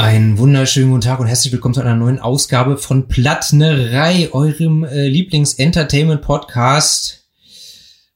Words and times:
Einen 0.00 0.38
wunderschönen 0.38 0.88
guten 0.88 1.02
Tag 1.02 1.20
und 1.20 1.26
herzlich 1.26 1.52
willkommen 1.52 1.74
zu 1.74 1.82
einer 1.82 1.94
neuen 1.94 2.20
Ausgabe 2.20 2.78
von 2.78 3.06
Plattnerei, 3.06 4.32
eurem 4.32 4.82
äh, 4.82 5.08
Lieblings-Entertainment-Podcast. 5.08 7.28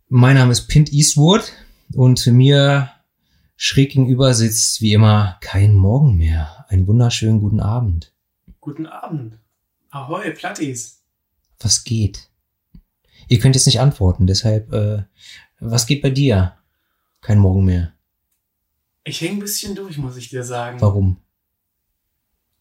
Mein 0.08 0.36
Name 0.36 0.52
ist 0.52 0.68
Pint 0.68 0.90
Eastwood 0.94 1.52
und 1.92 2.26
mir 2.28 2.90
schräg 3.56 3.90
gegenüber 3.90 4.32
sitzt 4.32 4.80
wie 4.80 4.94
immer 4.94 5.36
kein 5.42 5.74
Morgen 5.74 6.16
mehr. 6.16 6.64
Einen 6.70 6.86
wunderschönen 6.86 7.42
guten 7.42 7.60
Abend. 7.60 8.14
Guten 8.62 8.86
Abend. 8.86 9.38
Ahoi, 9.90 10.30
Plattis. 10.30 11.02
Was 11.60 11.84
geht? 11.84 12.30
Ihr 13.28 13.40
könnt 13.40 13.56
jetzt 13.56 13.66
nicht 13.66 13.80
antworten, 13.80 14.26
deshalb, 14.26 14.72
äh, 14.72 15.02
was 15.60 15.86
geht 15.86 16.00
bei 16.00 16.08
dir? 16.08 16.56
Kein 17.20 17.38
Morgen 17.38 17.66
mehr. 17.66 17.92
Ich 19.04 19.20
hänge 19.20 19.34
ein 19.34 19.40
bisschen 19.40 19.74
durch, 19.74 19.98
muss 19.98 20.16
ich 20.16 20.30
dir 20.30 20.44
sagen. 20.44 20.80
Warum? 20.80 21.18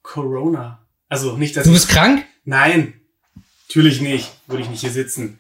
Corona. 0.04 0.86
Also 1.10 1.36
nicht, 1.38 1.58
dass 1.58 1.64
Du 1.64 1.72
ich- 1.72 1.76
bist 1.78 1.90
krank? 1.90 2.24
Nein, 2.46 3.02
natürlich 3.68 4.02
nicht. 4.02 4.32
Würde 4.48 4.64
ich 4.64 4.70
nicht 4.70 4.82
hier 4.82 4.92
sitzen. 4.92 5.40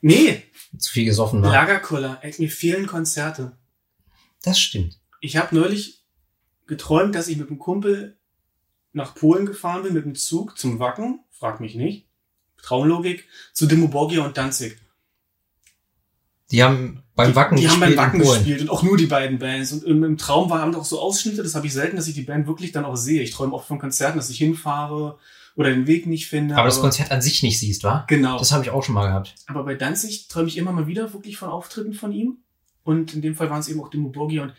Nee, 0.00 0.42
Zu 0.78 0.92
viel 0.92 1.04
gesoffen 1.04 1.42
war. 1.42 1.50
Lagerkoller. 1.52 2.18
Ey, 2.22 2.34
mir 2.38 2.50
fehlen 2.50 2.86
Konzerte. 2.86 3.56
Das 4.42 4.58
stimmt. 4.60 4.98
Ich 5.20 5.36
habe 5.36 5.54
neulich 5.54 6.02
geträumt, 6.66 7.14
dass 7.14 7.28
ich 7.28 7.36
mit 7.36 7.48
einem 7.48 7.58
Kumpel 7.58 8.16
nach 8.92 9.14
Polen 9.14 9.46
gefahren 9.46 9.82
bin 9.82 9.94
mit 9.94 10.04
dem 10.04 10.14
Zug 10.14 10.58
zum 10.58 10.78
Wacken. 10.78 11.20
Frag 11.30 11.60
mich 11.60 11.74
nicht. 11.74 12.06
Traumlogik. 12.58 13.26
Zu 13.52 13.66
Dimmu 13.66 13.88
Borgir 13.88 14.24
und 14.24 14.36
Danzig. 14.36 14.76
Die 16.54 16.62
haben 16.62 17.02
beim 17.16 17.34
Wacken 17.34 17.56
die 17.56 17.68
haben 17.68 17.80
beim 17.80 17.90
gespielt 17.90 18.06
Wacken 18.06 18.20
gespielt 18.20 18.60
und 18.60 18.70
auch 18.70 18.84
nur 18.84 18.96
die 18.96 19.06
beiden 19.06 19.40
Bands. 19.40 19.72
Und 19.72 19.84
im, 19.84 20.16
Traum 20.16 20.50
waren 20.50 20.72
auch 20.76 20.84
so 20.84 21.00
Ausschnitte, 21.00 21.42
das 21.42 21.56
habe 21.56 21.66
ich 21.66 21.72
selten, 21.72 21.96
dass 21.96 22.06
ich 22.06 22.14
die 22.14 22.22
Band 22.22 22.46
wirklich 22.46 22.70
dann 22.70 22.84
auch 22.84 22.94
sehe. 22.94 23.22
Ich 23.22 23.32
träume 23.32 23.54
oft 23.54 23.66
von 23.66 23.80
Konzerten, 23.80 24.18
dass 24.18 24.30
ich 24.30 24.38
hinfahre 24.38 25.18
oder 25.56 25.70
den 25.70 25.88
Weg 25.88 26.06
nicht 26.06 26.28
finde. 26.28 26.56
Aber 26.56 26.66
das 26.66 26.80
Konzert 26.80 27.10
an 27.10 27.20
sich 27.20 27.42
nicht 27.42 27.58
siehst, 27.58 27.82
wa? 27.82 28.04
Genau. 28.06 28.38
Das 28.38 28.52
habe 28.52 28.62
ich 28.62 28.70
auch 28.70 28.84
schon 28.84 28.94
mal 28.94 29.08
gehabt. 29.08 29.34
aber 29.46 29.64
bei 29.64 29.74
Danzig 29.74 30.28
träume 30.28 30.46
ich 30.46 30.56
immer 30.56 30.70
mal 30.70 30.86
wieder 30.86 31.12
wirklich 31.12 31.36
von 31.36 31.48
Auftritten 31.48 31.92
von 31.92 32.12
ihm. 32.12 32.38
Und 32.84 33.14
in 33.14 33.22
dem 33.22 33.34
Fall 33.34 33.50
waren 33.50 33.60
es 33.60 33.68
eben 33.68 33.80
auch 33.80 33.90
Dimmu 33.90 34.10
Borgir 34.10 34.42
und 34.42 34.52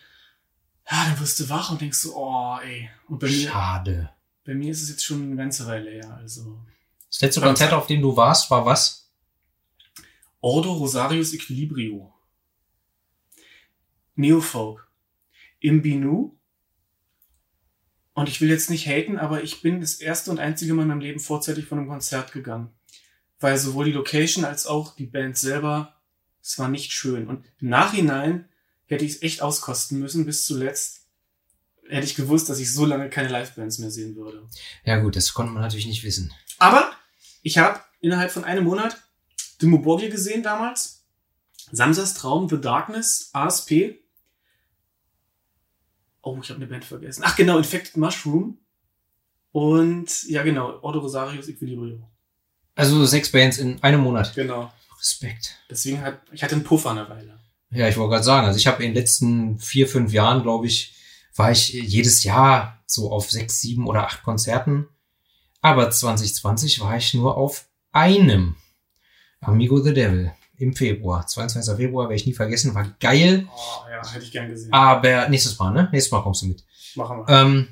ja, 0.92 1.06
dann 1.06 1.20
wirst 1.20 1.40
du 1.40 1.50
wach 1.50 1.72
und 1.72 1.80
denkst 1.80 1.98
so, 1.98 2.16
oh, 2.16 2.58
ey. 2.64 2.90
Und 3.08 3.20
bei 3.20 3.28
mir, 3.28 3.50
Schade. 3.50 4.10
bei 4.46 4.54
mir 4.54 4.72
ist 4.72 4.84
es 4.84 4.90
jetzt 4.90 5.06
schon 5.06 5.24
eine 5.24 5.36
ganze 5.36 5.66
Weile 5.66 5.92
her. 5.92 6.18
Also 6.20 6.60
Das 7.10 7.22
letzte 7.22 7.40
Konzert, 7.40 7.72
auf 7.72 7.88
dem 7.88 8.02
du 8.02 8.16
warst, 8.18 8.52
war 8.52 8.66
was? 8.66 9.05
Ordo 10.46 10.74
Rosarius 10.74 11.34
Equilibrio. 11.34 12.14
Neofolk. 14.14 14.88
Im 15.60 15.82
Binu. 15.82 16.38
Und 18.14 18.30
ich 18.30 18.42
will 18.42 18.52
jetzt 18.52 18.70
nicht 18.70 18.86
haten, 18.86 19.18
aber 19.18 19.42
ich 19.42 19.64
bin 19.64 19.82
das 19.82 19.96
erste 19.96 20.30
und 20.30 20.38
einzige 20.38 20.76
Mal 20.76 20.84
in 20.84 20.90
meinem 20.90 21.00
Leben 21.00 21.20
vorzeitig 21.20 21.66
von 21.66 21.80
einem 21.80 21.88
Konzert 21.88 22.32
gegangen. 22.32 22.70
Weil 23.40 23.58
sowohl 23.58 23.86
die 23.86 23.92
Location 23.92 24.46
als 24.46 24.68
auch 24.68 24.96
die 24.96 25.08
Band 25.08 25.36
selber, 25.36 26.00
es 26.44 26.60
war 26.60 26.68
nicht 26.68 26.92
schön. 26.92 27.28
Und 27.28 27.44
im 27.60 27.70
Nachhinein 27.70 28.48
hätte 28.86 29.04
ich 29.04 29.14
es 29.14 29.22
echt 29.24 29.42
auskosten 29.42 29.98
müssen, 29.98 30.28
bis 30.28 30.46
zuletzt 30.46 31.08
hätte 31.90 32.06
ich 32.06 32.14
gewusst, 32.14 32.50
dass 32.50 32.60
ich 32.60 32.72
so 32.72 32.86
lange 32.86 33.10
keine 33.10 33.30
Livebands 33.30 33.80
mehr 33.80 33.90
sehen 33.90 34.16
würde. 34.16 34.48
Ja 34.84 35.00
gut, 35.00 35.16
das 35.16 35.34
konnte 35.34 35.54
man 35.54 35.64
natürlich 35.64 35.88
nicht 35.88 36.04
wissen. 36.04 36.32
Aber 36.60 36.92
ich 37.42 37.58
habe 37.58 37.80
innerhalb 38.00 38.30
von 38.30 38.44
einem 38.44 38.66
Monat 38.66 39.05
Dimmu 39.62 39.80
Borgir 39.80 40.10
gesehen 40.10 40.44
damals. 40.44 41.06
Samsas 41.72 42.14
Traum, 42.14 42.48
The 42.50 42.60
Darkness, 42.60 43.30
ASP. 43.34 43.96
Oh, 46.22 46.38
ich 46.42 46.50
habe 46.50 46.58
eine 46.58 46.68
Band 46.68 46.86
vergessen. 46.86 47.24
Ach 47.26 47.36
genau, 47.36 47.58
Infected 47.58 47.98
Mushroom. 47.98 48.58
Und 49.52 50.24
ja 50.24 50.44
genau, 50.44 50.80
Ordo 50.82 51.00
Rosarius 51.00 51.48
Equilibrio. 51.48 52.10
Also 52.76 53.06
sechs 53.06 53.32
Bands 53.32 53.58
in 53.58 53.82
einem 53.84 54.02
Monat. 54.02 54.34
Genau. 54.36 54.72
Respekt. 55.00 55.56
Deswegen 55.70 56.02
hat 56.02 56.22
ich 56.32 56.44
hatte 56.44 56.56
einen 56.56 56.64
Puffer 56.64 56.92
eine 56.92 57.08
Weile. 57.10 57.40
Ja, 57.72 57.88
ich 57.88 57.98
wollte 57.98 58.12
gerade 58.12 58.24
sagen, 58.24 58.48
also 58.48 58.58
ich 58.58 58.68
habe 58.68 58.84
in 58.84 58.90
den 58.90 58.96
letzten 58.96 59.60
vier, 59.60 59.88
fünf 59.88 60.14
Jahren, 60.14 60.44
glaube 60.44 60.68
ich, 60.68 60.96
war 61.36 61.52
ich 61.52 61.70
jedes 61.74 62.24
Jahr 62.24 62.84
so 62.86 63.12
auf 63.12 63.30
sechs, 63.30 63.62
sieben 63.62 63.88
oder 63.88 64.06
acht 64.06 64.24
Konzerten. 64.24 64.88
Aber 65.62 65.90
2020 65.90 66.82
war 66.82 66.98
ich 66.98 67.14
nur 67.14 67.38
auf 67.38 67.66
einem. 67.92 68.56
Amigo 69.46 69.80
the 69.82 69.94
Devil 69.94 70.32
im 70.58 70.74
Februar. 70.74 71.26
22. 71.28 71.76
Februar 71.76 72.06
werde 72.06 72.16
ich 72.16 72.26
nie 72.26 72.34
vergessen, 72.34 72.74
war 72.74 72.88
geil. 73.00 73.48
Oh 73.50 73.90
ja, 73.90 74.14
hätte 74.14 74.24
ich 74.24 74.32
gern 74.32 74.50
gesehen. 74.50 74.72
Aber 74.72 75.30
nächstes 75.30 75.60
Mal, 75.60 75.72
ne? 75.72 75.90
Nächstes 75.92 76.12
Mal 76.12 76.22
kommst 76.22 76.42
du 76.42 76.48
mit. 76.48 76.64
Machen 76.96 77.20
wir. 77.20 77.30
Ähm, 77.30 77.68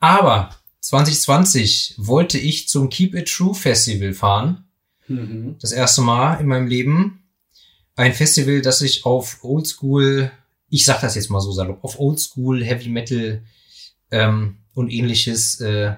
aber 0.00 0.50
2020 0.80 1.94
wollte 1.98 2.38
ich 2.38 2.68
zum 2.68 2.88
Keep 2.88 3.14
It 3.14 3.28
True 3.28 3.54
Festival 3.54 4.12
fahren. 4.14 4.68
Mhm. 5.08 5.56
Das 5.60 5.72
erste 5.72 6.02
Mal 6.02 6.40
in 6.40 6.46
meinem 6.46 6.68
Leben. 6.68 7.24
Ein 7.96 8.14
Festival, 8.14 8.62
das 8.62 8.78
sich 8.78 9.04
auf 9.04 9.42
Oldschool, 9.42 10.30
ich 10.68 10.84
sag 10.84 11.00
das 11.00 11.16
jetzt 11.16 11.30
mal 11.30 11.40
so 11.40 11.50
salopp, 11.50 11.82
auf 11.82 11.98
Oldschool 11.98 12.62
Heavy 12.64 12.88
Metal 12.88 13.42
ähm, 14.12 14.58
und 14.74 14.90
ähnliches 14.90 15.60
äh, 15.60 15.96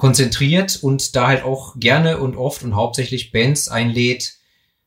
konzentriert 0.00 0.78
und 0.80 1.14
da 1.14 1.26
halt 1.26 1.44
auch 1.44 1.78
gerne 1.78 2.20
und 2.20 2.34
oft 2.34 2.62
und 2.62 2.74
hauptsächlich 2.74 3.32
Bands 3.32 3.68
einlädt, 3.68 4.32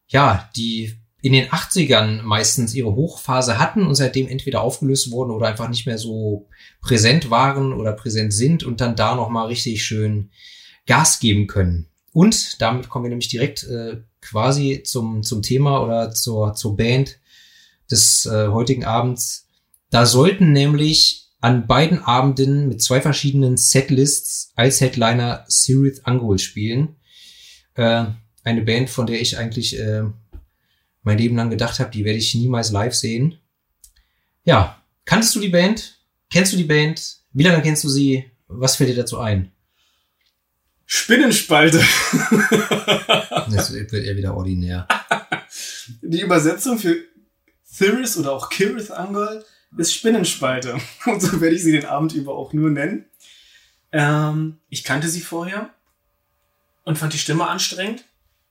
ja, 0.08 0.50
die 0.56 0.96
in 1.22 1.34
den 1.34 1.50
80ern 1.50 2.24
meistens 2.24 2.74
ihre 2.74 2.96
Hochphase 2.96 3.60
hatten 3.60 3.86
und 3.86 3.94
seitdem 3.94 4.28
entweder 4.28 4.62
aufgelöst 4.62 5.12
wurden 5.12 5.30
oder 5.30 5.48
einfach 5.48 5.70
nicht 5.70 5.86
mehr 5.86 6.00
so 6.00 6.48
präsent 6.82 7.30
waren 7.30 7.74
oder 7.74 7.94
präsent 7.94 8.34
sind 8.34 8.64
und 8.64 8.82
dann 8.82 8.96
da 8.96 9.14
nochmal 9.14 9.46
richtig 9.50 9.84
schön 9.84 10.32
Gas 10.88 11.20
geben 11.20 11.46
können. 11.46 11.90
Und 12.12 12.60
damit 12.60 12.90
kommen 12.90 13.06
wir 13.06 13.10
nämlich 13.10 13.30
direkt 13.30 13.66
äh, 13.66 13.98
quasi 14.20 14.82
zum, 14.84 15.22
zum 15.22 15.44
Thema 15.44 15.84
oder 15.84 16.10
zur, 16.10 16.56
zur 16.56 16.76
Band 16.76 17.20
des 17.92 18.26
äh, 18.26 18.48
heutigen 18.48 18.84
Abends. 18.84 19.48
Da 19.92 20.08
sollten 20.08 20.54
nämlich 20.54 21.23
an 21.44 21.68
beiden 21.68 22.02
Abenden 22.02 22.70
mit 22.70 22.82
zwei 22.82 23.02
verschiedenen 23.02 23.58
Setlists 23.58 24.54
als 24.56 24.80
Headliner 24.80 25.44
Sirith 25.50 26.06
Angol 26.06 26.40
spielen. 26.40 26.96
Äh, 27.76 28.06
eine 28.46 28.62
Band, 28.62 28.90
von 28.90 29.06
der 29.08 29.20
ich 29.20 29.38
eigentlich 29.38 29.78
äh, 29.78 30.04
mein 31.02 31.18
Leben 31.18 31.36
lang 31.36 31.50
gedacht 31.50 31.82
habe, 31.82 31.92
die 31.92 32.06
werde 32.06 32.18
ich 32.18 32.34
niemals 32.34 32.72
live 32.72 32.96
sehen. 32.96 33.40
Ja, 34.46 34.82
kanntest 35.04 35.36
du 35.36 35.42
die 35.42 35.50
Band? 35.50 36.00
Kennst 36.32 36.54
du 36.54 36.58
die 36.58 36.64
Band? 36.64 37.18
Wie 37.34 37.44
lange 37.44 37.62
kennst 37.62 37.84
du 37.84 37.90
sie? 37.90 38.32
Was 38.48 38.78
fällt 38.78 38.92
dir 38.92 38.96
dazu 38.96 39.20
ein? 39.20 39.52
Spinnenspalte. 40.86 41.84
Das 43.52 43.74
wird 43.74 43.92
eher 43.92 44.16
wieder 44.16 44.36
ordinär. 44.36 44.88
Die 46.02 46.22
Übersetzung 46.22 46.80
für 46.80 46.96
Thyris 47.78 48.16
oder 48.16 48.32
auch 48.32 48.50
Kirith 48.50 48.90
Angol 48.90 49.44
ist 49.78 49.94
Spinnenspalte. 49.94 50.78
Und 51.06 51.22
so 51.22 51.42
werde 51.42 51.56
ich 51.56 51.64
sie 51.64 51.72
den 51.72 51.86
Abend 51.86 52.14
über 52.14 52.34
auch 52.36 52.54
nur 52.54 52.70
nennen. 52.70 53.06
Ähm, 53.92 54.60
ich 54.70 54.84
kannte 54.84 55.08
sie 55.08 55.22
vorher 55.22 55.70
und 56.84 56.98
fand 56.98 57.14
die 57.14 57.20
Stimme 57.20 57.48
anstrengend 57.48 58.06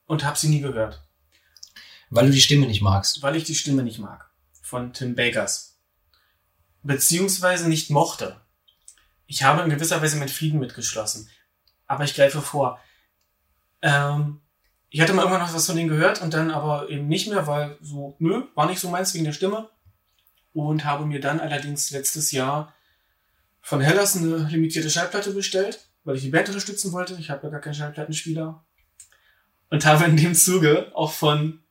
und 0.07 0.25
habe 0.25 0.39
sie 0.39 0.49
nie 0.49 0.61
gehört, 0.61 1.03
Weil 2.11 2.27
du 2.27 2.33
die 2.33 2.41
Stimme 2.41 2.67
nicht 2.67 2.81
magst. 2.81 3.23
weil 3.23 3.35
ich 3.37 3.45
die 3.45 3.57
Stimme 3.57 3.83
nicht 3.83 3.99
mag. 3.99 4.31
Von 4.63 4.93
Tim 4.93 5.17
Bakers. 5.17 5.81
Beziehungsweise 6.85 7.69
nicht 7.69 7.91
mochte. 7.91 8.41
Ich 9.27 9.43
habe 9.43 9.63
in 9.63 9.71
gewisser 9.71 10.01
Weise 10.01 10.17
mit 10.17 10.31
Frieden 10.31 10.61
mitgeschlossen. 10.61 11.29
Aber 11.87 12.05
ich 12.05 12.15
greife 12.15 12.41
vor. 12.41 12.81
Ähm, 13.83 14.41
ich 14.91 15.01
hatte 15.01 15.13
mal 15.13 15.23
irgendwann 15.23 15.43
noch 15.43 15.55
was 15.55 15.67
von 15.67 15.77
denen 15.77 15.89
gehört 15.89 16.23
und 16.23 16.35
dann 16.35 16.51
aber 16.51 16.89
eben 16.89 17.09
nicht 17.09 17.29
mehr, 17.29 17.47
weil 17.47 17.77
so, 17.81 18.15
nö, 18.19 18.45
war 18.55 18.67
nicht 18.67 18.81
so 18.81 18.89
meins 18.91 19.13
wegen 19.15 19.25
der 19.25 19.33
Stimme. 19.33 19.69
Und 20.53 20.85
habe 20.85 21.07
mir 21.07 21.21
dann 21.21 21.41
allerdings 21.41 21.91
letztes 21.91 22.33
Jahr 22.33 22.75
von 23.63 23.81
Hellas 23.81 24.17
eine 24.17 24.49
limitierte 24.49 24.91
Schallplatte 24.91 25.33
bestellt, 25.33 25.87
weil 26.05 26.17
ich 26.17 26.23
die 26.23 26.31
Band 26.31 26.49
unterstützen 26.49 26.93
wollte. 26.93 27.15
Ich 27.15 27.31
habe 27.31 27.45
ja 27.45 27.51
gar 27.51 27.61
keinen 27.61 27.75
Schallplattenspieler. 27.75 28.63
Und 29.71 29.87
habe 29.87 30.05
in 30.05 30.17
dem 30.17 30.35
Zuge 30.35 30.91
auch 30.95 31.13
von 31.13 31.63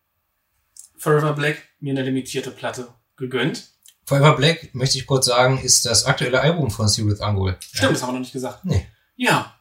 Forever 0.98 1.34
Black 1.34 1.62
mir 1.80 1.92
eine 1.92 2.04
limitierte 2.04 2.50
Platte 2.50 2.88
gegönnt. 3.18 3.70
Forever 4.06 4.36
Black, 4.36 4.74
möchte 4.74 4.98
ich 4.98 5.06
kurz 5.06 5.28
sagen, 5.28 5.60
ist 5.60 5.86
das 5.86 6.06
aktuelle 6.06 6.42
Album 6.42 6.72
von 6.72 6.88
Sirith 6.88 7.22
Angol. 7.22 7.58
Stimmt, 7.60 7.94
das 7.94 8.02
haben 8.02 8.10
wir 8.10 8.14
noch 8.14 8.20
nicht 8.22 8.34
gesagt. 8.34 8.66
Nee. 8.66 8.88
Ja. 9.16 9.56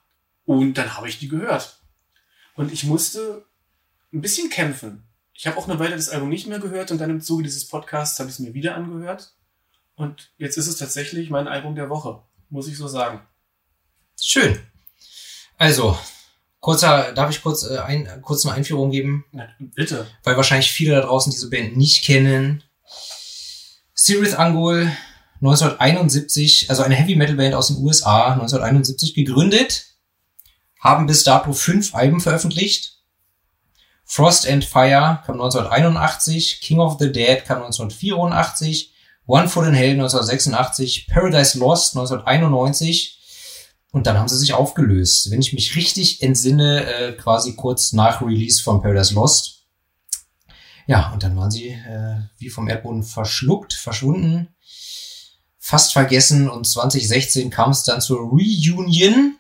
Und 0.46 0.74
dann 0.74 0.96
habe 0.96 1.08
ich 1.08 1.18
die 1.18 1.28
gehört. 1.28 1.78
Und 2.54 2.72
ich 2.72 2.84
musste 2.84 3.44
ein 4.12 4.20
bisschen 4.20 4.50
kämpfen. 4.50 5.06
Ich 5.40 5.46
habe 5.46 5.56
auch 5.56 5.66
eine 5.66 5.78
Weile 5.78 5.96
das 5.96 6.10
Album 6.10 6.28
nicht 6.28 6.48
mehr 6.48 6.58
gehört 6.58 6.90
und 6.90 6.98
dann 6.98 7.08
im 7.08 7.22
Zuge 7.22 7.44
dieses 7.44 7.66
Podcasts 7.66 8.18
habe 8.18 8.28
ich 8.28 8.34
es 8.34 8.40
mir 8.40 8.52
wieder 8.52 8.74
angehört. 8.74 9.32
Und 9.94 10.32
jetzt 10.36 10.58
ist 10.58 10.66
es 10.66 10.76
tatsächlich 10.76 11.30
mein 11.30 11.48
Album 11.48 11.74
der 11.74 11.88
Woche, 11.88 12.20
muss 12.50 12.68
ich 12.68 12.76
so 12.76 12.88
sagen. 12.88 13.22
Schön. 14.20 14.58
Also, 15.56 15.98
kurzer, 16.60 17.14
darf 17.14 17.30
ich 17.30 17.42
kurz, 17.42 17.62
äh, 17.62 17.78
ein, 17.78 18.20
kurz 18.20 18.44
eine 18.44 18.54
Einführung 18.54 18.90
geben? 18.90 19.24
Na, 19.32 19.48
bitte. 19.58 20.06
Weil 20.24 20.36
wahrscheinlich 20.36 20.70
viele 20.70 20.96
da 20.96 21.00
draußen 21.00 21.32
diese 21.32 21.48
Band 21.48 21.74
nicht 21.74 22.04
kennen. 22.04 22.62
Sirith 23.94 24.34
Angol, 24.34 24.92
1971, 25.36 26.68
also 26.68 26.82
eine 26.82 26.96
Heavy 26.96 27.16
Metal 27.16 27.36
Band 27.36 27.54
aus 27.54 27.68
den 27.68 27.78
USA, 27.78 28.34
1971 28.34 29.14
gegründet, 29.14 29.86
haben 30.80 31.06
bis 31.06 31.24
dato 31.24 31.54
fünf 31.54 31.94
Alben 31.94 32.20
veröffentlicht. 32.20 32.99
Frost 34.12 34.44
and 34.44 34.64
Fire 34.64 35.22
kam 35.24 35.40
1981, 35.40 36.60
King 36.60 36.80
of 36.80 36.96
the 36.98 37.12
Dead 37.12 37.44
kam 37.44 37.58
1984, 37.58 38.92
One 39.24 39.48
Foot 39.48 39.68
in 39.68 39.74
Hell 39.74 39.92
1986, 39.92 41.06
Paradise 41.06 41.56
Lost 41.56 41.94
1991 41.94 43.20
und 43.92 44.08
dann 44.08 44.18
haben 44.18 44.26
sie 44.26 44.36
sich 44.36 44.52
aufgelöst. 44.52 45.30
Wenn 45.30 45.40
ich 45.40 45.52
mich 45.52 45.76
richtig 45.76 46.24
entsinne, 46.24 46.86
äh, 46.92 47.12
quasi 47.12 47.54
kurz 47.54 47.92
nach 47.92 48.20
Release 48.20 48.60
von 48.60 48.82
Paradise 48.82 49.14
Lost. 49.14 49.66
Ja, 50.88 51.12
und 51.12 51.22
dann 51.22 51.36
waren 51.36 51.52
sie 51.52 51.68
äh, 51.68 52.16
wie 52.36 52.50
vom 52.50 52.66
Erdboden 52.66 53.04
verschluckt, 53.04 53.74
verschwunden, 53.74 54.48
fast 55.60 55.92
vergessen 55.92 56.50
und 56.50 56.66
2016 56.66 57.50
kam 57.50 57.70
es 57.70 57.84
dann 57.84 58.00
zur 58.00 58.18
Reunion 58.18 59.36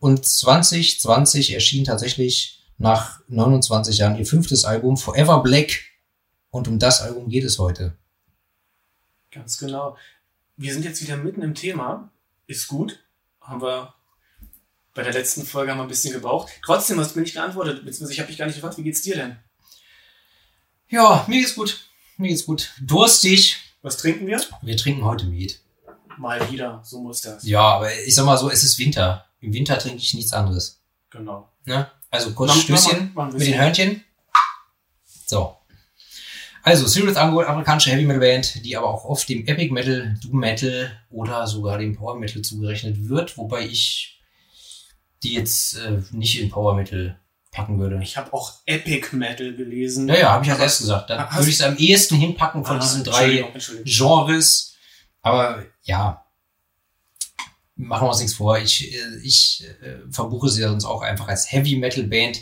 und 0.00 0.26
2020 0.26 1.54
erschien 1.54 1.84
tatsächlich 1.84 2.61
nach 2.82 3.20
29 3.28 3.96
Jahren 3.98 4.16
ihr 4.16 4.26
fünftes 4.26 4.64
Album 4.64 4.96
Forever 4.96 5.42
Black 5.42 5.84
und 6.50 6.66
um 6.66 6.80
das 6.80 7.00
Album 7.00 7.28
geht 7.28 7.44
es 7.44 7.58
heute. 7.58 7.96
Ganz 9.30 9.56
genau. 9.56 9.96
Wir 10.56 10.74
sind 10.74 10.84
jetzt 10.84 11.00
wieder 11.00 11.16
mitten 11.16 11.42
im 11.42 11.54
Thema. 11.54 12.10
Ist 12.48 12.66
gut. 12.66 12.98
Haben 13.40 13.62
wir 13.62 13.94
bei 14.94 15.02
der 15.02 15.12
letzten 15.12 15.46
Folge 15.46 15.70
haben 15.70 15.78
wir 15.78 15.84
ein 15.84 15.88
bisschen 15.88 16.12
gebraucht. 16.12 16.50
Trotzdem 16.64 16.98
hast 16.98 17.14
du 17.14 17.20
mir 17.20 17.22
nicht 17.22 17.34
geantwortet, 17.34 17.84
beziehungsweise 17.84 18.12
ich 18.12 18.18
habe 18.18 18.28
dich 18.28 18.36
gar 18.36 18.46
nicht 18.46 18.56
gefragt, 18.56 18.76
wie 18.76 18.82
geht's 18.82 19.00
dir 19.02 19.14
denn? 19.14 19.36
Ja, 20.88 21.24
mir 21.28 21.40
geht's 21.40 21.54
gut. 21.54 21.88
Mir 22.18 22.28
geht's 22.28 22.44
gut. 22.44 22.72
Durstig. 22.82 23.58
Was 23.80 23.96
trinken 23.96 24.26
wir? 24.26 24.42
Wir 24.60 24.76
trinken 24.76 25.04
heute 25.04 25.26
Met. 25.26 25.60
Mal 26.18 26.50
wieder, 26.50 26.82
so 26.84 27.00
muss 27.00 27.22
das. 27.22 27.44
Ja, 27.44 27.62
aber 27.62 27.96
ich 28.00 28.14
sag 28.14 28.26
mal 28.26 28.36
so, 28.36 28.50
es 28.50 28.64
ist 28.64 28.78
Winter. 28.78 29.26
Im 29.40 29.52
Winter 29.52 29.78
trinke 29.78 29.98
ich 29.98 30.12
nichts 30.14 30.32
anderes. 30.32 30.80
Genau. 31.10 31.48
Ne? 31.64 31.90
Also 32.12 32.32
kurz 32.34 32.54
Stößchen 32.54 33.12
mit 33.32 33.40
den. 33.46 33.58
Hörnchen. 33.58 34.04
So. 35.26 35.56
Also, 36.62 36.86
Serious 36.86 37.16
Angol, 37.16 37.44
amerikanische 37.46 37.90
Heavy 37.90 38.04
Metal 38.04 38.20
Band, 38.20 38.64
die 38.64 38.76
aber 38.76 38.88
auch 38.88 39.04
oft 39.04 39.28
dem 39.28 39.44
Epic 39.48 39.72
Metal, 39.72 40.16
Doom 40.22 40.38
Metal 40.38 40.92
oder 41.10 41.46
sogar 41.48 41.78
dem 41.78 41.96
Power 41.96 42.16
Metal 42.16 42.40
zugerechnet 42.42 43.08
wird, 43.08 43.36
wobei 43.36 43.62
ich 43.66 44.20
die 45.24 45.32
jetzt 45.34 45.76
äh, 45.78 46.02
nicht 46.12 46.40
in 46.40 46.50
Power 46.50 46.74
Metal 46.76 47.18
packen 47.50 47.78
würde. 47.80 47.98
Ich 48.02 48.16
habe 48.16 48.32
auch 48.32 48.52
Epic 48.66 49.08
Metal 49.16 49.54
gelesen. 49.54 50.08
Ja, 50.08 50.14
ja, 50.16 50.32
habe 50.32 50.44
ich 50.44 50.50
als 50.52 50.60
erstes 50.60 50.80
gesagt. 50.86 51.10
Da 51.10 51.26
Hast- 51.28 51.38
würde 51.38 51.50
ich 51.50 51.56
es 51.56 51.62
am 51.62 51.76
ehesten 51.76 52.16
hinpacken 52.16 52.64
von 52.64 52.76
Ah, 52.76 52.80
diesen 52.80 53.02
drei 53.04 53.38
Entschuldigung, 53.40 53.52
Entschuldigung. 53.54 54.26
Genres. 54.26 54.74
Aber 55.22 55.64
ja, 55.82 56.24
machen 57.82 58.06
wir 58.06 58.10
uns 58.10 58.20
nichts 58.20 58.34
vor. 58.34 58.58
Ich, 58.58 58.94
äh, 58.94 59.18
ich 59.22 59.64
äh, 59.82 60.10
verbuche 60.10 60.48
sie 60.48 60.62
sonst 60.62 60.84
auch 60.84 61.02
einfach 61.02 61.28
als 61.28 61.50
Heavy 61.50 61.76
Metal 61.76 62.04
Band. 62.04 62.40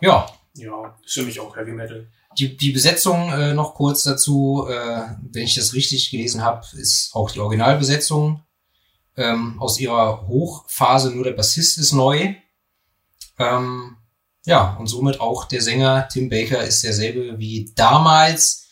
Ja, 0.00 0.26
Ja, 0.54 0.96
stimme 1.04 1.30
ich 1.30 1.40
auch, 1.40 1.56
Heavy 1.56 1.72
Metal. 1.72 2.08
die, 2.38 2.56
die 2.56 2.70
Besetzung 2.70 3.30
äh, 3.32 3.54
noch 3.54 3.74
kurz 3.74 4.02
dazu, 4.02 4.66
äh, 4.68 5.02
wenn 5.32 5.44
ich 5.44 5.54
das 5.54 5.74
richtig 5.74 6.10
gelesen 6.10 6.42
habe, 6.42 6.66
ist 6.76 7.14
auch 7.14 7.30
die 7.30 7.40
Originalbesetzung 7.40 8.42
ähm, 9.16 9.60
aus 9.60 9.78
ihrer 9.80 10.26
Hochphase, 10.26 11.10
nur 11.10 11.24
der 11.24 11.32
Bassist 11.32 11.78
ist 11.78 11.92
neu. 11.92 12.34
Ähm, 13.38 13.96
ja, 14.44 14.76
und 14.76 14.86
somit 14.86 15.20
auch 15.20 15.44
der 15.46 15.60
Sänger 15.60 16.08
Tim 16.08 16.28
Baker 16.28 16.62
ist 16.62 16.84
derselbe 16.84 17.38
wie 17.38 17.72
damals 17.74 18.68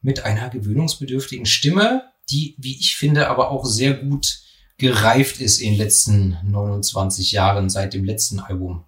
mit 0.00 0.24
einer 0.24 0.50
gewöhnungsbedürftigen 0.50 1.46
Stimme, 1.46 2.04
die, 2.30 2.54
wie 2.58 2.78
ich 2.78 2.96
finde, 2.96 3.28
aber 3.28 3.50
auch 3.50 3.64
sehr 3.64 3.94
gut 3.94 4.40
gereift 4.78 5.40
ist 5.40 5.58
in 5.60 5.70
den 5.72 5.78
letzten 5.78 6.38
29 6.44 7.32
Jahren 7.32 7.70
seit 7.70 7.94
dem 7.94 8.04
letzten 8.04 8.40
Album. 8.40 8.84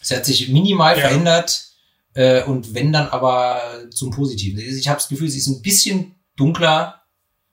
Es 0.00 0.10
hat 0.10 0.24
sich 0.26 0.48
minimal 0.48 0.96
Ja. 0.98 1.08
verändert 1.08 1.68
äh, 2.14 2.42
und 2.44 2.74
wenn 2.74 2.92
dann 2.92 3.08
aber 3.08 3.60
zum 3.90 4.10
Positiven. 4.10 4.58
Ich 4.58 4.88
habe 4.88 4.98
das 4.98 5.08
Gefühl, 5.08 5.28
sie 5.30 5.38
ist 5.38 5.46
ein 5.46 5.62
bisschen 5.62 6.16
dunkler, 6.36 7.02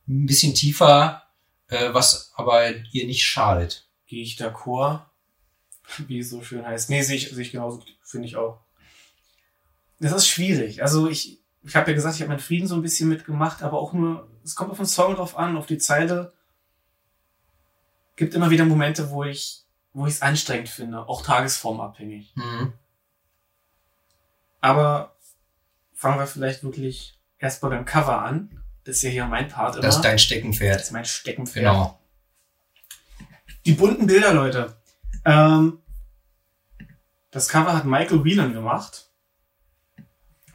ein 0.08 0.26
bisschen 0.26 0.56
tiefer, 0.56 1.24
äh, 1.68 1.94
was 1.94 2.32
aber 2.36 2.72
ihr 2.92 3.06
nicht 3.06 3.24
schadet. 3.24 3.88
Gehe 4.08 4.24
ich 4.24 4.38
d'accord, 4.42 5.02
wie 6.08 6.20
es 6.20 6.32
so 6.32 6.42
schön 6.42 6.66
heißt. 6.66 6.90
Nee, 6.90 7.04
sehe 7.04 7.18
ich, 7.18 7.30
sehe 7.30 7.44
ich 7.44 7.52
genauso, 7.52 7.84
finde 8.04 8.28
ich 8.28 8.36
auch. 8.36 8.60
Das 10.00 10.14
ist 10.14 10.28
schwierig. 10.28 10.82
Also 10.82 11.08
ich, 11.10 11.40
ich 11.64 11.76
habe 11.76 11.92
ja 11.92 11.96
gesagt, 11.96 12.16
ich 12.16 12.22
habe 12.22 12.30
meinen 12.30 12.40
Frieden 12.40 12.68
so 12.68 12.74
ein 12.76 12.82
bisschen 12.82 13.10
mitgemacht, 13.10 13.62
aber 13.62 13.80
auch 13.80 13.94
nur, 13.94 14.28
es 14.44 14.56
kommt 14.56 14.72
auf 14.72 14.78
den 14.78 14.86
Song 14.88 15.16
drauf 15.16 15.38
an, 15.38 15.58
auf 15.58 15.68
die 15.68 15.78
Zeile. 15.78 16.34
Gibt 18.20 18.34
immer 18.34 18.50
wieder 18.50 18.66
Momente, 18.66 19.12
wo 19.12 19.24
ich, 19.24 19.64
wo 19.94 20.06
ich 20.06 20.16
es 20.16 20.22
anstrengend 20.22 20.68
finde, 20.68 21.08
auch 21.08 21.22
tagesformabhängig. 21.22 22.34
Mhm. 22.36 22.74
Aber 24.60 25.16
fangen 25.94 26.20
wir 26.20 26.28
vielleicht 26.28 26.62
wirklich 26.62 27.18
erst 27.38 27.64
mal 27.64 27.70
beim 27.70 27.86
Cover 27.86 28.22
an. 28.22 28.62
Das 28.84 28.98
ist 28.98 29.04
ja 29.04 29.10
hier 29.10 29.26
mein 29.26 29.48
Part 29.48 29.76
immer. 29.76 29.84
Das 29.84 29.96
ist 29.96 30.02
dein 30.02 30.16
Das 30.16 30.24
Steckenpferd. 30.24 30.82
ist 30.82 30.92
mein 30.92 31.06
Steckenpferd. 31.06 31.64
Genau. 31.64 31.98
Die 33.66 33.72
bunten 33.72 34.06
Bilder, 34.06 34.34
Leute. 34.34 34.76
Ähm, 35.24 35.80
das 37.32 37.48
Cover 37.48 37.74
hat 37.74 37.86
Michael 37.86 38.26
Whelan 38.26 38.52
gemacht. 38.52 39.10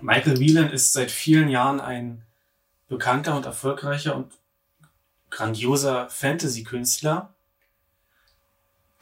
Michael 0.02 0.38
Whelan 0.38 0.70
ist 0.70 0.92
seit 0.92 1.10
vielen 1.10 1.48
Jahren 1.48 1.80
ein 1.80 2.26
bekannter 2.88 3.34
und 3.34 3.46
erfolgreicher 3.46 4.14
und 4.16 4.34
grandioser 5.30 6.10
Fantasy-Künstler. 6.10 7.33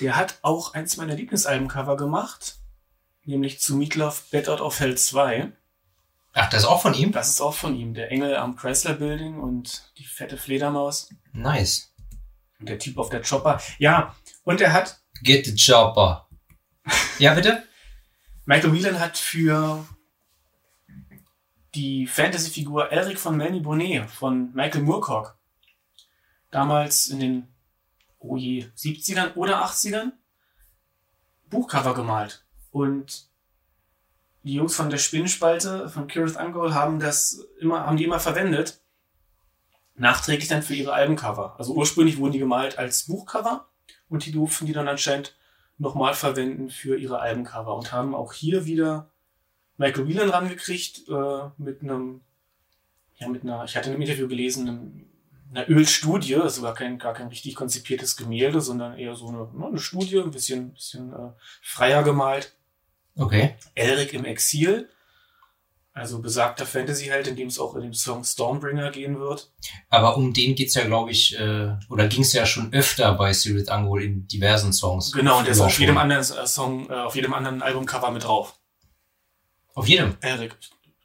Der 0.00 0.16
hat 0.16 0.38
auch 0.42 0.74
eins 0.74 0.96
meiner 0.96 1.14
Lieblingsalbencover 1.14 1.96
gemacht, 1.96 2.56
nämlich 3.24 3.60
zu 3.60 3.76
Meatloaf 3.76 4.30
Bad 4.30 4.48
Out 4.48 4.60
of 4.60 4.80
Hell 4.80 4.96
2. 4.96 5.52
Ach, 6.34 6.48
das 6.48 6.62
ist 6.62 6.68
auch 6.68 6.80
von 6.80 6.94
ihm? 6.94 7.12
Das 7.12 7.28
ist 7.28 7.40
auch 7.40 7.54
von 7.54 7.76
ihm. 7.76 7.94
Der 7.94 8.10
Engel 8.10 8.36
am 8.36 8.56
Chrysler 8.56 8.94
Building 8.94 9.38
und 9.38 9.92
die 9.98 10.04
fette 10.04 10.38
Fledermaus 10.38 11.10
Nice. 11.32 11.92
und 12.58 12.68
der 12.68 12.78
Typ 12.78 12.96
auf 12.98 13.10
der 13.10 13.22
Chopper. 13.22 13.60
Ja, 13.78 14.16
und 14.44 14.60
er 14.60 14.72
hat 14.72 14.98
Get 15.22 15.44
the 15.44 15.54
chopper. 15.54 16.26
Ja, 17.18 17.34
bitte? 17.34 17.62
Michael 18.44 18.72
Whelan 18.72 18.98
hat 18.98 19.18
für 19.18 19.86
die 21.74 22.06
Fantasy-Figur 22.06 22.90
Elric 22.90 23.19
von 23.19 23.36
Manny 23.36 23.60
Bonnet 23.60 24.10
von 24.10 24.52
Michael 24.52 24.82
Moorcock 24.82 25.38
damals 26.50 27.08
in 27.08 27.20
den, 27.20 27.51
oh 28.22 28.36
je, 28.36 28.67
70ern 28.76 29.34
oder 29.34 29.64
80ern 29.64 30.12
Buchcover 31.50 31.94
gemalt. 31.94 32.44
Und 32.70 33.29
die 34.43 34.55
Jungs 34.55 34.74
von 34.74 34.91
der 34.91 34.98
Spinnenspalte 34.98 35.88
von 35.88 36.08
Kirith 36.08 36.36
Angol 36.36 36.74
haben 36.74 36.98
das 36.98 37.46
immer, 37.60 37.86
haben 37.86 37.96
die 37.96 38.05
immer 38.05 38.20
verwendet. 38.20 38.81
Nachträglich 39.94 40.48
dann 40.48 40.62
für 40.62 40.74
ihre 40.74 40.94
Albencover. 40.94 41.55
Also 41.58 41.74
ursprünglich 41.74 42.17
wurden 42.17 42.32
die 42.32 42.38
gemalt 42.38 42.79
als 42.79 43.05
Buchcover 43.05 43.69
und 44.08 44.26
die 44.26 44.32
durften 44.32 44.67
die 44.67 44.72
dann 44.72 44.88
anscheinend 44.88 45.36
nochmal 45.79 46.14
verwenden 46.14 46.70
für 46.70 46.96
ihre 46.96 47.20
Albencover 47.20 47.76
und 47.76 47.93
haben 47.93 48.14
auch 48.14 48.32
hier 48.32 48.64
wieder 48.64 49.10
Michael 49.76 50.08
Whelan 50.08 50.31
rangekriegt 50.31 51.08
äh, 51.08 51.50
mit 51.58 51.82
einem, 51.82 52.22
ja 53.17 53.29
mit 53.29 53.43
einer, 53.43 53.64
ich 53.64 53.76
hatte 53.76 53.91
in 53.91 53.94
einem 53.94 54.02
Interview 54.02 54.29
gelesen, 54.29 54.69
einem, 54.69 55.11
einer 55.54 55.68
Ölstudie, 55.68 56.34
ist 56.34 56.56
sogar 56.56 56.74
kein, 56.74 56.98
gar 56.98 57.12
kein 57.12 57.28
richtig 57.28 57.54
konzipiertes 57.54 58.16
Gemälde, 58.16 58.60
sondern 58.60 58.98
eher 58.98 59.14
so 59.14 59.28
eine, 59.28 59.48
ne, 59.52 59.66
eine 59.66 59.78
Studie, 59.78 60.18
ein 60.18 60.30
bisschen, 60.30 60.72
bisschen 60.72 61.12
äh, 61.12 61.30
freier 61.60 62.02
gemalt. 62.02 62.54
Okay. 63.16 63.56
Elric 63.74 64.14
im 64.14 64.24
Exil, 64.24 64.88
also 65.92 66.22
besagter 66.22 66.64
Fantasy-Held, 66.64 67.28
in 67.28 67.36
dem 67.36 67.48
es 67.48 67.58
auch 67.58 67.74
in 67.74 67.82
dem 67.82 67.92
Song 67.92 68.24
Stormbringer 68.24 68.90
gehen 68.90 69.20
wird. 69.20 69.50
Aber 69.90 70.16
um 70.16 70.32
den 70.32 70.54
geht's 70.54 70.74
ja, 70.74 70.84
glaube 70.84 71.10
ich, 71.10 71.38
äh, 71.38 71.76
oder 71.90 72.08
ging's 72.08 72.32
ja 72.32 72.46
schon 72.46 72.72
öfter 72.72 73.12
bei 73.14 73.32
Cyril 73.32 73.68
Angol 73.68 74.02
in 74.02 74.26
diversen 74.26 74.72
Songs. 74.72 75.12
Genau, 75.12 75.38
und 75.38 75.44
der 75.44 75.52
ist 75.52 75.60
auf 75.60 75.78
jedem 75.78 75.98
anderen 75.98 76.22
äh, 76.22 76.46
Song, 76.46 76.88
äh, 76.88 76.94
auf 76.94 77.14
jedem 77.14 77.34
anderen 77.34 77.60
Albumcover 77.60 78.10
mit 78.10 78.24
drauf. 78.24 78.58
Auf 79.74 79.86
jedem? 79.86 80.16
Elric. 80.20 80.56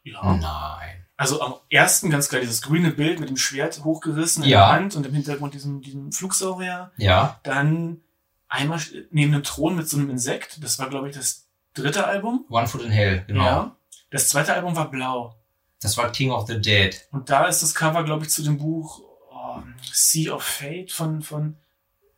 Ja. 0.03 0.35
Nein. 0.35 0.96
Also 1.17 1.41
am 1.41 1.55
ersten 1.69 2.09
ganz 2.11 2.29
klar 2.29 2.41
dieses 2.41 2.61
grüne 2.61 2.91
Bild 2.91 3.19
mit 3.19 3.27
dem 3.29 3.37
Schwert 3.37 3.83
hochgerissen 3.83 4.43
in 4.43 4.49
Ja. 4.49 4.67
der 4.67 4.75
Hand 4.75 4.95
und 4.95 5.05
im 5.05 5.13
Hintergrund 5.13 5.53
diesem, 5.55 5.81
diesem 5.81 6.11
Flugsaurier. 6.11 6.91
Ja. 6.97 7.39
Dann 7.43 8.01
einmal 8.47 8.79
neben 9.09 9.33
einem 9.33 9.43
Thron 9.43 9.75
mit 9.75 9.89
so 9.89 9.97
einem 9.97 10.11
Insekt. 10.11 10.63
Das 10.63 10.77
war, 10.77 10.89
glaube 10.89 11.09
ich, 11.09 11.15
das 11.15 11.47
dritte 11.73 12.05
Album. 12.05 12.45
One 12.49 12.67
Foot 12.67 12.83
in 12.83 12.91
Hell, 12.91 13.23
genau. 13.27 13.43
Ja. 13.43 13.75
Das 14.11 14.29
zweite 14.29 14.53
Album 14.53 14.75
war 14.75 14.89
blau. 14.91 15.35
Das 15.81 15.97
war 15.97 16.11
King 16.11 16.31
of 16.31 16.47
the 16.47 16.61
Dead. 16.61 16.95
Und 17.11 17.29
da 17.29 17.45
ist 17.47 17.61
das 17.63 17.73
Cover, 17.75 18.03
glaube 18.03 18.23
ich, 18.25 18.29
zu 18.31 18.43
dem 18.43 18.57
Buch 18.59 19.01
oh, 19.31 19.59
Sea 19.91 20.33
of 20.33 20.43
Fate 20.43 20.91
von, 20.91 21.21
von 21.23 21.57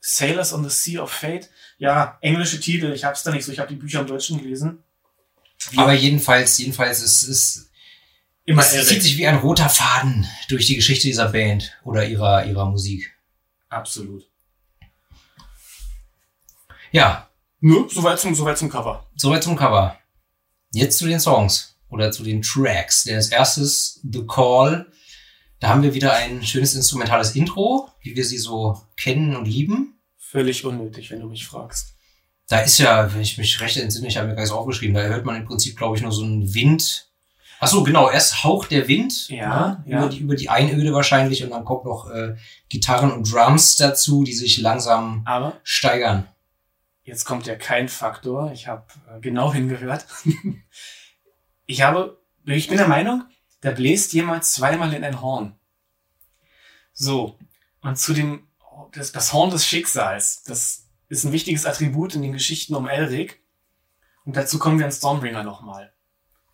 Sailors 0.02 0.54
on 0.54 0.64
the 0.64 0.70
Sea 0.70 1.02
of 1.02 1.12
Fate. 1.12 1.50
Ja, 1.78 2.18
englische 2.22 2.60
Titel. 2.60 2.92
Ich 2.94 3.06
hab's 3.06 3.24
da 3.24 3.32
nicht 3.32 3.46
so. 3.46 3.52
Ich 3.52 3.60
habe 3.60 3.70
die 3.70 3.76
Bücher 3.80 4.02
im 4.02 4.08
Deutschen 4.08 4.38
gelesen. 4.42 4.84
Wie- 5.72 5.78
Aber 5.78 5.94
jedenfalls, 5.94 6.58
jedenfalls 6.58 7.02
ist 7.02 7.24
es 7.24 7.69
Immer 8.50 8.64
es 8.64 8.88
zieht 8.88 9.04
sich 9.04 9.16
wie 9.16 9.28
ein 9.28 9.36
roter 9.38 9.70
Faden 9.70 10.28
durch 10.48 10.66
die 10.66 10.76
Geschichte 10.76 11.06
dieser 11.06 11.30
Band 11.30 11.78
oder 11.84 12.08
ihrer, 12.08 12.48
ihrer 12.48 12.66
Musik. 12.66 13.16
Absolut. 13.70 14.28
Ja, 16.92 17.30
Nur 17.60 17.88
soweit 17.92 18.18
zum, 18.18 18.34
soweit 18.34 18.58
zum 18.58 18.72
Cover. 18.72 19.08
soweit 19.16 19.44
zum 19.44 19.56
Cover. 19.56 20.00
Jetzt 20.74 20.98
zu 20.98 21.06
den 21.06 21.20
Songs 21.20 21.76
oder 21.90 22.12
zu 22.12 22.24
den 22.24 22.42
Tracks. 22.42 23.04
Denn 23.04 23.18
als 23.18 23.28
erstes 23.28 24.00
The 24.12 24.26
Call. 24.26 24.92
Da 25.60 25.70
haben 25.70 25.84
wir 25.84 25.94
wieder 25.94 26.16
ein 26.16 26.44
schönes 26.44 26.74
instrumentales 26.74 27.36
Intro, 27.36 27.92
wie 28.02 28.16
wir 28.16 28.26
sie 28.26 28.40
so 28.40 28.82
kennen 28.98 29.36
und 29.36 29.46
lieben. 29.46 30.00
Völlig 30.18 30.66
unnötig, 30.66 31.12
wenn 31.12 31.20
du 31.20 31.28
mich 31.28 31.46
fragst. 31.46 31.94
Da 32.48 32.62
ist 32.62 32.80
ja, 32.80 33.14
wenn 33.14 33.22
ich 33.22 33.38
mich 33.38 33.62
recht 33.62 33.78
entsinne, 33.78 34.08
ich 34.08 34.18
habe 34.18 34.28
mir 34.28 34.34
gar 34.34 34.42
nicht 34.42 34.50
so 34.50 34.58
aufgeschrieben, 34.58 34.96
da 34.96 35.02
hört 35.02 35.24
man 35.24 35.36
im 35.36 35.46
Prinzip, 35.46 35.78
glaube 35.78 35.98
ich, 35.98 36.02
nur 36.02 36.12
so 36.12 36.24
einen 36.24 36.52
Wind. 36.56 37.09
Ach 37.60 37.68
so, 37.68 37.84
genau, 37.84 38.10
erst 38.10 38.44
haucht 38.44 38.72
der 38.72 38.88
Wind 38.88 39.28
Ja, 39.28 39.82
ne, 39.86 39.92
ja. 39.92 39.98
Über, 40.00 40.10
die, 40.10 40.20
über 40.20 40.36
die 40.36 40.50
Einöde 40.50 40.94
wahrscheinlich 40.94 41.44
und 41.44 41.50
dann 41.50 41.66
kommt 41.66 41.86
noch 41.86 42.10
äh, 42.10 42.36
Gitarren 42.70 43.12
und 43.12 43.32
Drums 43.32 43.76
dazu, 43.76 44.24
die 44.24 44.34
sich 44.34 44.60
langsam 44.60 45.24
Aber 45.26 45.60
steigern. 45.64 46.28
jetzt 47.04 47.26
kommt 47.26 47.48
ja 47.48 47.56
kein 47.56 47.90
Faktor. 47.90 48.52
Ich 48.54 48.68
habe 48.68 48.86
äh, 49.14 49.20
genau 49.20 49.54
hingehört. 49.54 50.06
ich 51.66 51.82
habe, 51.82 52.22
ich 52.46 52.70
bin 52.70 52.78
der 52.78 52.88
Meinung, 52.88 53.26
da 53.62 53.72
bläst 53.72 54.14
jemand 54.14 54.46
zweimal 54.46 54.94
in 54.94 55.04
ein 55.04 55.22
Horn. 55.22 55.56
So. 56.94 57.38
Und 57.82 57.98
zu 57.98 58.14
dem, 58.14 58.48
das, 58.94 59.12
das 59.12 59.34
Horn 59.34 59.50
des 59.50 59.66
Schicksals, 59.66 60.44
das 60.44 60.88
ist 61.10 61.26
ein 61.26 61.34
wichtiges 61.34 61.66
Attribut 61.66 62.16
in 62.16 62.22
den 62.22 62.34
Geschichten 62.34 62.76
um 62.76 62.88
Elric. 62.88 63.42
Und 64.24 64.38
dazu 64.38 64.60
kommen 64.60 64.80
wir 64.80 64.86
in 64.86 64.92
Stormbringer 64.92 65.44
nochmal. 65.44 65.92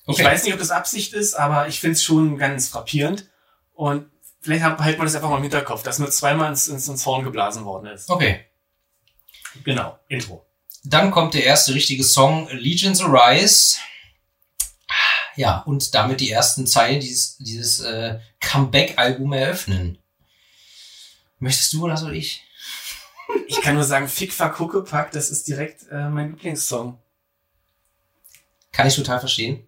Ich 0.08 0.24
weiß 0.24 0.44
nicht, 0.44 0.54
ob 0.54 0.60
das 0.60 0.72
Absicht 0.72 1.14
ist, 1.14 1.34
aber 1.34 1.68
ich 1.68 1.80
finde 1.80 1.94
es 1.94 2.04
schon 2.04 2.38
ganz 2.38 2.68
frappierend. 2.68 3.28
Und 3.74 4.10
vielleicht 4.42 4.64
halten 4.64 5.00
wir 5.00 5.06
das 5.06 5.16
einfach 5.16 5.30
mal 5.30 5.38
im 5.38 5.44
Hinterkopf, 5.44 5.84
dass 5.84 6.00
nur 6.00 6.12
zweimal 6.12 6.50
ins, 6.50 6.68
ins, 6.68 7.06
Horn 7.06 7.24
geblasen 7.24 7.66
worden 7.66 7.88
ist. 7.88 8.10
Okay. 8.10 8.46
Genau, 9.64 9.98
Intro. 10.08 10.46
Dann 10.84 11.10
kommt 11.10 11.34
der 11.34 11.44
erste 11.44 11.74
richtige 11.74 12.04
Song, 12.04 12.48
Legions 12.52 13.02
Arise. 13.02 13.78
Ja, 15.36 15.60
und 15.60 15.96
damit 15.96 16.22
die 16.22 16.32
ersten 16.32 16.68
Zeilen 16.68 17.00
dieses, 17.00 17.38
dieses 17.38 17.80
äh, 17.82 18.20
Comeback-Album 18.40 19.34
eröffnen. 19.34 19.98
Möchtest 21.40 21.74
du 21.74 21.84
oder 21.84 21.98
soll 21.98 22.16
ich? 22.16 22.44
Ich 23.48 23.62
kann 23.62 23.76
nur 23.76 23.84
sagen, 23.84 24.08
Fick, 24.08 24.32
Fuck, 24.32 24.60
Huckepack, 24.60 25.12
das 25.12 25.30
ist 25.30 25.48
direkt 25.48 25.88
äh, 25.92 26.10
mein 26.10 26.32
Lieblingssong. 26.32 27.00
Kann 28.72 28.88
ich 28.88 28.96
total 28.96 29.20
verstehen. 29.20 29.66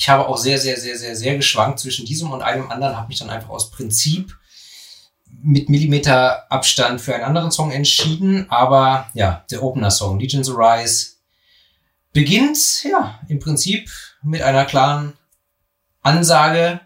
Ich 0.00 0.08
habe 0.08 0.28
auch 0.28 0.38
sehr, 0.38 0.58
sehr, 0.60 0.78
sehr, 0.78 0.96
sehr, 0.96 1.16
sehr 1.16 1.36
geschwankt 1.36 1.80
zwischen 1.80 2.06
diesem 2.06 2.30
und 2.30 2.40
einem 2.40 2.70
anderen, 2.70 2.96
habe 2.96 3.08
mich 3.08 3.18
dann 3.18 3.30
einfach 3.30 3.48
aus 3.48 3.72
Prinzip 3.72 4.38
mit 5.42 5.68
Millimeter 5.68 6.50
Abstand 6.52 7.00
für 7.00 7.16
einen 7.16 7.24
anderen 7.24 7.50
Song 7.50 7.72
entschieden. 7.72 8.48
Aber 8.48 9.10
ja, 9.14 9.44
der 9.50 9.60
Opener-Song, 9.60 10.20
Legions 10.20 10.48
Arise, 10.48 11.14
beginnt 12.12 12.84
ja 12.84 13.18
im 13.28 13.40
Prinzip 13.40 13.90
mit 14.22 14.40
einer 14.40 14.66
klaren 14.66 15.14
Ansage. 16.02 16.80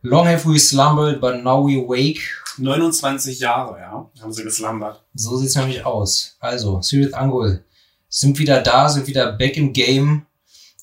Long 0.00 0.26
have 0.26 0.48
we 0.48 0.58
slumbered, 0.58 1.20
but 1.20 1.44
now 1.44 1.62
we 1.62 1.76
wake. 1.76 2.22
29 2.56 3.38
Jahre, 3.38 3.78
ja, 3.78 4.10
haben 4.22 4.32
sie 4.32 4.44
geslumbert. 4.44 5.04
So 5.12 5.36
sieht's 5.36 5.56
nämlich 5.56 5.84
aus. 5.84 6.36
Also, 6.40 6.80
Sirith 6.80 7.12
Angul 7.12 7.64
sind 8.08 8.38
wieder 8.38 8.62
da, 8.62 8.88
sind 8.88 9.06
wieder 9.06 9.30
back 9.32 9.58
im 9.58 9.74
Game 9.74 10.24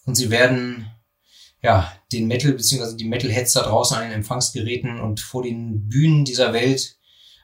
und 0.05 0.13
sie 0.13 0.29
werden 0.29 0.91
ja 1.65 1.91
den 2.11 2.27
Metal 2.27 2.53
bzw. 2.53 2.95
die 2.95 3.05
Metalheads 3.05 3.53
da 3.53 3.63
draußen 3.63 3.97
an 3.97 4.03
den 4.03 4.13
Empfangsgeräten 4.13 4.99
und 5.01 5.19
vor 5.19 5.43
den 5.43 5.89
Bühnen 5.89 6.23
dieser 6.23 6.53
Welt 6.53 6.95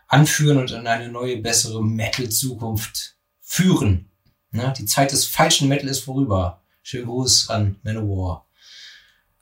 anführen 0.08 0.60
und 0.60 0.72
in 0.72 0.88
eine 0.88 1.10
neue, 1.10 1.38
bessere 1.38 1.84
Metal-Zukunft 1.84 3.16
führen. 3.42 4.12
Ne? 4.52 4.74
Die 4.78 4.86
Zeit 4.86 5.12
des 5.12 5.26
falschen 5.26 5.68
Metal 5.68 5.90
ist 5.90 6.02
vorüber. 6.02 6.62
Schönen 6.84 7.08
Gruß 7.08 7.50
an 7.50 7.78
Manowar. 7.84 8.46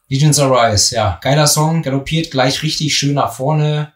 Legions 0.07 0.39
Arise, 0.39 0.95
ja, 0.95 1.19
geiler 1.21 1.45
Song, 1.45 1.83
galoppiert 1.83 2.31
gleich 2.31 2.63
richtig 2.63 2.95
schön 2.95 3.13
nach 3.15 3.33
vorne. 3.33 3.93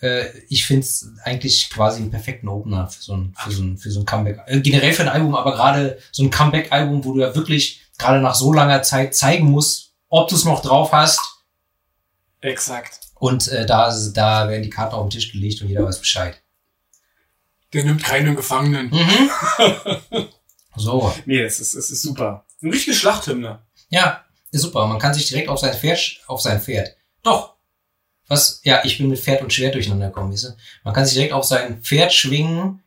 Äh, 0.00 0.26
ich 0.48 0.66
finde 0.66 0.82
es 0.82 1.10
eigentlich 1.24 1.70
quasi 1.70 2.00
einen 2.00 2.10
perfekten 2.10 2.48
Opener 2.48 2.86
für 2.88 3.02
so 3.02 3.16
ein, 3.16 3.34
für 3.36 3.50
so 3.50 3.62
ein, 3.62 3.78
für 3.78 3.90
so 3.90 4.00
ein 4.00 4.06
Comeback. 4.06 4.40
Äh, 4.46 4.60
generell 4.60 4.92
für 4.92 5.02
ein 5.02 5.08
Album, 5.08 5.34
aber 5.34 5.52
gerade 5.52 5.98
so 6.12 6.22
ein 6.22 6.30
Comeback-Album, 6.30 7.04
wo 7.04 7.14
du 7.14 7.20
ja 7.20 7.34
wirklich 7.34 7.80
gerade 7.98 8.20
nach 8.20 8.34
so 8.34 8.52
langer 8.52 8.82
Zeit 8.82 9.16
zeigen 9.16 9.50
musst, 9.50 9.87
ob 10.08 10.28
du 10.28 10.34
es 10.34 10.44
noch 10.44 10.60
drauf 10.62 10.92
hast. 10.92 11.20
Exakt. 12.40 13.00
Und 13.14 13.48
äh, 13.48 13.66
da, 13.66 13.92
da 14.14 14.48
werden 14.48 14.62
die 14.62 14.70
Karten 14.70 14.94
auf 14.94 15.06
den 15.06 15.10
Tisch 15.10 15.32
gelegt 15.32 15.60
und 15.60 15.68
jeder 15.68 15.84
weiß 15.84 15.98
Bescheid. 15.98 16.40
Der 17.72 17.84
nimmt 17.84 18.02
keinen 18.02 18.36
Gefangenen. 18.36 18.90
Mhm. 18.90 19.30
so, 20.76 21.14
Nee, 21.26 21.42
das 21.42 21.60
ist, 21.60 21.74
das 21.74 21.90
ist 21.90 22.02
super. 22.02 22.46
Eine 22.62 22.72
richtige 22.72 22.96
Schlachthymne. 22.96 23.60
ja, 23.90 24.24
ist 24.50 24.62
super. 24.62 24.86
Man 24.86 24.98
kann 24.98 25.14
sich 25.14 25.28
direkt 25.28 25.48
auf 25.48 25.60
sein 25.60 25.74
Pferd, 25.74 26.20
auf 26.26 26.40
sein 26.40 26.60
Pferd. 26.60 26.96
Doch. 27.22 27.54
Was? 28.28 28.60
Ja, 28.62 28.84
ich 28.84 28.98
bin 28.98 29.08
mit 29.08 29.18
Pferd 29.18 29.42
und 29.42 29.52
Schwert 29.52 29.74
durcheinander 29.74 30.08
gekommen, 30.08 30.32
weißt 30.32 30.44
du? 30.44 30.56
Man 30.84 30.94
kann 30.94 31.04
sich 31.04 31.14
direkt 31.14 31.32
auf 31.32 31.44
sein 31.44 31.82
Pferd 31.82 32.12
schwingen, 32.12 32.82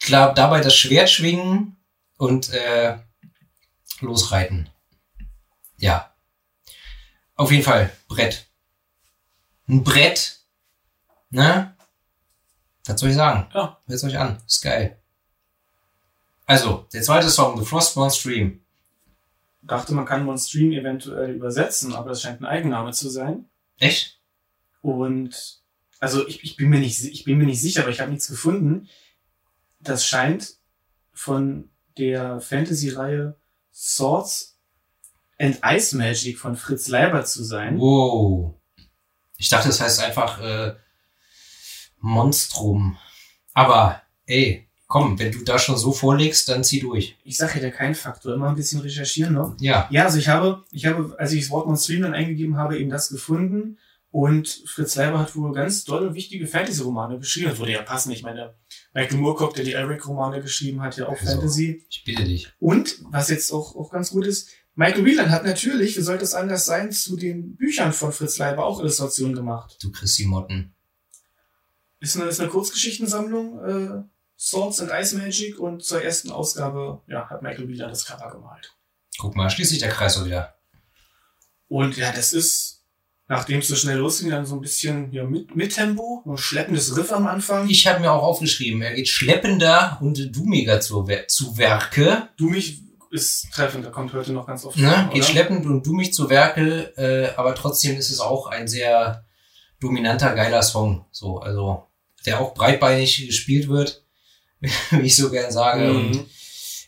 klar, 0.00 0.34
dabei 0.34 0.60
das 0.60 0.74
Schwert 0.74 1.10
schwingen 1.10 1.76
und 2.16 2.52
äh, 2.52 2.96
losreiten. 4.00 4.68
Ja. 5.76 6.07
Auf 7.38 7.52
jeden 7.52 7.62
Fall, 7.62 7.90
Brett. 8.08 8.46
Ein 9.68 9.84
Brett. 9.84 10.40
Ne? 11.30 11.74
Was 12.84 13.00
soll 13.00 13.10
ich 13.10 13.14
sagen? 13.14 13.48
Ja. 13.54 13.78
Hört's 13.86 14.02
euch 14.02 14.18
an. 14.18 14.42
Ist 14.44 14.60
geil. 14.60 14.98
Also, 16.46 16.86
der 16.92 17.02
zweite 17.02 17.30
Song, 17.30 17.56
The 17.56 17.64
Frostborn 17.64 18.10
Stream. 18.10 18.60
Dachte, 19.62 19.94
man 19.94 20.04
kann 20.04 20.24
Monstream 20.24 20.72
eventuell 20.72 21.34
übersetzen, 21.34 21.94
aber 21.94 22.08
das 22.08 22.22
scheint 22.22 22.40
ein 22.40 22.46
Eigenname 22.46 22.92
zu 22.92 23.08
sein. 23.08 23.44
Echt? 23.78 24.18
Und 24.82 25.60
also 26.00 26.26
ich, 26.26 26.42
ich 26.42 26.56
bin 26.56 26.70
mir 26.70 26.80
nicht 26.80 27.04
ich 27.04 27.24
bin 27.24 27.38
mir 27.38 27.46
nicht 27.46 27.60
sicher, 27.60 27.82
aber 27.82 27.90
ich 27.90 28.00
habe 28.00 28.10
nichts 28.10 28.28
gefunden. 28.28 28.88
Das 29.78 30.06
scheint 30.06 30.56
von 31.12 31.70
der 31.98 32.40
Fantasy-Reihe 32.40 33.36
Swords 33.72 34.57
and 35.38 35.58
Ice 35.64 35.96
Magic 35.96 36.38
von 36.38 36.56
Fritz 36.56 36.88
Leiber 36.88 37.24
zu 37.24 37.42
sein. 37.44 37.78
Wow. 37.78 38.54
Ich 39.36 39.48
dachte, 39.48 39.68
das 39.68 39.80
heißt 39.80 40.00
einfach 40.00 40.40
äh, 40.40 40.74
Monstrum. 42.00 42.98
Aber, 43.54 44.02
ey, 44.26 44.68
komm, 44.86 45.18
wenn 45.18 45.32
du 45.32 45.44
da 45.44 45.58
schon 45.58 45.76
so 45.76 45.92
vorlegst, 45.92 46.48
dann 46.48 46.64
zieh 46.64 46.80
durch. 46.80 47.16
Ich 47.24 47.36
sage 47.36 47.54
ja 47.56 47.60
der 47.60 47.70
kein 47.70 47.94
Faktor, 47.94 48.34
immer 48.34 48.48
ein 48.48 48.56
bisschen 48.56 48.80
recherchieren 48.80 49.34
noch. 49.34 49.54
Ja. 49.60 49.88
Ja, 49.90 50.04
also 50.04 50.18
ich 50.18 50.28
habe, 50.28 50.64
ich 50.72 50.86
habe, 50.86 51.14
als 51.18 51.32
ich 51.32 51.42
das 51.42 51.50
Wort 51.50 51.66
Monstream 51.66 52.02
dann 52.02 52.14
eingegeben 52.14 52.56
habe, 52.56 52.78
eben 52.78 52.90
das 52.90 53.08
gefunden. 53.10 53.78
Und 54.10 54.62
Fritz 54.66 54.96
Leiber 54.96 55.18
hat 55.18 55.36
wohl 55.36 55.52
ganz 55.52 55.84
tolle, 55.84 56.14
wichtige 56.14 56.46
Fantasy-Romane 56.46 57.18
geschrieben. 57.18 57.50
Das 57.50 57.58
würde 57.58 57.72
ja 57.72 57.82
passen. 57.82 58.10
Ich 58.10 58.22
meine, 58.22 58.54
Michael 58.94 59.18
Moorcock, 59.18 59.52
der 59.54 59.64
die 59.64 59.72
Eric-Romane 59.72 60.40
geschrieben 60.40 60.80
hat, 60.80 60.96
ja 60.96 61.06
auch 61.06 61.20
Also. 61.20 61.26
Fantasy. 61.26 61.84
Ich 61.90 62.04
bitte 62.04 62.24
dich. 62.24 62.48
Und, 62.58 62.96
was 63.10 63.28
jetzt 63.28 63.52
auch, 63.52 63.76
auch 63.76 63.90
ganz 63.90 64.10
gut 64.10 64.26
ist, 64.26 64.48
Michael 64.78 65.04
Wieland 65.04 65.30
hat 65.30 65.44
natürlich, 65.44 65.96
wie 65.96 66.02
sollte 66.02 66.22
es 66.22 66.34
anders 66.34 66.64
sein, 66.64 66.92
zu 66.92 67.16
den 67.16 67.56
Büchern 67.56 67.92
von 67.92 68.12
Fritz 68.12 68.38
Leiber 68.38 68.64
auch 68.64 68.78
Illustrationen 68.78 69.34
gemacht. 69.34 69.76
Du 69.82 69.90
Chrissy 69.90 70.24
Motten. 70.24 70.72
Ist 71.98 72.14
eine, 72.14 72.26
ist 72.26 72.38
eine 72.38 72.48
Kurzgeschichtensammlung, 72.48 73.58
äh, 73.64 74.02
Swords 74.38 74.78
and 74.78 74.92
Ice 74.92 75.16
Magic 75.16 75.58
und 75.58 75.82
zur 75.82 76.00
ersten 76.00 76.30
Ausgabe, 76.30 77.02
ja, 77.08 77.28
hat 77.28 77.42
Michael 77.42 77.66
Wieland 77.66 77.90
das 77.90 78.04
Cover 78.04 78.30
gemalt. 78.30 78.76
Guck 79.18 79.34
mal, 79.34 79.50
schließt 79.50 79.70
sich 79.70 79.80
der 79.80 79.88
Kreis 79.88 80.14
so 80.14 80.24
wieder. 80.24 80.54
Und 81.66 81.96
ja, 81.96 82.12
das 82.12 82.32
ist, 82.32 82.84
nachdem 83.26 83.58
es 83.58 83.66
so 83.66 83.74
schnell 83.74 83.98
losging, 83.98 84.30
dann 84.30 84.46
so 84.46 84.54
ein 84.54 84.60
bisschen 84.60 85.10
ja, 85.10 85.24
mit, 85.24 85.56
mit 85.56 85.74
Tempo, 85.74 86.22
ein 86.24 86.38
schleppendes 86.38 86.96
Riff 86.96 87.10
am 87.10 87.26
Anfang. 87.26 87.68
Ich 87.68 87.88
habe 87.88 87.98
mir 87.98 88.12
auch 88.12 88.22
aufgeschrieben, 88.22 88.80
er 88.82 88.94
geht 88.94 89.08
schleppender 89.08 89.98
und 90.00 90.36
dummiger 90.36 90.80
zu, 90.80 91.04
zu 91.26 91.58
Werke. 91.58 92.28
du 92.36 92.50
mich 92.50 92.87
ist 93.10 93.48
treffend, 93.52 93.84
da 93.86 93.90
kommt 93.90 94.12
heute 94.12 94.32
noch 94.32 94.46
ganz 94.46 94.64
oft 94.64 94.76
Ne? 94.76 94.90
vor, 94.90 95.14
Geht 95.14 95.24
schleppend 95.24 95.66
und 95.66 95.86
dummig 95.86 96.12
zu 96.12 96.28
Werke, 96.30 96.92
äh, 96.96 97.34
aber 97.36 97.54
trotzdem 97.54 97.96
ist 97.96 98.10
es 98.10 98.20
auch 98.20 98.46
ein 98.46 98.68
sehr 98.68 99.24
dominanter, 99.80 100.34
geiler 100.34 100.62
Song. 100.62 101.06
So, 101.12 101.38
also, 101.38 101.86
der 102.26 102.40
auch 102.40 102.54
breitbeinig 102.54 103.26
gespielt 103.26 103.68
wird, 103.68 104.04
wie 104.90 105.06
ich 105.06 105.16
so 105.16 105.30
gern 105.30 105.50
sage. 105.52 105.90
Und 105.92 106.10
Mhm. 106.10 106.26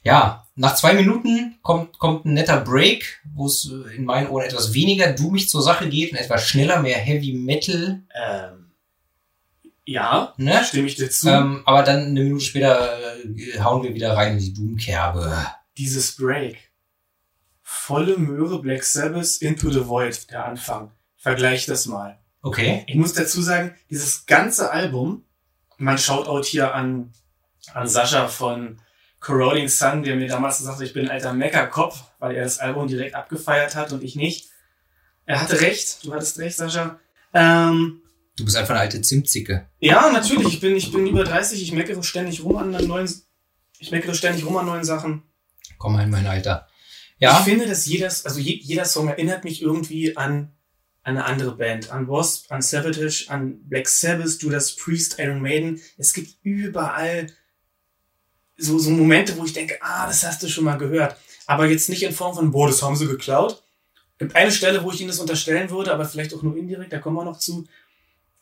ja, 0.02 0.46
nach 0.56 0.74
zwei 0.74 0.92
Minuten 0.92 1.58
kommt, 1.62 1.98
kommt 1.98 2.26
ein 2.26 2.34
netter 2.34 2.60
Break, 2.60 3.22
wo 3.32 3.46
es 3.46 3.70
äh, 3.70 3.96
in 3.96 4.04
meinen 4.04 4.28
Ohren 4.28 4.44
etwas 4.44 4.74
weniger 4.74 5.12
dummig 5.12 5.48
zur 5.48 5.62
Sache 5.62 5.88
geht 5.88 6.12
und 6.12 6.18
etwas 6.18 6.46
schneller, 6.46 6.80
mehr 6.82 6.98
Heavy 6.98 7.32
Metal. 7.32 8.02
Ähm, 8.14 8.72
ja, 9.86 10.34
Ne? 10.36 10.62
stimme 10.64 10.86
ich 10.88 10.96
dir 10.96 11.10
zu. 11.10 11.28
Ähm, 11.30 11.62
aber 11.64 11.82
dann 11.82 12.06
eine 12.06 12.20
Minute 12.24 12.44
später 12.44 12.98
äh, 13.24 13.60
hauen 13.60 13.82
wir 13.82 13.94
wieder 13.94 14.14
rein 14.16 14.32
in 14.34 14.38
die 14.38 14.52
Doom-Kerbe. 14.52 15.46
Dieses 15.80 16.16
Break. 16.16 16.70
Volle 17.62 18.18
Möhre 18.18 18.60
Black 18.60 18.84
Sabbath 18.84 19.38
Into 19.40 19.70
the 19.70 19.86
Void, 19.86 20.30
der 20.30 20.44
Anfang. 20.44 20.92
Vergleich 21.16 21.66
das 21.66 21.86
mal. 21.86 22.18
Okay. 22.42 22.84
Ich 22.86 22.96
muss 22.96 23.14
dazu 23.14 23.40
sagen, 23.40 23.74
dieses 23.88 24.26
ganze 24.26 24.70
Album, 24.70 25.24
mein 25.78 25.98
Shoutout 25.98 26.44
hier 26.44 26.74
an, 26.74 27.12
an 27.72 27.88
Sascha 27.88 28.28
von 28.28 28.80
Corroding 29.20 29.68
Sun, 29.68 30.02
der 30.02 30.16
mir 30.16 30.28
damals 30.28 30.58
gesagt 30.58 30.78
hat, 30.78 30.86
ich 30.86 30.92
bin 30.92 31.06
ein 31.06 31.10
alter 31.10 31.32
Meckerkopf, 31.32 32.02
weil 32.18 32.36
er 32.36 32.44
das 32.44 32.58
Album 32.58 32.86
direkt 32.88 33.14
abgefeiert 33.14 33.74
hat 33.74 33.92
und 33.92 34.02
ich 34.02 34.16
nicht. 34.16 34.48
Er 35.24 35.40
hatte 35.40 35.60
recht, 35.60 36.04
du 36.04 36.12
hattest 36.12 36.38
recht, 36.38 36.56
Sascha. 36.56 36.98
Ähm, 37.32 38.02
Du 38.36 38.44
bist 38.44 38.56
einfach 38.56 38.70
eine 38.70 38.80
alte 38.80 39.02
Zimtzicke. 39.02 39.68
ja, 39.80 40.10
natürlich, 40.10 40.48
ich 40.48 40.60
bin, 40.60 40.74
ich 40.76 40.90
bin 40.92 41.06
über 41.06 41.24
30, 41.24 41.62
ich 41.62 41.72
meckere 41.72 42.02
ständig 42.02 42.42
rum 42.42 42.56
an 42.56 42.70
neuen, 42.70 43.08
ich 43.78 43.90
meckere 43.90 44.14
ständig 44.14 44.46
rum 44.46 44.56
an 44.56 44.66
neuen 44.66 44.84
Sachen. 44.84 45.22
Komm 45.80 45.94
mal 45.94 46.04
in 46.04 46.10
mein 46.10 46.26
Alter. 46.26 46.68
Ich 47.16 47.22
Ja, 47.22 47.36
finde, 47.36 47.66
dass 47.66 47.86
jeder, 47.86 48.06
also 48.06 48.38
je, 48.38 48.60
jeder 48.62 48.84
Song 48.84 49.08
erinnert 49.08 49.44
mich 49.44 49.62
irgendwie 49.62 50.14
an 50.14 50.52
eine 51.02 51.24
andere 51.24 51.56
Band, 51.56 51.90
an 51.90 52.06
Wasp, 52.06 52.52
an 52.52 52.60
Savatage, 52.60 53.24
an 53.28 53.66
Black 53.66 53.88
Sabbath, 53.88 54.42
Judas 54.42 54.76
Priest, 54.76 55.18
Iron 55.18 55.40
Maiden. 55.40 55.80
Es 55.96 56.12
gibt 56.12 56.36
überall 56.42 57.28
so, 58.58 58.78
so 58.78 58.90
Momente, 58.90 59.38
wo 59.38 59.44
ich 59.46 59.54
denke, 59.54 59.78
ah, 59.80 60.06
das 60.06 60.22
hast 60.22 60.42
du 60.42 60.48
schon 60.48 60.64
mal 60.64 60.76
gehört. 60.76 61.16
Aber 61.46 61.66
jetzt 61.66 61.88
nicht 61.88 62.02
in 62.02 62.12
Form 62.12 62.34
von, 62.34 62.50
boah, 62.50 62.68
das 62.68 62.82
haben 62.82 62.94
sie 62.94 63.06
geklaut. 63.06 63.62
Gibt 64.18 64.36
eine 64.36 64.52
Stelle, 64.52 64.84
wo 64.84 64.92
ich 64.92 65.00
ihnen 65.00 65.08
das 65.08 65.18
unterstellen 65.18 65.70
würde, 65.70 65.94
aber 65.94 66.04
vielleicht 66.04 66.34
auch 66.34 66.42
nur 66.42 66.58
indirekt, 66.58 66.92
da 66.92 66.98
kommen 66.98 67.16
wir 67.16 67.24
noch 67.24 67.38
zu. 67.38 67.66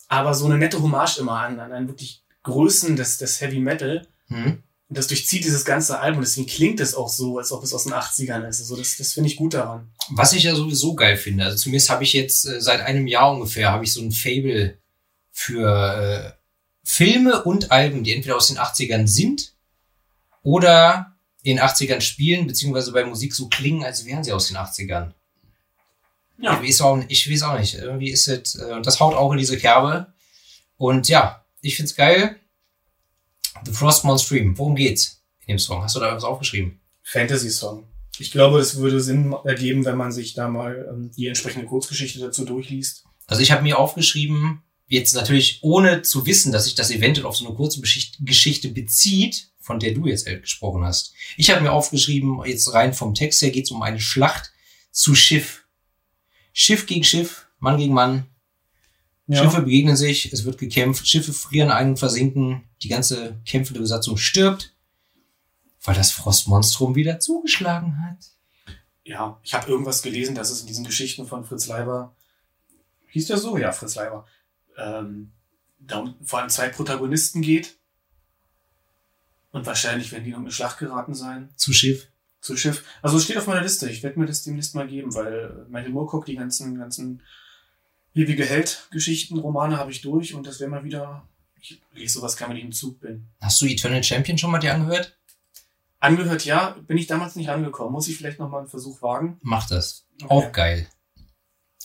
Aber 0.08 0.34
so 0.34 0.46
eine 0.46 0.58
nette 0.58 0.82
Hommage 0.82 1.18
immer 1.18 1.38
an, 1.38 1.60
an, 1.60 1.70
an 1.70 1.86
wirklich 1.86 2.24
Größen 2.42 2.96
des, 2.96 3.18
des 3.18 3.40
Heavy 3.40 3.60
Metal. 3.60 4.08
hm. 4.26 4.64
Und 4.88 4.96
das 4.96 5.06
durchzieht 5.06 5.44
dieses 5.44 5.64
ganze 5.66 6.00
Album. 6.00 6.22
Deswegen 6.22 6.46
klingt 6.46 6.80
es 6.80 6.94
auch 6.94 7.10
so, 7.10 7.36
als 7.38 7.52
ob 7.52 7.62
es 7.62 7.74
aus 7.74 7.84
den 7.84 7.92
80ern 7.92 8.48
ist. 8.48 8.60
Also 8.60 8.74
das, 8.76 8.96
das 8.96 9.12
finde 9.12 9.28
ich 9.28 9.36
gut 9.36 9.52
daran. 9.54 9.90
was 10.10 10.32
ich 10.32 10.44
ja 10.44 10.54
sowieso 10.54 10.94
geil 10.94 11.16
finde. 11.18 11.44
Also 11.44 11.58
zumindest 11.58 11.90
habe 11.90 12.04
ich 12.04 12.14
jetzt 12.14 12.46
äh, 12.46 12.60
seit 12.60 12.80
einem 12.80 13.06
Jahr 13.06 13.30
ungefähr 13.32 13.70
habe 13.70 13.84
ich 13.84 13.92
so 13.92 14.00
ein 14.00 14.12
Fable 14.12 14.78
für 15.30 16.34
äh, 16.34 16.38
Filme 16.84 17.42
und 17.44 17.70
Alben, 17.70 18.02
die 18.02 18.14
entweder 18.14 18.36
aus 18.36 18.48
den 18.48 18.56
80ern 18.58 19.06
sind 19.06 19.52
oder 20.42 21.16
in 21.42 21.56
den 21.56 21.64
80ern 21.64 22.00
spielen, 22.00 22.46
beziehungsweise 22.46 22.92
bei 22.92 23.04
Musik 23.04 23.34
so 23.34 23.48
klingen, 23.48 23.84
als 23.84 24.04
wären 24.06 24.24
sie 24.24 24.32
aus 24.32 24.48
den 24.48 24.56
80ern. 24.56 25.12
Ja. 26.40 26.60
Ich 26.62 26.68
weiß 26.68 26.80
auch, 26.82 26.96
nicht- 26.96 27.10
ich 27.10 27.30
weiß 27.30 27.42
auch 27.42 27.58
nicht. 27.58 27.74
Irgendwie 27.74 28.10
ist 28.10 28.26
es, 28.28 28.54
äh, 28.54 28.72
und 28.72 28.86
das 28.86 29.00
haut 29.00 29.14
auch 29.14 29.32
in 29.32 29.38
diese 29.38 29.58
Kerbe. 29.58 30.12
Und 30.76 31.08
ja, 31.08 31.44
ich 31.60 31.76
find's 31.76 31.94
geil. 31.94 32.36
The 33.64 33.72
Frostmourne 33.72 34.18
Stream. 34.18 34.56
Worum 34.58 34.76
geht's 34.76 35.22
in 35.40 35.54
dem 35.54 35.58
Song? 35.58 35.82
Hast 35.82 35.96
du 35.96 36.00
da 36.00 36.14
was 36.14 36.24
aufgeschrieben? 36.24 36.80
Fantasy-Song. 37.02 37.84
Ich 38.18 38.32
glaube, 38.32 38.58
das 38.58 38.76
würde 38.76 39.00
Sinn 39.00 39.34
ergeben, 39.44 39.84
wenn 39.84 39.96
man 39.96 40.12
sich 40.12 40.34
da 40.34 40.48
mal 40.48 40.88
ähm, 40.90 41.10
die 41.16 41.26
entsprechende 41.26 41.66
Kurzgeschichte 41.66 42.18
dazu 42.18 42.44
durchliest. 42.44 43.04
Also 43.26 43.42
ich 43.42 43.52
habe 43.52 43.62
mir 43.62 43.78
aufgeschrieben, 43.78 44.62
jetzt 44.88 45.14
natürlich 45.14 45.58
ohne 45.62 46.02
zu 46.02 46.26
wissen, 46.26 46.50
dass 46.50 46.64
sich 46.64 46.74
das 46.74 46.90
eventuell 46.90 47.26
auf 47.26 47.36
so 47.36 47.46
eine 47.46 47.54
kurze 47.54 47.80
Geschichte 47.80 48.68
bezieht, 48.70 49.50
von 49.60 49.78
der 49.78 49.92
du 49.92 50.06
jetzt 50.06 50.26
halt 50.26 50.42
gesprochen 50.42 50.84
hast. 50.84 51.12
Ich 51.36 51.50
habe 51.50 51.60
mir 51.60 51.72
aufgeschrieben, 51.72 52.40
jetzt 52.44 52.72
rein 52.72 52.94
vom 52.94 53.14
Text 53.14 53.40
her 53.42 53.50
geht 53.50 53.64
es 53.64 53.70
um 53.70 53.82
eine 53.82 54.00
Schlacht 54.00 54.50
zu 54.90 55.14
Schiff. 55.14 55.64
Schiff 56.52 56.86
gegen 56.86 57.04
Schiff, 57.04 57.46
Mann 57.58 57.76
gegen 57.76 57.94
Mann. 57.94 58.26
Schiffe 59.30 59.62
begegnen 59.62 59.96
sich, 59.96 60.32
es 60.32 60.44
wird 60.44 60.58
gekämpft, 60.58 61.06
Schiffe 61.06 61.32
frieren 61.32 61.70
ein 61.70 61.90
und 61.90 61.98
versinken, 61.98 62.62
die 62.82 62.88
ganze 62.88 63.40
kämpfende 63.44 63.80
Besatzung 63.80 64.16
stirbt, 64.16 64.74
weil 65.82 65.94
das 65.94 66.10
Frostmonstrum 66.10 66.94
wieder 66.94 67.20
zugeschlagen 67.20 68.02
hat. 68.02 68.18
Ja, 69.04 69.38
ich 69.42 69.54
habe 69.54 69.70
irgendwas 69.70 70.02
gelesen, 70.02 70.34
dass 70.34 70.50
es 70.50 70.62
in 70.62 70.66
diesen 70.66 70.84
Geschichten 70.84 71.26
von 71.26 71.44
Fritz 71.44 71.66
Leiber, 71.66 72.14
hieß 73.08 73.26
der 73.26 73.38
so? 73.38 73.56
Ja, 73.56 73.72
Fritz 73.72 73.94
Leiber, 73.96 74.26
ähm, 74.78 75.32
da 75.78 75.98
um 75.98 76.14
vor 76.24 76.40
allem 76.40 76.48
zwei 76.48 76.68
Protagonisten 76.68 77.42
geht. 77.42 77.76
Und 79.50 79.66
wahrscheinlich 79.66 80.12
werden 80.12 80.24
die 80.24 80.30
noch 80.30 80.38
in 80.38 80.44
eine 80.44 80.52
Schlacht 80.52 80.78
geraten 80.78 81.14
sein. 81.14 81.48
Zu 81.56 81.72
Schiff. 81.72 82.08
zu 82.40 82.56
Schiff. 82.56 82.84
Also 83.02 83.16
es 83.16 83.24
steht 83.24 83.38
auf 83.38 83.46
meiner 83.46 83.62
Liste. 83.62 83.88
Ich 83.90 84.02
werde 84.02 84.18
mir 84.18 84.26
das 84.26 84.42
demnächst 84.42 84.74
mal 84.74 84.86
geben, 84.86 85.14
weil 85.14 85.66
Michael 85.68 85.92
Moorcock, 85.92 86.26
die 86.26 86.36
ganzen, 86.36 86.78
ganzen 86.78 87.22
ewige 88.18 88.44
Held-Geschichten, 88.44 89.38
Romane 89.38 89.76
habe 89.78 89.90
ich 89.90 90.00
durch 90.00 90.34
und 90.34 90.46
das 90.46 90.60
wäre 90.60 90.70
mal 90.70 90.84
wieder. 90.84 91.26
Ich 91.60 91.80
lese 91.92 92.14
sowas, 92.18 92.40
wenn 92.40 92.56
ich 92.56 92.64
im 92.64 92.72
Zug 92.72 93.00
bin. 93.00 93.26
Hast 93.40 93.60
du 93.60 93.66
Eternal 93.66 94.02
Champion 94.04 94.38
schon 94.38 94.50
mal 94.50 94.58
dir 94.58 94.74
angehört? 94.74 95.16
Angehört, 96.00 96.44
ja, 96.44 96.76
bin 96.86 96.96
ich 96.98 97.08
damals 97.08 97.34
nicht 97.34 97.48
angekommen. 97.50 97.92
Muss 97.92 98.06
ich 98.08 98.16
vielleicht 98.16 98.38
noch 98.38 98.48
mal 98.48 98.58
einen 98.60 98.68
Versuch 98.68 99.02
wagen? 99.02 99.38
Mach 99.42 99.68
das. 99.68 100.06
Okay. 100.22 100.28
Auch 100.32 100.52
geil. 100.52 100.86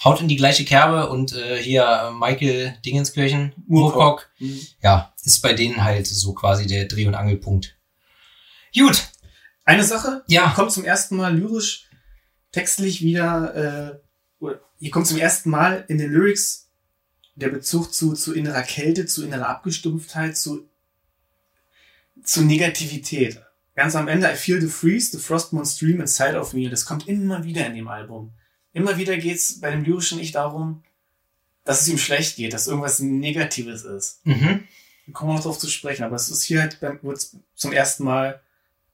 Haut 0.04 0.22
in 0.22 0.28
die 0.28 0.36
gleiche 0.36 0.65
Kerbe 0.65 1.10
und 1.10 1.34
äh, 1.34 1.62
hier 1.62 1.84
äh, 1.86 2.12
Michael 2.12 2.78
Dingenskirchen. 2.86 3.54
Moorcock, 3.67 4.30
Mhm. 4.39 4.60
ja, 4.82 5.13
ist 5.24 5.41
bei 5.41 5.54
denen 5.54 5.84
halt 5.84 6.06
so 6.08 6.34
quasi 6.34 6.67
der 6.67 6.86
Dreh- 6.86 7.08
und 7.08 7.15
Angelpunkt. 7.15 7.76
Gut, 8.78 9.08
Eine 9.65 9.84
Sache, 9.86 10.24
ja, 10.28 10.50
kommt 10.50 10.74
zum 10.74 10.84
ersten 10.84 11.15
Mal 11.15 11.38
lyrisch, 11.38 11.89
textlich 12.52 13.02
wieder, 13.02 13.56
äh, 13.56 14.00
hier 14.84 14.91
kommt 14.91 15.08
zum 15.08 15.17
ersten 15.17 15.50
Mal 15.50 15.86
in 15.88 15.98
den 15.98 16.12
Lyrics 16.12 16.69
der 17.36 17.48
Bezug 17.48 17.93
zu, 17.93 18.15
zu 18.15 18.34
innerer 18.34 18.63
Kälte, 18.63 19.06
zu 19.06 19.24
innerer 19.24 19.48
Abgestumpftheit, 19.48 20.36
zu, 20.36 20.67
zu 22.22 22.41
Negativität. 22.41 23.41
Ganz 23.76 23.96
am 23.96 24.10
Ende, 24.10 24.30
I 24.30 24.36
feel 24.36 24.60
the 24.60 24.67
freeze, 24.67 25.17
the 25.17 25.24
frostmourne 25.24 25.65
stream 25.65 26.02
inside 26.02 26.38
of 26.38 26.52
me. 26.52 26.69
Das 26.69 26.86
kommt 26.86 27.08
immer 27.08 27.46
wieder 27.46 27.65
in 27.65 27.76
dem 27.76 27.88
Album. 27.88 28.34
Immer 28.74 28.98
wieder 28.98 29.15
geht's 29.15 29.62
bei 29.62 29.72
dem 29.72 29.86
lyrischen 29.86 30.19
Ich 30.19 30.34
darum, 30.34 30.84
dass 31.63 31.80
es 31.80 31.88
ihm 31.88 31.98
schlecht 31.98 32.36
geht, 32.36 32.52
dass 32.52 32.67
irgendwas 32.67 33.00
Negatives 33.00 33.84
ist. 33.86 34.19
mhm. 34.26 34.65
Wir 35.06 35.13
kommen 35.13 35.34
noch 35.34 35.41
darauf 35.41 35.60
zu 35.60 35.69
sprechen, 35.69 36.04
aber 36.04 36.17
es 36.17 36.28
ist 36.28 36.43
hier 36.43 36.60
halt 36.60 36.82
beim, 36.82 37.00
zum 37.56 37.72
ersten 37.72 38.04
Mal 38.04 38.41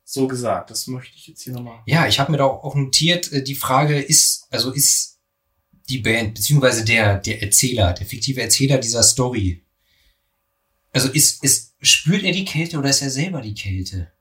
so 0.04 0.28
gesagt. 0.28 0.70
Das 0.70 0.86
möchte 0.86 1.16
ich 1.16 1.26
jetzt 1.26 1.42
hier 1.42 1.54
nochmal. 1.54 1.82
ja, 1.88 2.06
ich 2.06 2.20
habe 2.20 2.32
mir 2.32 2.38
da 2.38 2.46
auch 2.46 2.76
notiert, 2.76 3.32
äh, 3.32 3.42
die 3.42 3.56
Frage 3.56 4.00
ist, 4.00 4.46
also 4.52 4.72
ist 4.72 5.09
die 5.90 6.00
Band, 6.00 6.36
beziehungsweise 6.36 6.86
der, 6.86 7.18
der 7.18 7.42
Erzähler, 7.42 7.94
der 7.94 8.06
fiktive 8.06 8.42
Erzähler 8.42 8.78
dieser 8.78 9.04
Story, 9.04 9.64
also 10.92 11.10
ist, 11.10 11.44
ist, 11.44 11.74
spürt 11.82 12.24
er 12.24 12.32
die 12.32 12.46
Kälte 12.46 12.78
oder 12.78 12.90
ist 12.90 13.02
er 13.02 13.10
selber 13.10 13.42
die 13.42 13.54
Kälte? 13.54 14.12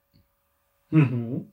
Mhm. 0.91 1.53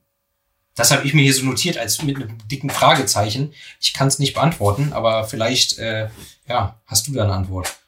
Das 0.74 0.90
habe 0.90 1.06
ich 1.06 1.14
mir 1.14 1.22
hier 1.22 1.34
so 1.34 1.44
notiert 1.44 1.78
als 1.78 2.02
mit 2.02 2.16
einem 2.16 2.36
dicken 2.48 2.68
Fragezeichen. 2.68 3.54
Ich 3.80 3.94
kann 3.94 4.08
es 4.08 4.18
nicht 4.18 4.34
beantworten, 4.34 4.92
aber 4.92 5.26
vielleicht, 5.26 5.78
äh, 5.78 6.10
ja, 6.46 6.80
hast 6.84 7.06
du 7.06 7.12
da 7.12 7.24
eine 7.24 7.32
Antwort. 7.32 7.78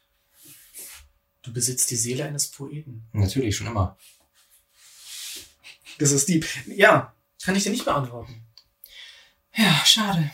Du 1.43 1.53
besitzt 1.53 1.91
die 1.91 1.97
Seele 1.97 2.25
eines 2.25 2.51
Poeten. 2.51 3.07
Natürlich, 3.13 3.57
schon 3.57 3.67
immer. 3.67 3.99
Das 5.99 6.13
ist 6.13 6.29
die. 6.29 6.43
Ja, 6.67 7.15
kann 7.43 7.57
ich 7.57 7.65
dir 7.65 7.71
nicht 7.71 7.85
beantworten. 7.85 8.43
Ja, 9.55 9.83
schade. 9.85 10.31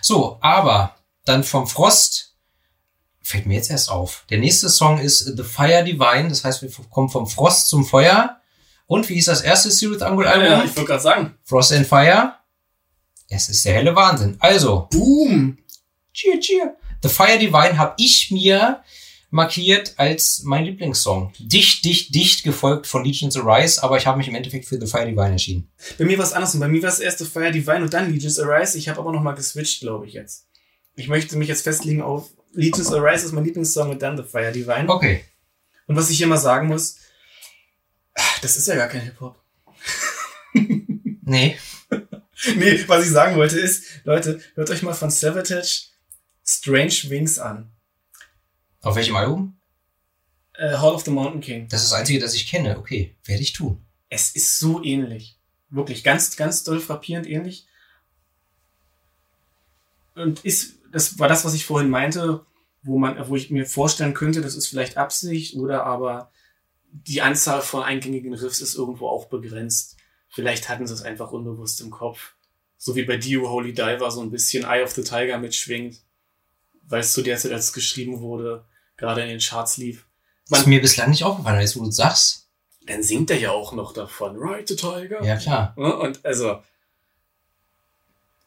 So, 0.00 0.38
aber 0.40 0.96
dann 1.24 1.44
vom 1.44 1.66
Frost 1.66 2.36
fällt 3.22 3.46
mir 3.46 3.54
jetzt 3.54 3.70
erst 3.70 3.90
auf. 3.90 4.24
Der 4.30 4.38
nächste 4.38 4.68
Song 4.68 4.98
ist 4.98 5.36
The 5.36 5.44
Fire 5.44 5.84
Divine, 5.84 6.28
das 6.28 6.44
heißt, 6.44 6.62
wir 6.62 6.70
kommen 6.90 7.08
vom 7.08 7.26
Frost 7.26 7.68
zum 7.68 7.84
Feuer. 7.84 8.40
Und 8.86 9.08
wie 9.08 9.14
hieß 9.14 9.26
das 9.26 9.42
erste 9.42 9.70
Sirius 9.70 10.02
Angul 10.02 10.26
Album? 10.26 10.68
wollte 10.76 10.84
gerade 10.84 11.02
sagen. 11.02 11.38
Frost 11.44 11.72
and 11.72 11.86
Fire. 11.86 12.34
Es 13.28 13.48
ist 13.48 13.64
der 13.64 13.74
helle 13.74 13.94
Wahnsinn. 13.94 14.36
Also, 14.40 14.88
Boom! 14.90 15.58
Cheer, 16.12 16.40
cheer. 16.40 16.76
The 17.02 17.08
Fire 17.08 17.38
Divine 17.38 17.78
habe 17.78 17.94
ich 17.98 18.30
mir 18.32 18.82
markiert 19.30 19.94
als 19.96 20.42
mein 20.44 20.64
Lieblingssong. 20.64 21.32
Dicht, 21.38 21.84
dicht, 21.84 22.14
dicht 22.14 22.42
gefolgt 22.42 22.86
von 22.86 23.04
Legions 23.04 23.36
Arise, 23.36 23.82
aber 23.82 23.96
ich 23.96 24.06
habe 24.06 24.18
mich 24.18 24.28
im 24.28 24.34
Endeffekt 24.34 24.66
für 24.66 24.78
The 24.78 24.86
Fire 24.86 25.06
Divine 25.06 25.30
entschieden. 25.30 25.70
Bei 25.98 26.04
mir 26.04 26.18
war 26.18 26.24
es 26.24 26.32
anders. 26.32 26.58
Bei 26.58 26.68
mir 26.68 26.82
war 26.82 26.90
es 26.90 27.00
erst 27.00 27.18
The 27.18 27.24
Fire 27.24 27.50
Divine 27.50 27.82
und 27.82 27.94
dann 27.94 28.12
Legions 28.12 28.38
Arise. 28.38 28.76
Ich 28.76 28.88
habe 28.88 29.00
aber 29.00 29.12
nochmal 29.12 29.34
geswitcht, 29.34 29.80
glaube 29.80 30.06
ich 30.06 30.12
jetzt. 30.12 30.46
Ich 30.96 31.08
möchte 31.08 31.36
mich 31.36 31.48
jetzt 31.48 31.62
festlegen 31.62 32.02
auf 32.02 32.30
Legions 32.52 32.92
Arise 32.92 33.26
ist 33.26 33.32
mein 33.32 33.44
Lieblingssong 33.44 33.90
und 33.90 34.02
dann 34.02 34.16
The 34.16 34.24
Fire 34.24 34.52
Divine. 34.52 34.88
Okay. 34.88 35.24
Und 35.86 35.96
was 35.96 36.10
ich 36.10 36.18
hier 36.18 36.26
mal 36.26 36.36
sagen 36.36 36.68
muss, 36.68 36.96
das 38.42 38.56
ist 38.56 38.68
ja 38.68 38.74
gar 38.74 38.88
kein 38.88 39.02
Hip-Hop. 39.02 39.38
Nee. 41.22 41.56
Nee, 42.56 42.82
was 42.86 43.04
ich 43.04 43.10
sagen 43.10 43.36
wollte 43.36 43.60
ist, 43.60 43.84
Leute, 44.04 44.40
hört 44.54 44.70
euch 44.70 44.80
mal 44.80 44.94
von 44.94 45.10
Savatage 45.10 45.88
Strange 46.42 46.94
Wings 47.08 47.38
an. 47.38 47.70
Auf 48.82 48.96
welchem 48.96 49.16
Album? 49.16 49.58
Äh, 50.54 50.76
Hall 50.76 50.94
of 50.94 51.04
the 51.04 51.10
Mountain 51.10 51.40
King. 51.40 51.68
Das 51.68 51.82
ist 51.82 51.92
das 51.92 51.98
einzige, 51.98 52.18
das 52.18 52.34
ich 52.34 52.48
kenne. 52.48 52.78
Okay, 52.78 53.16
werde 53.24 53.42
ich 53.42 53.52
tun. 53.52 53.84
Es 54.08 54.30
ist 54.30 54.58
so 54.58 54.82
ähnlich. 54.82 55.38
Wirklich 55.68 56.02
ganz, 56.02 56.36
ganz 56.36 56.64
doll 56.64 56.80
frappierend 56.80 57.26
ähnlich. 57.26 57.66
Und 60.14 60.44
ist, 60.44 60.74
das 60.90 61.18
war 61.18 61.28
das, 61.28 61.44
was 61.44 61.54
ich 61.54 61.64
vorhin 61.64 61.90
meinte, 61.90 62.44
wo 62.82 62.98
man, 62.98 63.28
wo 63.28 63.36
ich 63.36 63.50
mir 63.50 63.66
vorstellen 63.66 64.14
könnte, 64.14 64.40
das 64.40 64.56
ist 64.56 64.66
vielleicht 64.66 64.96
Absicht 64.96 65.56
oder 65.56 65.84
aber 65.84 66.30
die 66.92 67.22
Anzahl 67.22 67.62
von 67.62 67.82
eingängigen 67.82 68.34
Riffs 68.34 68.60
ist 68.60 68.74
irgendwo 68.74 69.08
auch 69.08 69.26
begrenzt. 69.26 69.96
Vielleicht 70.28 70.68
hatten 70.68 70.86
sie 70.86 70.94
es 70.94 71.02
einfach 71.02 71.30
unbewusst 71.30 71.80
im 71.80 71.90
Kopf. 71.90 72.34
So 72.76 72.96
wie 72.96 73.04
bei 73.04 73.16
Dio 73.16 73.48
Holy 73.48 73.72
Diver 73.72 74.10
so 74.10 74.22
ein 74.22 74.30
bisschen 74.30 74.64
Eye 74.64 74.82
of 74.82 74.92
the 74.92 75.04
Tiger 75.04 75.38
mitschwingt. 75.38 76.00
Weil 76.90 77.00
es 77.00 77.12
zu 77.12 77.22
der 77.22 77.38
Zeit, 77.38 77.52
als 77.52 77.66
es 77.66 77.72
geschrieben 77.72 78.20
wurde, 78.20 78.66
gerade 78.96 79.22
in 79.22 79.28
den 79.28 79.40
Charts 79.40 79.78
lief. 79.78 80.06
Was 80.48 80.66
mir 80.66 80.80
bislang 80.80 81.10
nicht 81.10 81.24
aufgefallen 81.24 81.60
ist, 81.60 81.76
wo 81.76 81.84
du 81.84 81.90
sagst. 81.90 82.48
Dann 82.86 83.02
singt 83.02 83.30
er 83.30 83.38
ja 83.38 83.50
auch 83.52 83.72
noch 83.72 83.92
davon. 83.92 84.36
Ride 84.36 84.64
the 84.66 84.76
Tiger. 84.76 85.22
Ja, 85.24 85.36
klar. 85.36 85.74
Und 85.76 86.24
also, 86.24 86.60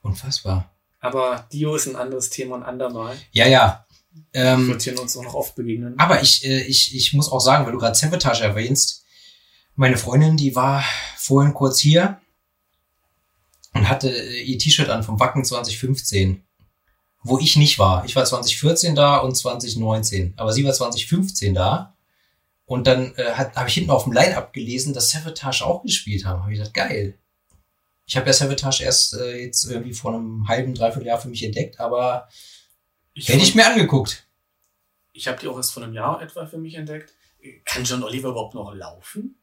Unfassbar. 0.02 0.70
aber 1.00 1.48
Dio 1.52 1.76
ist 1.76 1.88
ein 1.88 1.96
anderes 1.96 2.30
Thema 2.30 2.56
und 2.56 2.64
andermal. 2.64 3.16
Ja, 3.32 3.48
ja. 3.48 3.86
Ähm, 4.34 4.68
Wird 4.68 4.84
hier 4.84 5.00
uns 5.00 5.18
auch 5.18 5.24
noch 5.24 5.34
oft 5.34 5.56
begegnen. 5.56 5.98
aber 5.98 6.22
ich, 6.22 6.46
äh, 6.46 6.62
ich, 6.64 6.96
ich 6.96 7.14
muss 7.14 7.32
auch 7.32 7.40
sagen, 7.40 7.66
weil 7.66 7.72
du 7.72 7.80
gerade 7.80 7.96
Sabotage 7.96 8.44
erwähnst, 8.44 9.06
meine 9.76 9.98
Freundin, 9.98 10.38
die 10.38 10.56
war 10.56 10.84
vorhin 11.18 11.54
kurz 11.54 11.80
hier 11.80 12.20
und 13.74 13.90
hatte 13.90 14.10
äh, 14.10 14.42
ihr 14.42 14.60
T-Shirt 14.60 14.90
an 14.90 15.02
vom 15.04 15.20
Wacken 15.20 15.44
2015, 15.44 16.44
wo 17.24 17.40
ich 17.40 17.56
nicht 17.56 17.80
war. 17.80 18.06
Ich 18.06 18.16
war 18.16 18.26
2014 18.26 18.96
da 18.96 19.18
und 19.18 19.36
2019, 19.36 20.34
aber 20.38 20.52
sie 20.52 20.64
war 20.64 20.74
2015 20.74 21.54
da. 21.54 21.96
Und 22.66 22.88
dann 22.88 23.14
äh, 23.16 23.32
habe 23.34 23.68
ich 23.68 23.74
hinten 23.74 23.92
auf 23.92 24.06
dem 24.06 24.14
Line-Up 24.14 24.54
gelesen, 24.54 24.94
dass 24.94 25.12
Sabotage 25.12 25.66
auch 25.66 25.84
gespielt 25.84 26.26
haben. 26.26 26.42
Habe 26.42 26.54
ich 26.54 26.60
gedacht, 26.60 26.74
geil. 26.74 27.20
Ich 28.06 28.18
habe 28.18 28.28
ja 28.28 28.34
Sabotage 28.34 28.84
erst 28.84 29.16
äh, 29.16 29.38
jetzt 29.38 29.66
irgendwie 29.66 29.94
vor 29.94 30.14
einem 30.14 30.48
halben, 30.48 30.74
dreiviertel 30.74 31.08
Jahr 31.08 31.20
für 31.20 31.30
mich 31.30 31.44
entdeckt, 31.44 31.80
aber 31.80 32.28
ich 33.14 33.30
hätte 33.30 33.44
ich 33.44 33.56
mir 33.56 33.66
angeguckt. 33.66 34.28
ich 35.14 35.28
habe 35.28 35.40
die 35.40 35.48
auch 35.48 35.58
erst 35.58 35.74
vor 35.74 35.84
einem 35.84 35.94
Jahr 35.94 36.22
etwa 36.22 36.46
für 36.46 36.58
mich 36.58 36.76
entdeckt. 36.76 37.14
Kann 37.66 37.84
John 37.84 38.04
Oliver 38.04 38.30
überhaupt 38.30 38.56
noch 38.56 38.74
laufen? 38.74 39.36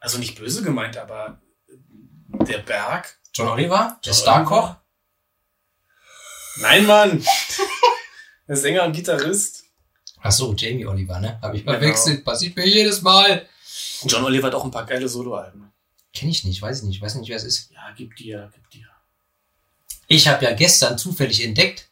Also 0.00 0.18
nicht 0.18 0.38
böse 0.38 0.62
gemeint, 0.62 0.96
aber 0.96 1.40
der 2.46 2.58
Berg. 2.58 3.18
John 3.34 3.48
Oliver, 3.48 3.98
der 4.04 4.12
John 4.12 4.22
Starkoch. 4.22 4.76
Nein, 6.60 6.86
Mann! 6.86 7.24
der 8.48 8.56
Sänger 8.56 8.84
und 8.84 8.92
Gitarrist. 8.92 9.64
Ach 10.20 10.32
so, 10.32 10.52
Jamie 10.54 10.86
Oliver, 10.86 11.20
ne? 11.20 11.38
Habe 11.40 11.56
ich 11.56 11.64
Genau. 11.64 11.78
verwechselt. 11.78 12.24
Passiert 12.24 12.56
mir 12.56 12.66
jedes 12.66 13.02
Mal. 13.02 13.46
John 14.04 14.24
Oliver 14.24 14.48
hat 14.48 14.54
auch 14.54 14.64
ein 14.64 14.70
paar 14.70 14.86
geile 14.86 15.08
Soloalben. 15.08 15.70
Kenne 16.12 16.30
ich 16.32 16.44
nicht, 16.44 16.60
weiß 16.60 16.78
ich 16.78 16.84
nicht, 16.84 17.00
weiß 17.00 17.14
nicht, 17.16 17.28
wer 17.28 17.36
es 17.36 17.44
ist. 17.44 17.70
Ja, 17.70 17.92
gib 17.96 18.16
dir, 18.16 18.50
gib 18.54 18.68
dir. 18.70 18.86
Ich 20.08 20.26
habe 20.26 20.44
ja 20.44 20.52
gestern 20.54 20.98
zufällig 20.98 21.44
entdeckt, 21.44 21.88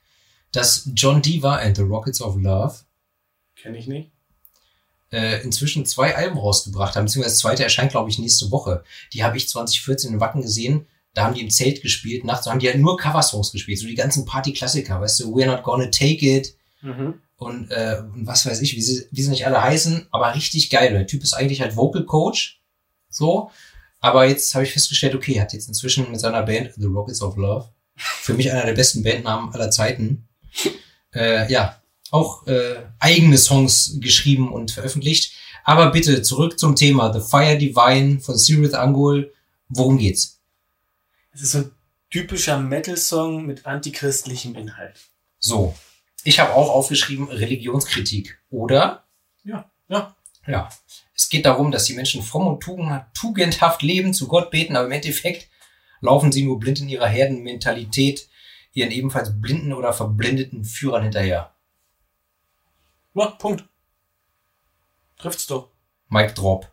dass 0.52 0.88
John 0.94 1.20
Diva 1.22 1.56
and 1.56 1.76
the 1.76 1.82
Rockets 1.82 2.20
of 2.20 2.36
Love 2.36 2.74
Kenne 3.56 3.78
ich 3.78 3.86
nicht. 3.86 4.10
äh, 5.12 5.42
inzwischen 5.42 5.84
zwei 5.86 6.16
Alben 6.16 6.38
rausgebracht 6.38 6.96
haben, 6.96 7.04
beziehungsweise 7.04 7.34
das 7.34 7.40
zweite 7.40 7.62
erscheint, 7.62 7.90
glaube 7.92 8.10
ich, 8.10 8.18
nächste 8.18 8.50
Woche. 8.50 8.82
Die 9.12 9.22
habe 9.22 9.36
ich 9.36 9.48
2014 9.48 10.14
in 10.14 10.20
Wacken 10.20 10.42
gesehen. 10.42 10.86
Da 11.16 11.24
haben 11.24 11.34
die 11.34 11.40
im 11.40 11.50
Zelt 11.50 11.80
gespielt. 11.80 12.24
Nachts 12.24 12.46
haben 12.46 12.58
die 12.58 12.68
halt 12.68 12.78
nur 12.78 12.98
Coversongs 12.98 13.50
gespielt, 13.50 13.78
so 13.78 13.86
die 13.86 13.94
ganzen 13.94 14.26
Party-Klassiker, 14.26 15.00
weißt 15.00 15.20
du, 15.20 15.34
We're 15.34 15.46
Not 15.46 15.62
Gonna 15.62 15.86
Take 15.86 16.26
It 16.26 16.54
Mhm. 16.82 17.14
und, 17.36 17.70
äh, 17.70 17.96
und 18.14 18.26
was 18.26 18.44
weiß 18.44 18.60
ich, 18.60 18.76
wie 18.76 18.82
sie, 18.82 19.06
wie 19.10 19.22
sie 19.22 19.30
nicht 19.30 19.46
alle 19.46 19.62
heißen, 19.62 20.08
aber 20.10 20.34
richtig 20.34 20.68
geil. 20.68 20.92
Der 20.92 21.06
Typ 21.06 21.22
ist 21.22 21.32
eigentlich 21.32 21.62
halt 21.62 21.74
Vocal 21.74 22.04
Coach, 22.04 22.60
so. 23.08 23.50
Aber 24.00 24.26
jetzt 24.28 24.54
habe 24.54 24.64
ich 24.64 24.72
festgestellt, 24.72 25.14
okay, 25.14 25.32
er 25.36 25.42
hat 25.42 25.54
jetzt 25.54 25.68
inzwischen 25.68 26.10
mit 26.10 26.20
seiner 26.20 26.42
Band 26.42 26.74
The 26.76 26.84
Rockets 26.84 27.22
of 27.22 27.36
Love, 27.36 27.70
für 27.96 28.34
mich 28.34 28.52
einer 28.52 28.66
der 28.66 28.74
besten 28.74 29.02
Bandnamen 29.02 29.52
aller 29.54 29.70
Zeiten, 29.70 30.28
äh, 31.14 31.50
ja, 31.50 31.80
auch 32.10 32.46
äh, 32.46 32.76
eigene 33.00 33.38
Songs 33.38 33.96
geschrieben 34.00 34.52
und 34.52 34.70
veröffentlicht. 34.70 35.32
Aber 35.64 35.90
bitte 35.90 36.20
zurück 36.22 36.58
zum 36.58 36.76
Thema 36.76 37.10
The 37.12 37.20
Fire 37.26 37.56
Divine 37.58 38.20
von 38.20 38.36
Cyrith 38.38 38.74
Angol. 38.74 39.32
Worum 39.68 39.98
geht's? 39.98 40.35
Es 41.36 41.42
ist 41.42 41.52
so 41.52 41.58
ein 41.58 41.72
typischer 42.08 42.58
Metal-Song 42.58 43.44
mit 43.44 43.66
antichristlichem 43.66 44.54
Inhalt. 44.54 44.98
So, 45.38 45.76
ich 46.24 46.40
habe 46.40 46.54
auch 46.54 46.70
aufgeschrieben 46.70 47.28
Religionskritik, 47.28 48.40
oder? 48.48 49.06
Ja, 49.44 49.70
ja. 49.88 50.16
Ja, 50.46 50.70
es 51.12 51.28
geht 51.28 51.44
darum, 51.44 51.70
dass 51.72 51.84
die 51.84 51.92
Menschen 51.92 52.22
fromm 52.22 52.46
und 52.46 52.64
tugend- 52.64 53.04
tugendhaft 53.12 53.82
leben, 53.82 54.14
zu 54.14 54.28
Gott 54.28 54.50
beten, 54.50 54.76
aber 54.76 54.86
im 54.86 54.92
Endeffekt 54.92 55.50
laufen 56.00 56.32
sie 56.32 56.42
nur 56.42 56.58
blind 56.58 56.80
in 56.80 56.88
ihrer 56.88 57.08
Herdenmentalität 57.08 58.30
ihren 58.72 58.90
ebenfalls 58.90 59.38
blinden 59.38 59.74
oder 59.74 59.92
verblendeten 59.92 60.64
Führern 60.64 61.02
hinterher. 61.02 61.54
Ja, 63.12 63.26
Punkt. 63.26 63.68
Trifft's 65.18 65.46
doch. 65.46 65.70
Mike 66.08 66.32
Drop. 66.32 66.70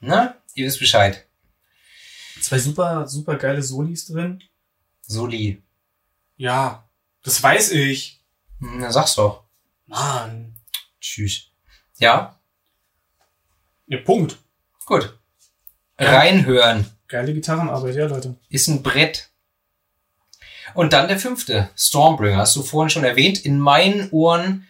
Na, 0.00 0.36
ihr 0.54 0.66
wisst 0.66 0.80
Bescheid. 0.80 1.26
Zwei 2.44 2.58
super, 2.58 3.06
super 3.08 3.36
geile 3.36 3.62
Solis 3.62 4.06
drin. 4.06 4.42
Soli. 5.00 5.62
Ja, 6.36 6.86
das 7.22 7.42
weiß 7.42 7.72
ich. 7.72 8.20
Hm, 8.60 8.80
Na, 8.80 8.92
sag's 8.92 9.14
doch. 9.14 9.44
Mann. 9.86 10.54
Tschüss. 11.00 11.46
Ja, 11.98 12.38
Ja, 13.86 13.98
Punkt. 13.98 14.38
gut. 14.86 15.18
Reinhören. 15.98 16.90
Geile 17.08 17.32
Gitarrenarbeit, 17.32 17.94
ja, 17.94 18.06
Leute. 18.06 18.36
ist 18.48 18.66
ein 18.68 18.82
Brett. 18.82 19.30
Und 20.74 20.92
dann 20.92 21.06
der 21.08 21.18
fünfte, 21.20 21.70
Stormbringer, 21.76 22.38
hast 22.38 22.56
du 22.56 22.62
vorhin 22.62 22.90
schon 22.90 23.04
erwähnt. 23.04 23.44
In 23.44 23.58
meinen 23.60 24.10
Ohren, 24.10 24.66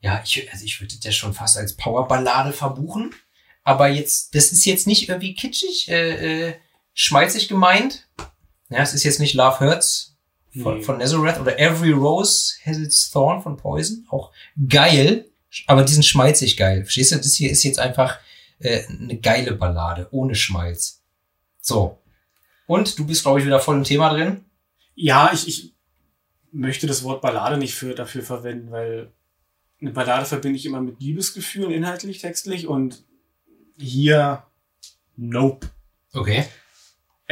ja, 0.00 0.20
ich, 0.24 0.50
also 0.52 0.64
ich 0.64 0.80
würde 0.80 0.96
das 1.02 1.14
schon 1.14 1.32
fast 1.32 1.56
als 1.56 1.74
Powerballade 1.76 2.52
verbuchen. 2.52 3.14
Aber 3.62 3.88
jetzt, 3.88 4.34
das 4.34 4.50
ist 4.52 4.64
jetzt 4.64 4.86
nicht 4.86 5.08
irgendwie 5.08 5.34
kitschig, 5.34 5.88
äh, 5.88 6.48
äh, 6.50 6.54
schmalzig 6.94 7.48
gemeint. 7.48 8.08
Ja, 8.70 8.78
es 8.78 8.94
ist 8.94 9.04
jetzt 9.04 9.20
nicht 9.20 9.34
Love 9.34 9.60
Hurts 9.60 10.16
von, 10.62 10.78
Nee. 10.78 10.82
von 10.82 10.98
Nazareth 10.98 11.38
oder 11.40 11.58
Every 11.58 11.90
Rose 11.92 12.54
Has 12.64 12.78
Its 12.78 13.10
Thorn 13.10 13.42
von 13.42 13.56
Poison. 13.56 14.06
Auch 14.08 14.32
geil, 14.68 15.26
aber 15.66 15.82
die 15.82 15.92
sind 15.92 16.04
schmalzig 16.06 16.56
geil. 16.56 16.82
Verstehst 16.84 17.12
du? 17.12 17.16
Das 17.16 17.34
hier 17.34 17.50
ist 17.50 17.62
jetzt 17.64 17.78
einfach 17.78 18.18
äh, 18.60 18.86
eine 18.86 19.18
geile 19.18 19.52
Ballade, 19.54 20.08
ohne 20.12 20.34
Schmalz. 20.34 21.02
So. 21.60 21.98
Und 22.66 22.98
du 22.98 23.06
bist, 23.06 23.22
glaube 23.22 23.40
ich, 23.40 23.46
wieder 23.46 23.60
voll 23.60 23.76
im 23.76 23.84
Thema 23.84 24.10
drin. 24.10 24.44
Ja, 24.94 25.30
ich, 25.34 25.46
ich 25.48 25.74
möchte 26.52 26.86
das 26.86 27.02
Wort 27.02 27.20
Ballade 27.20 27.58
nicht 27.58 27.74
für, 27.74 27.94
dafür 27.94 28.22
verwenden, 28.22 28.70
weil 28.70 29.12
eine 29.80 29.90
Ballade 29.90 30.24
verbinde 30.24 30.56
ich 30.58 30.64
immer 30.64 30.80
mit 30.80 31.00
Liebesgefühlen, 31.00 31.72
inhaltlich, 31.72 32.20
textlich 32.20 32.66
und 32.66 33.04
hier, 33.76 34.44
nope. 35.16 35.68
Okay. 36.12 36.44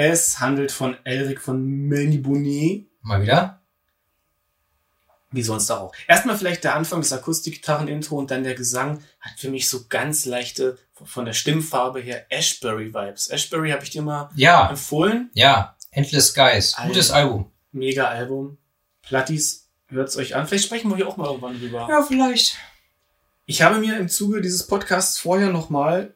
Es 0.05 0.41
handelt 0.41 0.73
von 0.73 0.97
Elric 1.05 1.41
von 1.41 1.65
Melniboné, 1.89 2.87
Mal 3.03 3.23
wieder. 3.23 3.63
wie 5.31 5.43
sonst 5.45 5.71
auch. 5.71 5.93
Erstmal 6.09 6.37
vielleicht 6.37 6.65
der 6.65 6.75
Anfang 6.75 7.01
des 7.01 7.13
Akustikgitarren-Intro 7.13 8.17
und 8.19 8.31
dann 8.33 8.43
der 8.43 8.55
Gesang 8.57 9.01
hat 9.21 9.39
für 9.39 9.49
mich 9.49 9.69
so 9.69 9.85
ganz 9.89 10.25
leichte, 10.27 10.77
von 11.05 11.25
der 11.25 11.33
Stimmfarbe 11.35 12.01
her, 12.01 12.27
Ashbury-Vibes. 12.31 13.31
Ashbury 13.31 13.71
habe 13.71 13.85
ich 13.85 13.91
dir 13.91 14.03
mal 14.03 14.29
Ja, 14.35 14.71
empfohlen. 14.71 15.31
ja. 15.35 15.77
Endless 15.93 16.29
Skies. 16.29 16.75
Alter. 16.75 16.89
Gutes 16.89 17.11
Album. 17.13 17.53
Mega 17.71 18.09
Album. 18.09 18.59
Plattis, 19.03 19.69
hört's 19.89 20.17
euch 20.17 20.35
an. 20.35 20.47
Vielleicht 20.49 20.65
sprechen 20.65 20.89
wir 20.91 20.97
hier 20.97 21.07
auch 21.09 21.17
mal 21.17 21.27
irgendwann 21.27 21.59
drüber. 21.61 21.87
Ja, 21.89 22.03
vielleicht. 22.03 22.57
Ich 23.47 23.63
habe 23.63 23.79
mir 23.79 23.99
im 23.99 24.09
Zuge 24.09 24.41
dieses 24.41 24.67
Podcasts 24.67 25.19
vorher 25.19 25.51
nochmal 25.51 26.15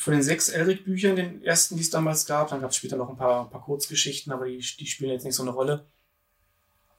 von 0.00 0.14
den 0.14 0.22
sechs 0.22 0.48
Elric-Büchern, 0.48 1.14
den 1.14 1.44
ersten, 1.44 1.76
die 1.76 1.82
es 1.82 1.90
damals 1.90 2.24
gab, 2.24 2.48
dann 2.48 2.62
gab 2.62 2.70
es 2.70 2.76
später 2.76 2.96
noch 2.96 3.10
ein 3.10 3.18
paar, 3.18 3.44
ein 3.44 3.50
paar 3.50 3.62
Kurzgeschichten, 3.62 4.32
aber 4.32 4.46
die, 4.46 4.58
die 4.58 4.86
spielen 4.86 5.10
jetzt 5.10 5.24
nicht 5.24 5.34
so 5.34 5.42
eine 5.42 5.50
Rolle. 5.50 5.86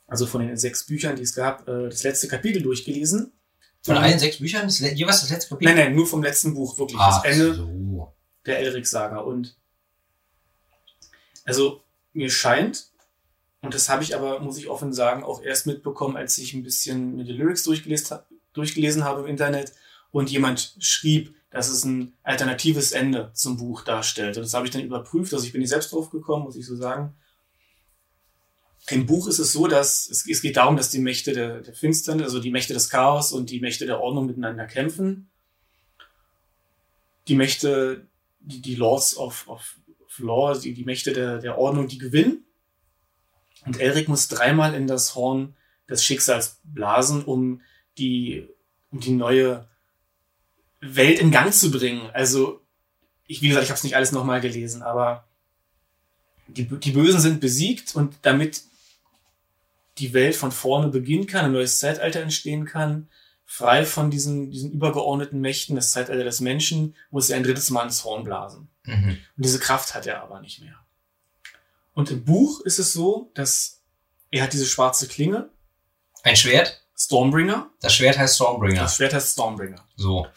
Also 0.05 0.27
von 0.27 0.45
den 0.45 0.55
sechs 0.55 0.85
Büchern, 0.85 1.15
die 1.15 1.23
es 1.23 1.33
gab, 1.33 1.67
äh, 1.67 1.89
das 1.89 2.03
letzte 2.03 2.27
Kapitel 2.27 2.61
durchgelesen. 2.61 3.31
Von 3.81 3.97
allen 3.97 4.19
sechs 4.19 4.37
Büchern, 4.37 4.65
das, 4.65 4.77
jeweils 4.77 5.21
das 5.21 5.31
letzte 5.31 5.49
Kapitel. 5.49 5.73
Nein, 5.73 5.85
nein, 5.85 5.95
nur 5.95 6.05
vom 6.05 6.21
letzten 6.21 6.53
Buch, 6.53 6.77
wirklich. 6.77 6.99
Ach, 7.01 7.23
das 7.23 7.33
Ende 7.33 7.55
so. 7.55 8.13
der 8.45 8.59
Elric-Saga. 8.59 9.17
Und 9.17 9.57
also 11.43 11.83
mir 12.13 12.29
scheint, 12.29 12.91
und 13.61 13.73
das 13.73 13.89
habe 13.89 14.03
ich 14.03 14.15
aber, 14.15 14.41
muss 14.41 14.59
ich 14.59 14.67
offen 14.67 14.93
sagen, 14.93 15.23
auch 15.23 15.41
erst 15.41 15.65
mitbekommen, 15.65 16.17
als 16.17 16.37
ich 16.37 16.53
ein 16.53 16.61
bisschen 16.61 17.15
mir 17.15 17.23
die 17.23 17.33
Lyrics 17.33 17.63
durchgelesen, 17.63 18.19
durchgelesen 18.53 19.03
habe 19.03 19.21
im 19.21 19.27
Internet 19.27 19.73
und 20.11 20.29
jemand 20.29 20.75
schrieb, 20.79 21.33
dass 21.51 21.69
es 21.69 21.83
ein 21.83 22.13
alternatives 22.23 22.93
Ende 22.93 23.31
zum 23.33 23.57
Buch 23.57 23.83
darstellt. 23.83 24.37
Und 24.37 24.43
das 24.43 24.53
habe 24.53 24.65
ich 24.65 24.71
dann 24.71 24.83
überprüft, 24.83 25.33
also 25.33 25.45
ich 25.45 25.51
bin 25.51 25.61
nicht 25.61 25.69
selbst 25.69 25.91
drauf 25.91 26.09
gekommen, 26.09 26.45
muss 26.45 26.55
ich 26.55 26.65
so 26.65 26.75
sagen. 26.75 27.13
Im 28.89 29.05
Buch 29.05 29.27
ist 29.27 29.37
es 29.37 29.51
so, 29.51 29.67
dass 29.67 30.09
es, 30.09 30.27
es 30.27 30.41
geht 30.41 30.57
darum, 30.57 30.77
dass 30.77 30.89
die 30.89 30.99
Mächte 30.99 31.33
der, 31.33 31.59
der 31.61 31.73
Finsternis, 31.73 32.23
also 32.23 32.39
die 32.39 32.51
Mächte 32.51 32.73
des 32.73 32.89
Chaos 32.89 33.33
und 33.33 33.49
die 33.51 33.59
Mächte 33.59 33.85
der 33.85 33.99
Ordnung 33.99 34.25
miteinander 34.25 34.65
kämpfen. 34.65 35.29
Die 37.27 37.35
Mächte, 37.35 38.07
die, 38.39 38.61
die 38.61 38.75
Lords 38.75 39.17
of, 39.17 39.47
of, 39.47 39.77
of 40.05 40.19
Law, 40.19 40.57
die, 40.57 40.73
die 40.73 40.85
Mächte 40.85 41.11
der, 41.11 41.39
der 41.39 41.57
Ordnung, 41.57 41.87
die 41.87 41.99
gewinnen. 41.99 42.45
Und 43.65 43.79
Elric 43.79 44.07
muss 44.07 44.29
dreimal 44.29 44.73
in 44.73 44.87
das 44.87 45.15
Horn 45.15 45.53
des 45.89 46.03
Schicksals 46.03 46.59
blasen, 46.63 47.23
um 47.23 47.61
die, 47.97 48.47
um 48.89 49.01
die 49.01 49.11
neue 49.11 49.67
Welt 50.81 51.19
in 51.19 51.31
Gang 51.31 51.53
zu 51.53 51.71
bringen. 51.71 52.09
Also, 52.13 52.61
ich, 53.27 53.41
wie 53.41 53.47
gesagt, 53.47 53.63
ich 53.63 53.69
habe 53.69 53.77
es 53.77 53.83
nicht 53.83 53.95
alles 53.95 54.11
nochmal 54.11 54.41
gelesen, 54.41 54.81
aber 54.81 55.25
die, 56.47 56.65
die 56.65 56.91
Bösen 56.91 57.21
sind 57.21 57.39
besiegt 57.39 57.95
und 57.95 58.15
damit 58.23 58.63
die 59.97 60.13
Welt 60.13 60.35
von 60.35 60.51
vorne 60.51 60.87
beginnen 60.89 61.27
kann, 61.27 61.45
ein 61.45 61.51
neues 61.51 61.79
Zeitalter 61.79 62.21
entstehen 62.21 62.65
kann, 62.65 63.07
frei 63.45 63.85
von 63.85 64.09
diesen, 64.09 64.49
diesen 64.49 64.71
übergeordneten 64.71 65.39
Mächten, 65.39 65.75
das 65.75 65.91
Zeitalter 65.91 66.23
des 66.23 66.41
Menschen, 66.41 66.95
muss 67.09 67.29
er 67.29 67.37
ein 67.37 67.43
drittes 67.43 67.69
Mal 67.69 67.83
ins 67.83 68.03
Horn 68.03 68.23
blasen. 68.23 68.69
Mhm. 68.85 69.17
Und 69.37 69.45
diese 69.45 69.59
Kraft 69.59 69.93
hat 69.93 70.07
er 70.07 70.21
aber 70.21 70.41
nicht 70.41 70.61
mehr. 70.61 70.75
Und 71.93 72.09
im 72.09 72.23
Buch 72.23 72.61
ist 72.61 72.79
es 72.79 72.93
so, 72.93 73.29
dass 73.33 73.81
er 74.31 74.43
hat 74.43 74.53
diese 74.53 74.65
schwarze 74.65 75.07
Klinge, 75.07 75.49
Ein 76.23 76.35
Schwert? 76.35 76.81
Stormbringer. 76.97 77.69
Das 77.81 77.95
Schwert 77.95 78.17
heißt 78.17 78.35
Stormbringer. 78.35 78.81
Das 78.81 78.95
Schwert 78.95 79.13
heißt 79.13 79.33
Stormbringer. 79.33 79.85
So. 79.95 80.27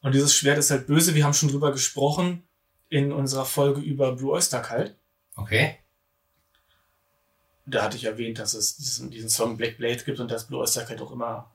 Und 0.00 0.14
dieses 0.14 0.34
Schwert 0.34 0.58
ist 0.58 0.70
halt 0.70 0.86
böse. 0.86 1.14
Wir 1.14 1.24
haben 1.24 1.34
schon 1.34 1.48
drüber 1.48 1.72
gesprochen 1.72 2.42
in 2.88 3.12
unserer 3.12 3.44
Folge 3.44 3.80
über 3.80 4.12
Blue 4.12 4.32
Oyster 4.32 4.60
Cult. 4.60 4.96
Okay. 5.36 5.78
Da 7.66 7.82
hatte 7.82 7.96
ich 7.96 8.04
erwähnt, 8.04 8.38
dass 8.38 8.54
es 8.54 8.76
diesen, 8.76 9.10
diesen 9.10 9.28
Song 9.28 9.56
Black 9.56 9.76
Blade 9.76 10.02
gibt 10.04 10.20
und 10.20 10.30
dass 10.30 10.46
Blue 10.46 10.60
Oyster 10.60 10.84
Cult 10.84 11.00
auch 11.02 11.10
immer, 11.10 11.50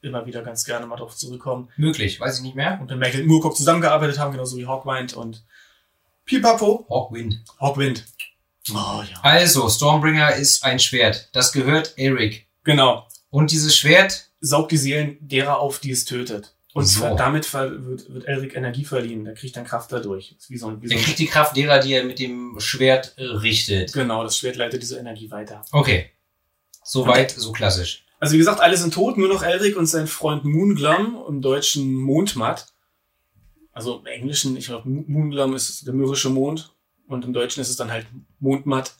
immer 0.00 0.26
wieder 0.26 0.42
ganz 0.42 0.64
gerne 0.64 0.86
mal 0.86 0.96
drauf 0.96 1.16
zurückkommen. 1.16 1.70
Möglich, 1.76 2.18
weiß 2.18 2.38
ich 2.38 2.42
nicht 2.42 2.56
mehr. 2.56 2.78
Und 2.80 2.90
mit 2.90 2.98
Michael 2.98 3.24
Moorcock 3.24 3.56
zusammengearbeitet 3.56 4.18
haben, 4.18 4.32
genauso 4.32 4.56
wie 4.56 4.66
Hawkwind 4.66 5.14
und 5.14 5.44
Pipapo. 6.24 6.86
Hawkwind. 6.90 7.44
Hawkwind. 7.60 8.04
Oh 8.72 9.02
ja. 9.08 9.20
Also, 9.22 9.68
Stormbringer 9.68 10.34
ist 10.34 10.64
ein 10.64 10.80
Schwert. 10.80 11.28
Das 11.32 11.52
gehört 11.52 11.94
Eric. 11.96 12.48
Genau. 12.64 13.06
Und 13.30 13.52
dieses 13.52 13.76
Schwert, 13.76 14.26
Saugt 14.40 14.70
die 14.70 14.76
Seelen 14.76 15.16
derer 15.20 15.58
auf, 15.58 15.78
die 15.78 15.90
es 15.90 16.04
tötet. 16.04 16.54
Und 16.76 16.84
So. 16.84 17.16
damit 17.16 17.50
wird, 17.54 18.12
wird 18.12 18.26
Elric 18.26 18.54
Energie 18.54 18.84
verliehen. 18.84 19.24
Der 19.24 19.32
kriegt 19.32 19.56
dann 19.56 19.64
Kraft 19.64 19.90
dadurch. 19.92 20.36
Wie 20.48 20.58
so 20.58 20.68
ein, 20.68 20.82
wie 20.82 20.88
so 20.88 20.90
der 20.90 20.98
ein 20.98 21.04
kriegt 21.04 21.18
die 21.18 21.26
Kraft 21.26 21.56
derer, 21.56 21.78
die 21.78 21.94
er 21.94 22.04
mit 22.04 22.18
dem 22.18 22.60
Schwert 22.60 23.14
äh, 23.16 23.24
richtet. 23.24 23.94
Genau, 23.94 24.22
das 24.22 24.36
Schwert 24.36 24.56
leitet 24.56 24.82
diese 24.82 24.98
Energie 24.98 25.30
weiter. 25.30 25.62
Okay. 25.72 26.10
Soweit, 26.84 27.30
so 27.30 27.52
klassisch. 27.52 28.04
Also 28.20 28.34
wie 28.34 28.38
gesagt, 28.38 28.60
alle 28.60 28.76
sind 28.76 28.92
tot, 28.92 29.16
nur 29.16 29.28
noch 29.28 29.42
Elric 29.42 29.74
und 29.74 29.86
sein 29.86 30.06
Freund 30.06 30.44
Moonglam, 30.44 31.16
im 31.26 31.40
Deutschen 31.40 31.94
Mondmatt. 31.94 32.66
Also 33.72 34.00
im 34.00 34.06
Englischen, 34.06 34.54
ich 34.58 34.66
glaube, 34.66 34.86
Moonglam 34.86 35.54
ist 35.54 35.86
der 35.86 35.94
mürrische 35.94 36.28
Mond 36.28 36.74
und 37.08 37.24
im 37.24 37.32
Deutschen 37.32 37.62
ist 37.62 37.70
es 37.70 37.76
dann 37.76 37.90
halt 37.90 38.06
Mondmatt. 38.38 38.96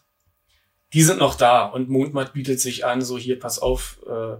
Die 0.95 1.03
sind 1.03 1.19
noch 1.19 1.35
da 1.35 1.67
und 1.67 1.91
Mondmatt 1.91 2.33
bietet 2.33 2.59
sich 2.59 2.87
an, 2.87 3.03
so 3.03 3.19
hier, 3.19 3.39
pass 3.39 3.59
auf, 3.59 4.01
äh, 4.07 4.39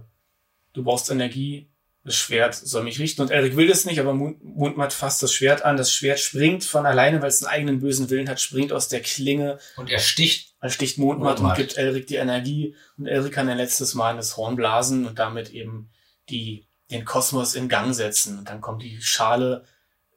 du 0.73 0.83
brauchst 0.83 1.11
Energie, 1.11 1.69
das 2.07 2.15
Schwert 2.15 2.55
soll 2.55 2.83
mich 2.83 2.99
richten. 2.99 3.21
Und 3.21 3.31
Elric 3.31 3.57
will 3.57 3.67
das 3.67 3.83
nicht, 3.83 3.99
aber 3.99 4.13
Mondmatt 4.13 4.93
fasst 4.93 5.21
das 5.21 5.33
Schwert 5.33 5.63
an. 5.63 5.75
Das 5.75 5.91
Schwert 5.91 6.21
springt 6.21 6.63
von 6.63 6.85
alleine, 6.85 7.21
weil 7.21 7.27
es 7.27 7.43
einen 7.43 7.53
eigenen 7.53 7.79
bösen 7.81 8.09
Willen 8.09 8.29
hat, 8.29 8.39
springt 8.39 8.71
aus 8.71 8.87
der 8.87 9.01
Klinge 9.01 9.59
Und 9.75 9.89
er 9.89 9.99
sticht. 9.99 10.55
er 10.61 10.69
sticht 10.69 10.97
Mondmatt 10.99 11.39
und 11.39 11.43
Mondmatt. 11.43 11.57
gibt 11.57 11.77
Elric 11.77 12.07
die 12.07 12.15
Energie 12.15 12.75
und 12.97 13.07
Elric 13.07 13.33
kann 13.33 13.49
ein 13.49 13.57
letztes 13.57 13.93
Mal 13.93 14.11
in 14.11 14.17
das 14.17 14.37
Horn 14.37 14.55
blasen 14.55 15.05
und 15.05 15.19
damit 15.19 15.49
eben 15.49 15.89
die, 16.29 16.65
den 16.91 17.03
Kosmos 17.03 17.55
in 17.55 17.67
Gang 17.67 17.93
setzen. 17.93 18.39
Und 18.39 18.47
dann 18.47 18.61
kommt 18.61 18.83
die 18.83 19.01
Schale, 19.01 19.65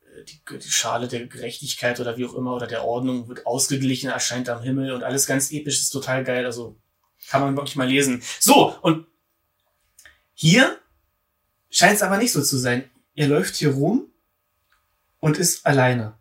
äh, 0.04 0.22
die, 0.26 0.58
die 0.60 0.70
Schale 0.70 1.08
der 1.08 1.26
Gerechtigkeit 1.26 1.98
oder 1.98 2.16
wie 2.16 2.24
auch 2.24 2.34
immer 2.34 2.54
oder 2.54 2.68
der 2.68 2.84
Ordnung 2.84 3.26
wird 3.26 3.46
ausgeglichen, 3.46 4.10
erscheint 4.10 4.48
am 4.48 4.62
Himmel 4.62 4.92
und 4.92 5.02
alles 5.02 5.26
ganz 5.26 5.50
episch, 5.50 5.80
ist 5.80 5.90
total 5.90 6.22
geil. 6.22 6.46
Also 6.46 6.78
kann 7.28 7.40
man 7.40 7.56
wirklich 7.56 7.74
mal 7.74 7.88
lesen. 7.88 8.22
So, 8.38 8.76
und 8.80 9.08
hier 10.34 10.78
scheint 11.70 11.96
es 11.96 12.02
aber 12.02 12.18
nicht 12.18 12.32
so 12.32 12.42
zu 12.42 12.58
sein. 12.58 12.84
Er 13.14 13.28
läuft 13.28 13.56
hier 13.56 13.72
rum 13.74 14.06
und 15.20 15.38
ist 15.38 15.66
alleine. 15.66 16.14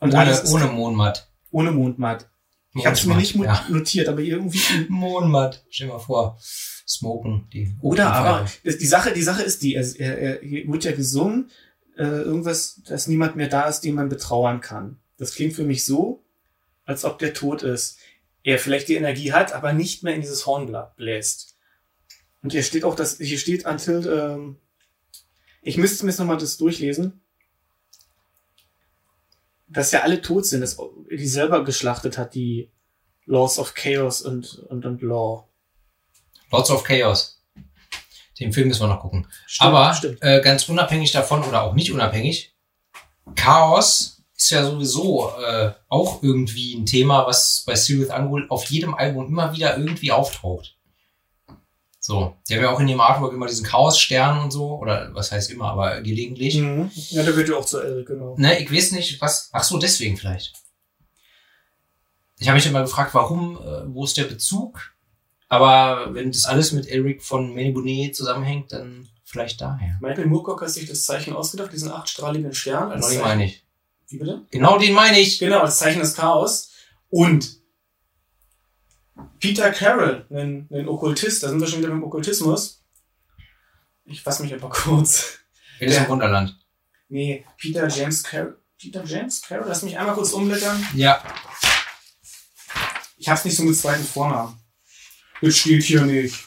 Und 0.00 0.12
Ohne, 0.14 0.18
alles 0.20 0.52
ohne 0.52 0.66
Mondmatt. 0.66 1.28
ohne 1.50 1.72
Mondmatt. 1.72 2.28
Ich 2.74 2.86
habe 2.86 2.94
es 2.94 3.04
mir 3.04 3.16
nicht 3.16 3.34
ja. 3.34 3.66
notiert, 3.68 4.08
aber 4.08 4.20
irgendwie. 4.20 4.60
Mondmatt. 4.88 5.64
Stell 5.70 5.88
dir 5.88 5.94
mal 5.94 5.98
vor. 5.98 6.38
Smoken. 6.86 7.48
Die 7.52 7.74
Oder 7.82 8.12
aber 8.12 8.46
die 8.64 8.86
Sache, 8.86 9.12
die 9.12 9.22
Sache 9.22 9.42
ist 9.42 9.62
die, 9.62 9.74
er, 9.74 9.84
er, 10.00 10.18
er 10.18 10.40
hier 10.40 10.66
wird 10.68 10.84
ja 10.84 10.92
gesungen, 10.92 11.50
äh, 11.96 12.02
irgendwas, 12.04 12.80
dass 12.86 13.06
niemand 13.06 13.36
mehr 13.36 13.48
da 13.48 13.68
ist, 13.68 13.80
den 13.82 13.94
man 13.94 14.08
betrauern 14.08 14.60
kann. 14.60 14.98
Das 15.18 15.34
klingt 15.34 15.52
für 15.52 15.64
mich 15.64 15.84
so, 15.84 16.24
als 16.84 17.04
ob 17.04 17.18
der 17.18 17.34
tot 17.34 17.62
ist. 17.62 17.98
Er 18.42 18.58
vielleicht 18.58 18.88
die 18.88 18.94
Energie 18.96 19.32
hat, 19.32 19.52
aber 19.52 19.72
nicht 19.72 20.02
mehr 20.02 20.14
in 20.14 20.20
dieses 20.22 20.46
Horn 20.46 20.66
bla- 20.66 20.94
bläst. 20.96 21.56
Und 22.42 22.52
hier 22.52 22.62
steht 22.62 22.84
auch, 22.84 22.94
dass 22.94 23.18
hier 23.18 23.38
steht 23.38 23.66
until, 23.66 24.06
ähm, 24.06 24.56
ich 25.62 25.76
müsste 25.76 26.04
mir 26.04 26.10
jetzt 26.10 26.18
nochmal 26.18 26.38
das 26.38 26.56
durchlesen, 26.56 27.20
dass 29.68 29.92
ja 29.92 30.00
alle 30.00 30.20
tot 30.20 30.46
sind, 30.46 30.62
dass 30.62 30.78
die 31.10 31.28
selber 31.28 31.64
geschlachtet 31.64 32.18
hat, 32.18 32.34
die 32.34 32.70
Laws 33.26 33.58
of 33.58 33.74
Chaos 33.74 34.22
und, 34.22 34.58
und, 34.68 34.84
und 34.84 35.02
Law. 35.02 35.48
Lords 36.50 36.70
of 36.70 36.82
Chaos. 36.82 37.40
Den 38.40 38.52
Film 38.52 38.68
müssen 38.68 38.82
wir 38.82 38.88
noch 38.88 39.00
gucken. 39.00 39.26
Stimmt, 39.46 39.68
Aber 39.68 39.94
stimmt. 39.94 40.18
Äh, 40.22 40.40
ganz 40.40 40.68
unabhängig 40.68 41.12
davon 41.12 41.44
oder 41.44 41.62
auch 41.62 41.74
nicht 41.74 41.92
unabhängig, 41.92 42.54
Chaos 43.36 44.22
ist 44.34 44.50
ja 44.50 44.64
sowieso 44.64 45.30
äh, 45.38 45.72
auch 45.88 46.22
irgendwie 46.22 46.74
ein 46.74 46.86
Thema, 46.86 47.26
was 47.26 47.62
bei 47.66 47.76
Sirius 47.76 48.08
Angul 48.08 48.46
auf 48.48 48.64
jedem 48.64 48.94
Album 48.94 49.26
immer 49.26 49.54
wieder 49.54 49.76
irgendwie 49.76 50.10
auftaucht. 50.10 50.76
So, 52.10 52.34
der 52.48 52.56
haben 52.56 52.64
ja 52.64 52.70
auch 52.72 52.80
in 52.80 52.88
dem 52.88 53.00
Artwork 53.00 53.32
immer 53.32 53.46
diesen 53.46 53.64
Chaos-Stern 53.64 54.40
und 54.40 54.50
so, 54.50 54.80
oder 54.80 55.14
was 55.14 55.30
heißt 55.30 55.48
immer, 55.52 55.66
aber 55.66 56.00
gelegentlich. 56.00 56.56
Mhm. 56.56 56.90
Ja, 57.10 57.22
der 57.22 57.36
wird 57.36 57.48
ja 57.48 57.54
auch 57.54 57.64
zu 57.64 57.78
Elric, 57.78 58.08
genau. 58.08 58.34
Ne, 58.36 58.58
ich 58.58 58.72
weiß 58.72 58.90
nicht, 58.90 59.20
was. 59.20 59.48
Ach 59.52 59.62
so, 59.62 59.78
deswegen 59.78 60.16
vielleicht. 60.16 60.54
Ich 62.40 62.48
habe 62.48 62.56
mich 62.56 62.66
immer 62.66 62.82
gefragt, 62.82 63.14
warum, 63.14 63.58
äh, 63.58 63.94
wo 63.94 64.04
ist 64.04 64.16
der 64.16 64.24
Bezug? 64.24 64.92
Aber 65.48 66.12
wenn 66.12 66.32
das 66.32 66.46
alles 66.46 66.72
mit 66.72 66.88
Eric 66.88 67.22
von 67.22 67.54
Menibune 67.54 68.10
zusammenhängt, 68.10 68.72
dann 68.72 69.08
vielleicht 69.22 69.60
daher. 69.60 69.96
Michael 70.00 70.26
Moorcock 70.26 70.62
hat 70.62 70.70
sich 70.70 70.88
das 70.88 71.04
Zeichen 71.04 71.32
ausgedacht, 71.32 71.72
diesen 71.72 71.92
achtstrahligen 71.92 72.52
Stern. 72.52 72.90
Genau 72.90 73.08
den 73.08 73.20
meine 73.20 73.44
ich. 73.44 73.64
wie 74.08 74.18
bitte? 74.18 74.42
Genau 74.50 74.78
den 74.78 74.94
meine 74.94 75.20
ich. 75.20 75.38
Genau, 75.38 75.60
als 75.60 75.78
Zeichen 75.78 76.00
des 76.00 76.14
Chaos. 76.14 76.72
Und 77.08 77.59
Peter 79.38 79.70
Carroll, 79.70 80.26
ein, 80.30 80.68
ein 80.72 80.88
Okkultist, 80.88 81.42
da 81.42 81.48
sind 81.48 81.60
wir 81.60 81.66
schon 81.66 81.80
wieder 81.80 81.90
beim 81.90 82.04
Okkultismus. 82.04 82.84
Ich 84.04 84.22
fasse 84.22 84.42
mich 84.42 84.54
aber 84.54 84.68
kurz. 84.70 85.38
Alice 85.80 85.98
im 85.98 86.08
Wunderland. 86.08 86.58
Nee, 87.08 87.44
Peter 87.56 87.88
James 87.88 88.22
Carroll. 88.22 88.56
Peter 88.78 89.04
James 89.04 89.42
Carroll, 89.42 89.68
lass 89.68 89.82
mich 89.82 89.98
einmal 89.98 90.14
kurz 90.14 90.32
umblättern. 90.32 90.82
Ja. 90.94 91.22
Ich 93.18 93.28
hab's 93.28 93.44
nicht 93.44 93.56
so 93.56 93.62
mit 93.64 93.76
zweiten 93.76 94.04
Vornamen. 94.04 94.58
Das 95.42 95.56
steht 95.56 95.82
hier 95.82 96.02
nicht. 96.02 96.46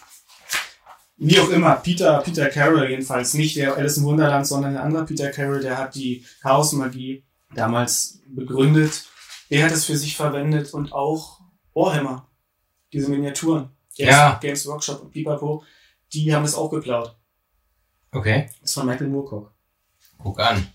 Wie 1.17 1.39
auch 1.39 1.49
immer, 1.49 1.75
Peter, 1.75 2.19
Peter 2.21 2.49
Carroll 2.49 2.89
jedenfalls, 2.89 3.35
nicht 3.35 3.55
der 3.55 3.75
Alice 3.77 3.97
im 3.97 4.03
Wunderland, 4.05 4.47
sondern 4.47 4.75
ein 4.75 4.83
anderer 4.83 5.05
Peter 5.05 5.29
Carroll, 5.29 5.61
der 5.61 5.77
hat 5.77 5.95
die 5.95 6.25
Chaosmagie 6.41 7.23
damals 7.53 8.19
begründet. 8.27 9.05
Der 9.51 9.65
hat 9.65 9.71
es 9.71 9.85
für 9.85 9.95
sich 9.95 10.15
verwendet 10.15 10.73
und 10.73 10.91
auch 10.91 11.39
Warhammer, 11.75 12.27
diese 12.93 13.09
Miniaturen. 13.09 13.69
Games, 13.97 14.11
Ja. 14.11 14.39
Games 14.41 14.65
Workshop 14.67 15.01
und 15.01 15.11
Pipapo, 15.11 15.63
die 16.13 16.33
haben 16.33 16.45
es 16.45 16.55
auch 16.55 16.69
geklaut. 16.69 17.15
Okay. 18.11 18.47
Das 18.61 18.69
ist 18.71 18.73
von 18.75 18.85
Michael 18.85 19.07
Moorcock. 19.07 19.51
Guck 20.19 20.39
an. 20.39 20.67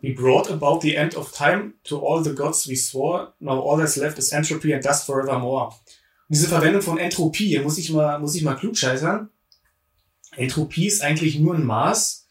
We 0.00 0.12
brought 0.14 0.50
about 0.50 0.80
the 0.82 0.94
end 0.94 1.16
of 1.16 1.32
time 1.32 1.72
to 1.84 1.98
all 2.06 2.22
the 2.22 2.34
gods 2.34 2.68
we 2.68 2.76
swore. 2.76 3.32
Now 3.40 3.60
all 3.60 3.78
that's 3.78 3.96
left 3.96 4.18
is 4.18 4.30
entropy 4.32 4.72
and 4.72 4.84
dust 4.84 5.04
forevermore. 5.06 5.68
Und 6.28 6.36
diese 6.36 6.46
Verwendung 6.46 6.82
von 6.82 6.98
Entropie, 6.98 7.58
muss 7.60 7.78
ich 7.78 7.90
mal, 7.90 8.18
muss 8.18 8.34
ich 8.34 8.42
mal 8.42 8.54
klugscheißern. 8.54 9.28
Entropie 10.36 10.86
ist 10.86 11.02
eigentlich 11.02 11.38
nur 11.38 11.54
ein 11.54 11.64
Maß 11.64 12.28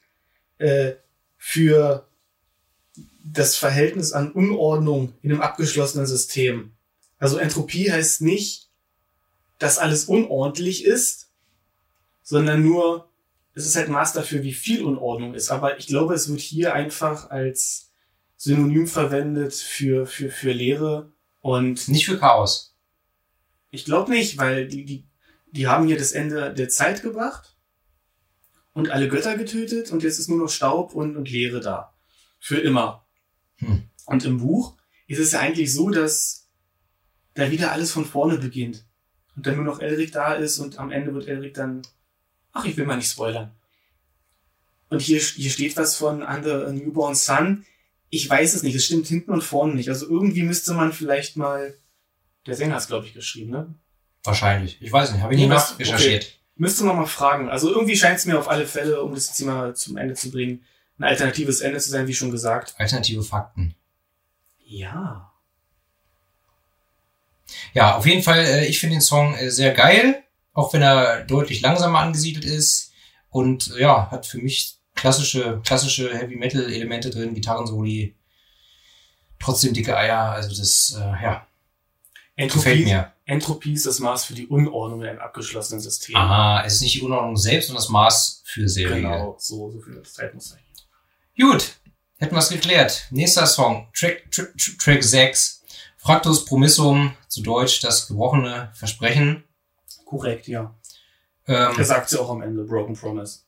äh, 0.59 0.93
für 1.37 2.07
das 3.25 3.57
Verhältnis 3.57 4.13
an 4.13 4.31
Unordnung 4.31 5.13
in 5.21 5.31
einem 5.31 5.41
abgeschlossenen 5.41 6.05
System. 6.05 6.71
Also 7.19 7.37
Entropie 7.37 7.91
heißt 7.91 8.21
nicht, 8.21 8.66
dass 9.57 9.77
alles 9.77 10.05
unordentlich 10.05 10.85
ist, 10.85 11.31
sondern 12.23 12.63
nur, 12.63 13.09
es 13.53 13.65
ist 13.65 13.75
halt 13.75 13.89
Maß 13.89 14.13
dafür, 14.13 14.43
wie 14.43 14.53
viel 14.53 14.83
Unordnung 14.83 15.33
ist. 15.33 15.49
Aber 15.49 15.79
ich 15.79 15.87
glaube, 15.87 16.13
es 16.13 16.29
wird 16.29 16.41
hier 16.41 16.73
einfach 16.73 17.29
als 17.29 17.91
Synonym 18.35 18.87
verwendet 18.87 19.55
für, 19.55 20.05
für, 20.05 20.29
für 20.29 20.51
Leere. 20.51 21.11
Und 21.41 21.87
Nicht 21.87 22.05
für 22.05 22.19
Chaos. 22.19 22.75
ich 23.71 23.85
glaube 23.85 24.11
nicht, 24.11 24.37
weil 24.37 24.67
die, 24.67 24.85
die, 24.85 25.07
die 25.51 25.67
haben 25.67 25.87
hier 25.87 25.97
das 25.97 26.11
Ende 26.11 26.53
der 26.53 26.69
Zeit 26.69 27.01
gebracht 27.01 27.55
und 28.73 28.91
alle 28.91 29.07
Götter 29.07 29.37
getötet 29.37 29.91
und 29.91 30.03
jetzt 30.03 30.19
ist 30.19 30.27
nur 30.27 30.39
noch 30.39 30.49
Staub 30.49 30.93
und, 30.93 31.15
und 31.15 31.29
Leere 31.29 31.61
da. 31.61 31.93
Für 32.39 32.59
immer. 32.59 33.07
Hm. 33.57 33.89
Und 34.05 34.25
im 34.25 34.37
Buch 34.37 34.77
ist 35.07 35.19
es 35.19 35.31
ja 35.31 35.39
eigentlich 35.39 35.73
so, 35.73 35.89
dass 35.89 36.49
da 37.33 37.49
wieder 37.49 37.71
alles 37.71 37.91
von 37.91 38.05
vorne 38.05 38.37
beginnt. 38.37 38.86
Und 39.37 39.45
dann 39.47 39.55
nur 39.55 39.63
noch 39.65 39.79
Elric 39.79 40.11
da 40.11 40.33
ist 40.33 40.59
und 40.59 40.77
am 40.79 40.91
Ende 40.91 41.13
wird 41.13 41.27
Elric 41.27 41.53
dann, 41.53 41.83
ach, 42.53 42.65
ich 42.65 42.75
will 42.75 42.85
mal 42.85 42.97
nicht 42.97 43.09
spoilern. 43.11 43.51
Und 44.89 45.01
hier, 45.01 45.19
hier 45.19 45.49
steht 45.51 45.77
was 45.77 45.95
von 45.95 46.23
Under 46.23 46.67
a 46.67 46.71
Newborn 46.71 47.15
Sun. 47.15 47.65
Ich 48.09 48.29
weiß 48.29 48.53
es 48.55 48.63
nicht, 48.63 48.75
es 48.75 48.85
stimmt 48.85 49.07
hinten 49.07 49.31
und 49.31 49.43
vorne 49.43 49.75
nicht. 49.75 49.89
Also 49.89 50.09
irgendwie 50.09 50.43
müsste 50.43 50.73
man 50.73 50.91
vielleicht 50.91 51.37
mal, 51.37 51.75
der 52.45 52.55
Sänger 52.55 52.75
hat 52.75 52.87
glaube 52.87 53.05
ich, 53.05 53.13
geschrieben, 53.13 53.51
ne? 53.51 53.73
Wahrscheinlich. 54.23 54.81
Ich 54.81 54.91
weiß 54.91 55.11
nicht, 55.13 55.21
habe 55.21 55.33
ich 55.33 55.39
nie 55.39 55.47
Nee, 55.47 55.53
was- 55.53 55.71
nachrecherchiert. 55.71 56.33
Müsste 56.55 56.85
man 56.85 56.95
mal 56.95 57.05
fragen. 57.05 57.49
Also 57.49 57.69
irgendwie 57.69 57.95
scheint 57.95 58.17
es 58.17 58.25
mir 58.25 58.39
auf 58.39 58.49
alle 58.49 58.65
Fälle, 58.65 59.03
um 59.03 59.13
das 59.13 59.27
jetzt 59.27 59.41
mal 59.45 59.75
zum 59.75 59.95
Ende 59.97 60.15
zu 60.15 60.31
bringen, 60.31 60.63
ein 60.97 61.03
alternatives 61.03 61.61
Ende 61.61 61.79
zu 61.79 61.91
sein, 61.91 62.07
wie 62.07 62.15
schon 62.15 62.31
gesagt. 62.31 62.73
Alternative 62.79 63.21
Fakten. 63.21 63.75
Ja. 64.65 65.31
Ja, 67.73 67.95
auf 67.97 68.05
jeden 68.05 68.23
Fall, 68.23 68.39
äh, 68.39 68.65
ich 68.65 68.79
finde 68.79 68.95
den 68.95 69.01
Song 69.01 69.35
äh, 69.35 69.51
sehr 69.51 69.73
geil, 69.73 70.23
auch 70.53 70.73
wenn 70.73 70.81
er 70.81 71.23
deutlich 71.23 71.61
langsamer 71.61 71.99
angesiedelt 71.99 72.45
ist. 72.45 72.91
Und 73.29 73.73
äh, 73.75 73.81
ja, 73.81 74.09
hat 74.11 74.25
für 74.25 74.39
mich 74.39 74.77
klassische, 74.95 75.61
klassische 75.63 76.15
Heavy 76.17 76.35
Metal 76.35 76.63
Elemente 76.63 77.09
drin, 77.09 77.33
Gitarrensoli, 77.33 78.15
trotzdem 79.39 79.73
dicke 79.73 79.95
Eier, 79.95 80.31
also 80.31 80.49
das, 80.49 80.95
äh, 80.97 81.23
ja, 81.23 81.47
gefällt 82.35 82.77
Entropie, 82.77 82.85
mir. 82.85 83.13
Entropie 83.25 83.73
ist 83.73 83.85
das 83.85 83.99
Maß 83.99 84.25
für 84.25 84.33
die 84.33 84.47
Unordnung 84.47 85.01
in 85.01 85.09
einem 85.09 85.19
abgeschlossenen 85.19 85.81
System. 85.81 86.15
Aha, 86.15 86.63
es 86.65 86.75
ist 86.75 86.81
nicht 86.81 86.95
die 86.95 87.01
Unordnung 87.01 87.35
selbst, 87.35 87.67
sondern 87.67 87.83
das 87.83 87.89
Maß 87.89 88.43
für 88.45 88.67
Serie. 88.69 89.01
Genau, 89.01 89.35
so, 89.39 89.71
so 89.71 89.81
viel 89.81 90.01
Zeit 90.03 90.33
muss 90.33 90.49
sein. 90.49 90.59
Gut, 91.39 91.75
hätten 92.17 92.35
wir 92.35 92.39
es 92.39 92.49
geklärt. 92.49 93.07
Nächster 93.11 93.45
Song, 93.45 93.89
Track, 93.93 94.31
Track, 94.31 94.53
Track 94.79 95.03
6, 95.03 95.56
Fractus 96.07 96.45
Promissum, 96.45 97.11
zu 97.27 97.41
Deutsch 97.41 97.81
das 97.81 98.07
gebrochene 98.07 98.69
Versprechen. 98.73 99.43
Korrekt, 100.05 100.47
ja. 100.47 100.73
Ähm, 101.45 101.73
Er 101.77 101.83
sagt 101.83 102.07
sie 102.07 102.17
auch 102.17 102.29
am 102.29 102.41
Ende, 102.41 102.63
Broken 102.63 102.95
Promise. 102.95 103.39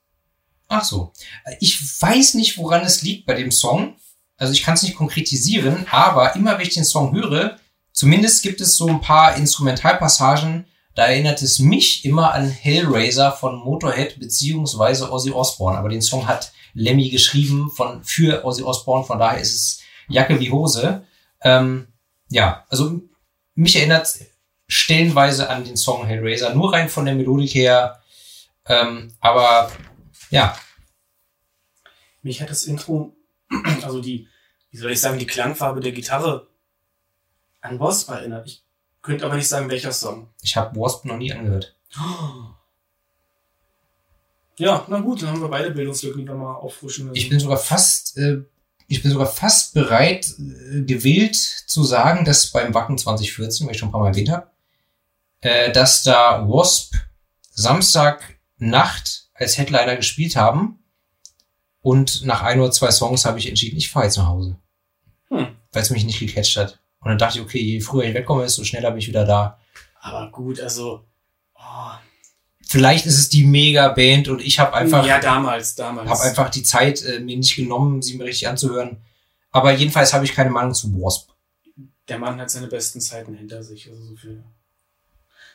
Ach 0.68 0.84
so. 0.84 1.14
Ich 1.62 1.80
weiß 2.02 2.34
nicht, 2.34 2.58
woran 2.58 2.82
es 2.82 3.02
liegt 3.02 3.26
bei 3.26 3.36
dem 3.36 3.50
Song. 3.50 3.96
Also 4.36 4.52
ich 4.52 4.62
kann 4.62 4.74
es 4.74 4.84
nicht 4.84 4.98
konkretisieren, 4.98 5.86
aber 5.90 6.36
immer 6.36 6.58
wenn 6.58 6.68
ich 6.68 6.74
den 6.74 6.84
Song 6.84 7.14
höre, 7.14 7.58
zumindest 7.94 8.44
gibt 8.44 8.60
es 8.60 8.76
so 8.76 8.88
ein 8.90 9.00
paar 9.00 9.38
Instrumentalpassagen, 9.38 10.66
da 10.96 11.06
erinnert 11.06 11.42
es 11.42 11.60
mich 11.60 12.04
immer 12.04 12.34
an 12.34 12.50
Hellraiser 12.50 13.32
von 13.32 13.56
Motorhead 13.60 14.20
beziehungsweise 14.20 15.14
Ozzy 15.14 15.32
Osbourne. 15.32 15.78
Aber 15.78 15.88
den 15.88 16.02
Song 16.02 16.28
hat 16.28 16.52
Lemmy 16.74 17.08
geschrieben 17.08 17.72
von 17.72 18.04
für 18.04 18.44
Ozzy 18.44 18.64
Osbourne, 18.64 19.06
von 19.06 19.18
daher 19.18 19.40
ist 19.40 19.56
es 19.56 19.80
Jacke 20.10 20.42
wie 20.42 20.52
Hose. 20.52 21.06
Ähm, 21.42 21.88
ja, 22.30 22.66
also 22.70 23.02
mich 23.56 23.76
erinnert 23.76 24.08
stellenweise 24.68 25.50
an 25.50 25.64
den 25.64 25.78
Song 25.78 26.06
Hellraiser, 26.06 26.54
nur 26.54 26.72
rein 26.74 26.90
von 26.90 27.06
der 27.06 27.16
Melodik 27.16 27.54
her. 27.56 28.02
Ähm, 28.66 29.14
aber 29.20 29.72
ja, 30.30 30.56
Mich 32.22 32.42
hat 32.42 32.50
das 32.50 32.66
Intro, 32.66 33.16
also 33.84 34.02
die, 34.02 34.28
wie 34.72 34.78
soll 34.78 34.92
ich 34.92 35.02
sagen, 35.02 35.18
die 35.18 35.26
Klangfarbe 35.26 35.80
der 35.80 35.92
Gitarre 35.92 36.48
an 37.62 37.80
Wasp 37.80 38.10
erinnert. 38.10 38.48
Ich 38.48 38.64
könnte 39.02 39.26
aber 39.26 39.36
nicht 39.36 39.48
sagen, 39.48 39.70
welcher 39.70 39.92
Song. 39.92 40.30
ich 40.42 40.56
habe 40.56 40.80
Wasp 40.80 41.06
noch 41.06 41.18
nie 41.18 41.34
angehört. 41.34 41.76
Ja, 44.58 44.86
na 44.90 45.00
gut, 45.00 45.22
dann 45.22 45.30
haben 45.30 45.42
wir 45.42 45.48
beide 45.48 45.72
Bildungslücken, 45.72 46.28
wir 46.28 46.36
mal 46.36 46.56
auffrischen 46.56 47.08
müssen. 47.08 47.18
Ich 47.18 47.30
bin 47.30 47.40
sogar 47.40 47.58
fast, 47.58 48.18
äh, 48.18 48.44
ich 48.90 49.02
bin 49.04 49.12
sogar 49.12 49.28
fast 49.28 49.74
bereit, 49.74 50.34
äh, 50.40 50.82
gewillt 50.82 51.36
zu 51.36 51.84
sagen, 51.84 52.26
dass 52.26 52.48
beim 52.52 52.74
Wacken 52.74 52.98
2014, 52.98 53.66
weil 53.66 53.74
ich 53.76 53.80
schon 53.80 53.90
ein 53.90 53.92
paar 53.92 54.02
Mal 54.02 54.10
erwähnt 54.10 54.30
habe, 54.30 54.48
äh, 55.42 55.72
dass 55.72 56.04
da 56.04 56.46
Wasp 56.50 56.96
Samstagnacht 57.52 59.30
als 59.34 59.58
Headliner 59.58 59.96
gespielt 59.96 60.36
haben 60.36 60.80
und 61.82 62.26
nach 62.26 62.42
ein 62.42 62.60
oder 62.60 62.72
zwei 62.72 62.92
Songs 62.92 63.26
habe 63.26 63.40
ich 63.40 63.48
entschieden, 63.48 63.78
ich 63.78 63.90
fahre 63.90 64.06
jetzt 64.06 64.18
nach 64.18 64.28
Hause, 64.28 64.58
Hm. 65.30 65.56
weil 65.72 65.82
es 65.82 65.90
mich 65.92 66.04
nicht 66.04 66.20
gecatcht 66.20 66.58
hat. 66.58 66.80
Und 67.02 67.10
dann 67.10 67.18
dachte 67.18 67.38
ich, 67.38 67.44
okay, 67.46 67.62
je 67.62 67.80
früher 67.80 68.04
ich 68.04 68.14
wegkomme, 68.14 68.44
desto 68.44 68.64
schneller 68.64 68.92
bin 68.92 69.00
ich 69.00 69.08
wieder 69.08 69.26
da. 69.26 69.60
Aber 70.02 70.30
gut, 70.32 70.60
also. 70.60 71.06
Oh, 71.56 71.92
Vielleicht 72.72 73.08
ist 73.08 73.18
es 73.18 73.30
die 73.30 73.46
Mega-Band 73.46 74.28
und 74.28 74.42
ich 74.44 74.60
habe 74.60 74.76
einfach 74.76 75.04
ja, 75.04 75.20
damals, 75.20 75.74
damals. 75.74 76.08
habe 76.08 76.22
einfach 76.22 76.50
die 76.52 76.62
Zeit 76.62 77.04
äh, 77.04 77.20
mir 77.20 77.36
nicht 77.36 77.56
genommen, 77.56 78.04
sie 78.04 78.16
mir 78.16 78.26
richtig 78.26 78.48
anzuhören. 78.48 79.02
Aber 79.50 79.74
jedenfalls 79.74 80.14
habe 80.14 80.24
ich 80.24 80.36
keine 80.36 80.52
Meinung 80.52 80.76
zu 80.76 80.94
Wasp. 80.94 81.32
Der 82.08 82.20
Mann 82.20 82.40
hat 82.40 82.52
seine 82.52 82.68
besten 82.68 83.02
Zeiten 83.02 83.34
hinter 83.34 83.64
sich, 83.64 83.90
also 83.90 84.04
so 84.04 84.16
viel. 84.16 84.44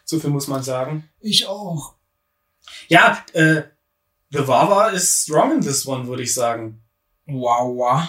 So 0.04 0.18
viel 0.18 0.30
muss 0.30 0.48
man 0.48 0.64
sagen. 0.64 1.08
Ich 1.20 1.46
auch. 1.46 1.94
Ja, 2.88 3.24
äh, 3.32 3.62
The 4.30 4.48
Wawa 4.48 4.88
is 4.88 5.22
strong 5.22 5.52
in 5.52 5.60
this 5.60 5.86
one, 5.86 6.08
würde 6.08 6.24
ich 6.24 6.34
sagen. 6.34 6.82
Wow, 7.26 7.76
wow. 7.76 8.02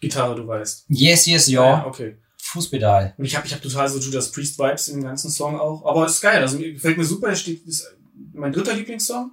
Gitarre, 0.00 0.36
du 0.36 0.46
weißt. 0.46 0.86
Yes, 0.88 1.26
yes, 1.26 1.48
ja. 1.48 1.84
okay. 1.84 2.16
Fußpedal. 2.38 3.12
Und 3.18 3.26
ich 3.26 3.36
habe 3.36 3.46
ich 3.46 3.52
hab 3.52 3.60
total 3.60 3.90
so 3.90 3.98
Judas 3.98 4.32
Priest 4.32 4.58
Vibes 4.58 4.88
im 4.88 5.02
ganzen 5.02 5.30
Song 5.30 5.60
auch. 5.60 5.84
Aber 5.84 6.06
es 6.06 6.14
ist 6.14 6.22
geil, 6.22 6.40
also 6.40 6.56
mir 6.56 6.72
gefällt 6.72 6.96
mir 6.96 7.04
super. 7.04 7.28
Es 7.28 7.40
steht, 7.40 7.66
ist 7.66 7.94
mein 8.32 8.52
dritter 8.52 8.74
Lieblingssong. 8.74 9.32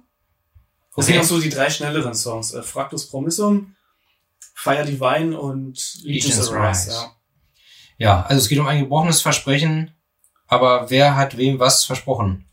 Das 0.96 1.04
Okay. 1.04 1.12
sind 1.12 1.20
auch 1.22 1.24
so 1.28 1.40
die 1.40 1.48
drei 1.50 1.70
schnelleren 1.70 2.14
Songs. 2.14 2.52
Äh, 2.52 2.62
Fractus 2.62 3.08
Promissum, 3.08 3.76
Fire 4.54 4.84
Divine 4.84 5.38
und 5.38 5.98
Legions 6.02 6.48
Arise. 6.50 6.68
Rise. 6.68 6.90
Ja. 6.90 7.16
Ja, 7.98 8.22
also 8.22 8.40
es 8.40 8.48
geht 8.48 8.58
um 8.58 8.66
ein 8.66 8.80
gebrochenes 8.80 9.20
Versprechen. 9.20 9.92
Aber 10.46 10.90
wer 10.90 11.16
hat 11.16 11.36
wem 11.36 11.58
was 11.60 11.84
versprochen? 11.84 12.46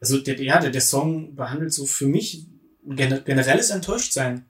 Also 0.00 0.18
der, 0.18 0.40
ja, 0.40 0.60
der, 0.60 0.70
der 0.70 0.80
Song 0.80 1.34
behandelt 1.34 1.72
so 1.74 1.84
für 1.84 2.06
mich 2.06 2.46
gen 2.84 3.24
generelles 3.24 3.70
Enttäuschtsein. 3.70 4.46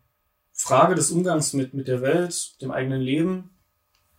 Frage 0.52 0.94
des 0.94 1.10
Umgangs 1.10 1.54
mit, 1.54 1.72
mit 1.72 1.88
der 1.88 2.02
Welt, 2.02 2.60
dem 2.60 2.70
eigenen 2.70 3.00
Leben. 3.00 3.49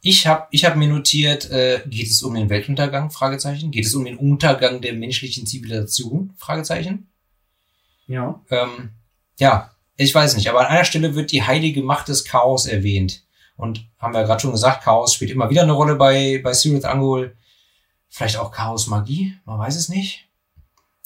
Ich 0.01 0.25
habe 0.25 0.47
ich 0.49 0.65
hab 0.65 0.75
mir 0.75 0.87
notiert, 0.87 1.49
äh, 1.51 1.81
geht 1.85 2.07
es 2.07 2.23
um 2.23 2.33
den 2.33 2.49
Weltuntergang? 2.49 3.11
Fragezeichen. 3.11 3.69
Geht 3.71 3.85
es 3.85 3.93
um 3.93 4.03
den 4.03 4.17
Untergang 4.17 4.81
der 4.81 4.93
menschlichen 4.93 5.45
Zivilisation? 5.45 6.33
Fragezeichen. 6.37 7.07
Ja. 8.07 8.41
Ähm, 8.49 8.89
ja, 9.37 9.75
ich 9.95 10.13
weiß 10.13 10.35
nicht, 10.35 10.49
aber 10.49 10.61
an 10.61 10.67
einer 10.67 10.85
Stelle 10.85 11.13
wird 11.13 11.31
die 11.31 11.43
heilige 11.43 11.83
Macht 11.83 12.07
des 12.07 12.25
Chaos 12.25 12.65
erwähnt. 12.65 13.23
Und 13.55 13.85
haben 13.99 14.15
wir 14.15 14.23
gerade 14.23 14.41
schon 14.41 14.51
gesagt, 14.51 14.83
Chaos 14.83 15.13
spielt 15.13 15.29
immer 15.29 15.51
wieder 15.51 15.61
eine 15.61 15.73
Rolle 15.73 15.95
bei, 15.95 16.41
bei 16.43 16.53
Sirith 16.53 16.85
Angol. 16.85 17.35
Vielleicht 18.09 18.37
auch 18.37 18.51
Chaos 18.51 18.87
Magie, 18.87 19.35
man 19.45 19.59
weiß 19.59 19.75
es 19.75 19.87
nicht. 19.87 20.27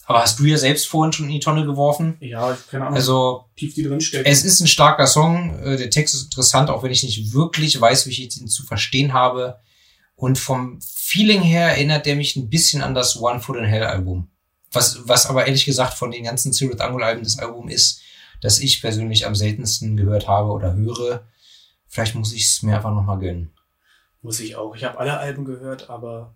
Aber 0.08 0.22
hast 0.22 0.38
du 0.40 0.46
ja 0.46 0.58
selbst 0.58 0.88
vorhin 0.88 1.12
schon 1.14 1.26
in 1.26 1.32
die 1.32 1.40
Tonne 1.40 1.66
geworfen. 1.66 2.18
Ja, 2.20 2.54
ich 2.54 2.68
keine 2.70 2.86
Ahnung, 2.86 2.96
Also, 2.98 3.46
tief 3.56 3.74
die 3.74 3.84
drin 3.84 4.00
steckt. 4.02 4.28
es 4.28 4.46
ist 4.46 4.60
ein 4.62 4.68
starker 4.68 5.08
Song. 5.08 5.58
äh, 5.64 5.78
Der 5.78 5.90
Text 5.90 6.14
ist 6.14 6.26
interessant, 6.26 6.70
auch 6.70 6.84
wenn 6.84 6.92
ich 6.92 7.02
nicht 7.04 7.34
wirklich 7.34 7.80
weiß, 7.82 8.06
wie 8.06 8.12
ich 8.12 8.40
ihn 8.40 8.48
zu 8.48 8.64
verstehen 8.64 9.14
habe. 9.14 9.60
Und 10.16 10.38
vom 10.38 10.80
Feeling 10.82 11.42
her 11.42 11.70
erinnert 11.70 12.06
der 12.06 12.16
mich 12.16 12.36
ein 12.36 12.50
bisschen 12.50 12.82
an 12.84 12.94
das 12.94 13.20
One 13.20 13.40
Foot 13.40 13.58
in 13.58 13.66
Hell 13.66 13.84
Album. 13.84 14.30
Was, 14.72 15.08
was 15.08 15.26
aber 15.26 15.48
ehrlich 15.48 15.66
gesagt 15.66 15.94
von 15.96 16.12
den 16.12 16.24
ganzen 16.26 16.54
Sirith 16.54 16.82
Angol 16.82 17.04
Alben 17.04 17.24
das 17.24 17.40
Album 17.40 17.68
ist, 17.68 18.02
das 18.42 18.60
ich 18.60 18.82
persönlich 18.82 19.26
am 19.26 19.34
seltensten 19.36 19.98
gehört 19.98 20.28
habe 20.28 20.50
oder 20.52 20.74
höre. 20.76 21.26
Vielleicht 21.88 22.16
muss 22.16 22.34
ich 22.34 22.44
es 22.46 22.62
mir 22.62 22.76
einfach 22.76 22.94
nochmal 22.94 23.20
gönnen. 23.20 23.52
Muss 24.22 24.40
ich 24.40 24.56
auch. 24.56 24.76
Ich 24.76 24.84
habe 24.84 25.00
alle 25.00 25.18
Alben 25.18 25.46
gehört, 25.46 25.90
aber 25.90 26.36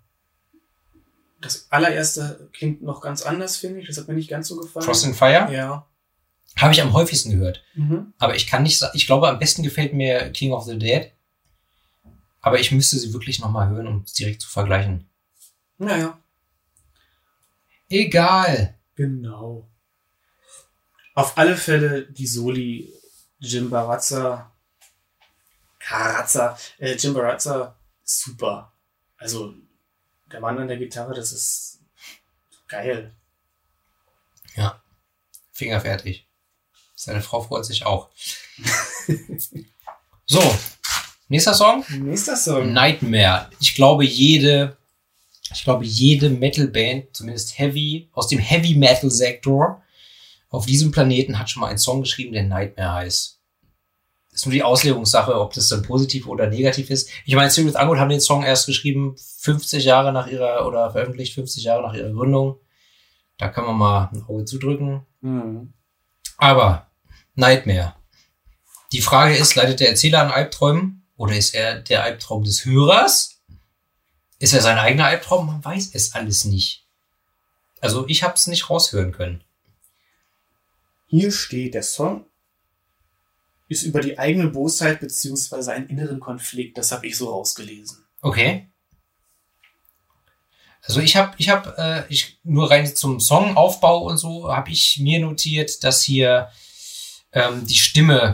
das 1.41 1.71
allererste 1.71 2.49
klingt 2.53 2.81
noch 2.81 3.01
ganz 3.01 3.21
anders, 3.21 3.57
finde 3.57 3.79
ich. 3.81 3.87
Das 3.87 3.97
hat 3.97 4.07
mir 4.07 4.13
nicht 4.13 4.29
ganz 4.29 4.47
so 4.47 4.57
gefallen. 4.57 4.85
Frost 4.85 5.05
and 5.05 5.15
Fire 5.15 5.51
Ja. 5.53 5.85
habe 6.57 6.73
ich 6.73 6.81
am 6.81 6.93
häufigsten 6.93 7.31
gehört. 7.31 7.63
Mhm. 7.75 8.13
Aber 8.17 8.35
ich 8.35 8.47
kann 8.47 8.63
nicht 8.63 8.77
sagen, 8.77 8.93
ich 8.95 9.05
glaube, 9.07 9.29
am 9.29 9.39
besten 9.39 9.63
gefällt 9.63 9.93
mir 9.93 10.31
King 10.31 10.51
of 10.53 10.65
the 10.65 10.77
Dead. 10.77 11.11
Aber 12.41 12.59
ich 12.59 12.71
müsste 12.71 12.97
sie 12.97 13.11
wirklich 13.13 13.39
nochmal 13.39 13.69
hören, 13.69 13.87
um 13.87 14.03
es 14.05 14.13
direkt 14.13 14.41
zu 14.41 14.49
vergleichen. 14.49 15.09
Naja. 15.77 16.17
Egal. 17.89 18.75
Genau. 18.95 19.67
Auf 21.15 21.37
alle 21.37 21.57
Fälle 21.57 22.03
die 22.11 22.27
Soli 22.27 22.93
Jim 23.39 23.69
Barazza. 23.69 24.51
Carazza. 25.79 26.57
Äh, 26.77 26.95
Jim 26.95 27.13
Barazza, 27.13 27.75
super. 28.03 28.73
Also, 29.17 29.53
der 30.31 30.39
Mann 30.39 30.57
an 30.57 30.67
der 30.67 30.77
Gitarre, 30.77 31.13
das 31.13 31.31
ist 31.31 31.81
geil. 32.67 33.13
Finger 35.59 35.81
fertig. 35.81 36.25
Seine 36.95 37.21
Frau 37.21 37.41
freut 37.41 37.65
sich 37.65 37.85
auch. 37.85 38.09
so, 40.25 40.41
nächster 41.27 41.53
Song. 41.53 41.83
Nächster 41.89 42.37
Song. 42.37 42.71
Nightmare. 42.71 43.49
Ich 43.59 43.75
glaube, 43.75 44.05
jede, 44.05 44.77
ich 45.53 45.63
glaube, 45.65 45.83
jede 45.83 46.29
Metal-Band, 46.29 47.13
zumindest 47.13 47.59
Heavy, 47.59 48.09
aus 48.13 48.29
dem 48.29 48.39
Heavy 48.39 48.73
Metal-Sektor 48.75 49.83
auf 50.49 50.65
diesem 50.65 50.91
Planeten 50.91 51.37
hat 51.37 51.49
schon 51.49 51.59
mal 51.61 51.67
einen 51.67 51.77
Song 51.77 52.01
geschrieben, 52.01 52.31
der 52.31 52.43
Nightmare 52.43 52.93
heißt. 52.93 53.38
Ist 54.39 54.45
nur 54.45 54.53
die 54.53 54.63
Auslegungssache, 54.63 55.37
ob 55.39 55.53
das 55.53 55.67
dann 55.67 55.83
positiv 55.83 56.27
oder 56.27 56.47
negativ 56.47 56.89
ist. 56.89 57.09
Ich 57.25 57.35
meine, 57.35 57.51
Sirius 57.51 57.75
Angol 57.75 57.99
haben 57.99 58.09
den 58.09 58.21
Song 58.21 58.43
erst 58.43 58.67
geschrieben, 58.67 59.15
50 59.17 59.83
Jahre 59.83 60.13
nach 60.13 60.27
ihrer, 60.27 60.65
oder 60.65 60.91
veröffentlicht 60.91 61.33
50 61.33 61.63
Jahre 61.63 61.83
nach 61.83 61.93
ihrer 61.93 62.11
Gründung. 62.11 62.57
Da 63.37 63.49
kann 63.49 63.65
man 63.65 63.75
mal 63.75 64.09
ein 64.13 64.23
Auge 64.27 64.45
zudrücken. 64.45 65.05
Mhm. 65.21 65.73
Aber 66.37 66.87
Nightmare. 67.35 67.95
Die 68.93 69.01
Frage 69.01 69.35
ist, 69.35 69.55
leidet 69.55 69.81
der 69.81 69.89
Erzähler 69.89 70.21
an 70.21 70.31
Albträumen 70.31 71.05
oder 71.17 71.35
ist 71.35 71.53
er 71.53 71.79
der 71.79 72.03
Albtraum 72.03 72.43
des 72.45 72.65
Hörers? 72.65 73.41
Ist 74.39 74.53
er 74.53 74.61
sein 74.61 74.77
eigener 74.77 75.05
Albtraum? 75.05 75.47
Man 75.47 75.63
weiß 75.63 75.91
es 75.93 76.15
alles 76.15 76.45
nicht. 76.45 76.85
Also 77.81 78.07
ich 78.07 78.23
habe 78.23 78.35
es 78.35 78.47
nicht 78.47 78.69
raushören 78.69 79.11
können. 79.11 79.43
Hier 81.07 81.31
steht, 81.31 81.73
der 81.73 81.83
Song 81.83 82.25
ist 83.69 83.83
über 83.83 84.01
die 84.01 84.19
eigene 84.19 84.47
Bosheit 84.47 84.99
beziehungsweise 84.99 85.71
einen 85.71 85.87
inneren 85.87 86.19
Konflikt. 86.19 86.77
Das 86.77 86.91
habe 86.91 87.07
ich 87.07 87.15
so 87.15 87.29
rausgelesen. 87.29 88.03
Okay. 88.21 88.67
Also 90.81 91.01
ich 91.01 91.15
habe, 91.15 91.33
ich 91.37 91.49
habe, 91.49 91.75
äh, 91.77 92.11
ich 92.11 92.39
nur 92.43 92.69
rein 92.69 92.93
zum 92.93 93.19
Songaufbau 93.19 94.05
und 94.05 94.17
so 94.17 94.51
habe 94.53 94.71
ich 94.71 94.97
mir 94.99 95.19
notiert, 95.19 95.83
dass 95.83 96.03
hier 96.03 96.49
ähm, 97.31 97.65
die 97.67 97.75
Stimme 97.75 98.33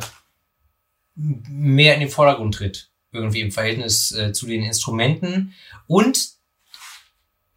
mehr 1.15 1.95
in 1.95 2.01
den 2.01 2.09
Vordergrund 2.09 2.55
tritt, 2.55 2.91
irgendwie 3.11 3.41
im 3.41 3.51
Verhältnis 3.51 4.11
äh, 4.13 4.31
zu 4.31 4.45
den 4.45 4.63
Instrumenten 4.63 5.53
und 5.87 6.29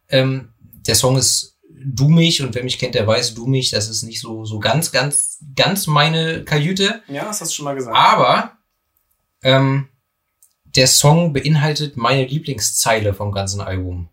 ähm, 0.09 0.53
der 0.59 0.95
Song 0.95 1.17
ist 1.17 1.58
dummig 1.83 2.41
und 2.41 2.55
wer 2.55 2.63
mich 2.63 2.79
kennt, 2.79 2.95
der 2.95 3.07
weiß 3.07 3.33
dummig, 3.33 3.71
das 3.71 3.89
ist 3.89 4.03
nicht 4.03 4.21
so 4.21 4.45
so 4.45 4.59
ganz, 4.59 4.91
ganz, 4.91 5.39
ganz 5.55 5.87
meine 5.87 6.43
Kajüte. 6.43 7.01
Ja, 7.07 7.25
das 7.25 7.41
hast 7.41 7.51
du 7.51 7.55
schon 7.55 7.65
mal 7.65 7.75
gesagt. 7.75 7.95
Aber 7.95 8.57
ähm, 9.43 9.89
der 10.75 10.87
Song 10.87 11.33
beinhaltet 11.33 11.97
meine 11.97 12.25
Lieblingszeile 12.25 13.13
vom 13.13 13.31
ganzen 13.31 13.61
Album. 13.61 14.09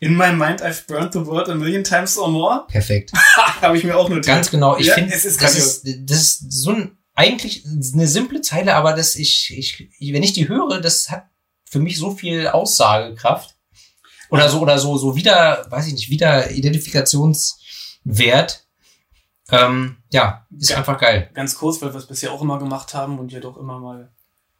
In 0.00 0.16
my 0.16 0.32
mind, 0.32 0.62
I've 0.62 0.86
burned 0.86 1.12
the 1.12 1.26
world 1.26 1.48
a 1.48 1.54
million 1.54 1.82
times 1.82 2.16
or 2.16 2.28
more. 2.28 2.66
Perfekt. 2.68 3.12
Habe 3.60 3.76
ich 3.76 3.82
mir 3.82 3.96
auch 3.96 4.08
notiert. 4.08 4.26
Ganz 4.26 4.50
genau. 4.50 4.76
Ich 4.76 4.86
Ja, 4.86 4.94
finde, 4.94 5.12
es 5.12 5.24
ist 5.24 5.42
das, 5.42 5.56
ist, 5.56 5.82
das 6.08 6.18
ist 6.18 6.52
so 6.52 6.70
ein 6.70 6.98
eigentlich 7.14 7.64
eine 7.66 8.06
simple 8.06 8.40
Zeile, 8.42 8.76
aber 8.76 8.92
das 8.92 9.16
ich, 9.16 9.52
ich, 9.58 10.12
wenn 10.12 10.22
ich 10.22 10.34
die 10.34 10.48
höre, 10.48 10.80
das 10.80 11.10
hat 11.10 11.26
für 11.64 11.80
mich 11.80 11.96
so 11.98 12.12
viel 12.12 12.46
Aussagekraft 12.46 13.56
oder 14.30 14.48
so 14.48 14.60
oder 14.60 14.78
so 14.78 14.96
so 14.98 15.16
wieder, 15.16 15.66
weiß 15.70 15.86
ich 15.88 15.94
nicht, 15.94 16.10
wieder 16.10 16.50
Identifikationswert. 16.50 18.64
Ähm, 19.50 19.96
ja, 20.10 20.46
ist 20.56 20.70
Ja. 20.70 20.76
einfach 20.78 20.98
geil. 20.98 21.30
Ganz 21.34 21.54
kurz, 21.54 21.80
weil 21.80 21.92
wir 21.94 21.98
es 21.98 22.06
bisher 22.06 22.32
auch 22.32 22.42
immer 22.42 22.58
gemacht 22.58 22.92
haben 22.94 23.18
und 23.18 23.32
ja 23.32 23.40
doch 23.40 23.56
immer 23.56 23.78
mal, 23.78 24.10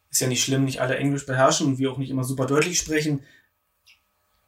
ist 0.09 0.21
ja 0.21 0.27
nicht 0.27 0.43
schlimm, 0.43 0.65
nicht 0.65 0.81
alle 0.81 0.97
Englisch 0.97 1.25
beherrschen 1.27 1.67
und 1.67 1.77
wir 1.77 1.91
auch 1.91 1.97
nicht 1.97 2.09
immer 2.09 2.23
super 2.23 2.47
deutlich 2.47 2.79
sprechen. 2.79 3.23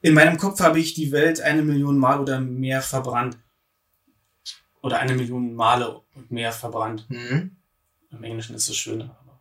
In 0.02 0.16
meinem 0.16 0.40
Kopf 0.40 0.60
habe 0.62 0.80
ich 0.80 0.96
die 0.96 1.12
Welt 1.12 1.42
eine 1.42 1.62
Million 1.62 2.00
Mal 2.00 2.20
oder 2.20 2.40
mehr 2.40 2.82
verbrannt. 2.82 3.38
Oder 4.82 4.98
eine 4.98 5.14
Million 5.14 5.54
Male 5.54 6.02
und 6.16 6.32
mehr 6.32 6.52
verbrannt. 6.52 7.06
Mhm. 7.10 7.56
Im 8.10 8.24
Englischen 8.24 8.56
ist 8.56 8.68
es 8.68 8.76
schöner, 8.76 9.16
aber. 9.22 9.40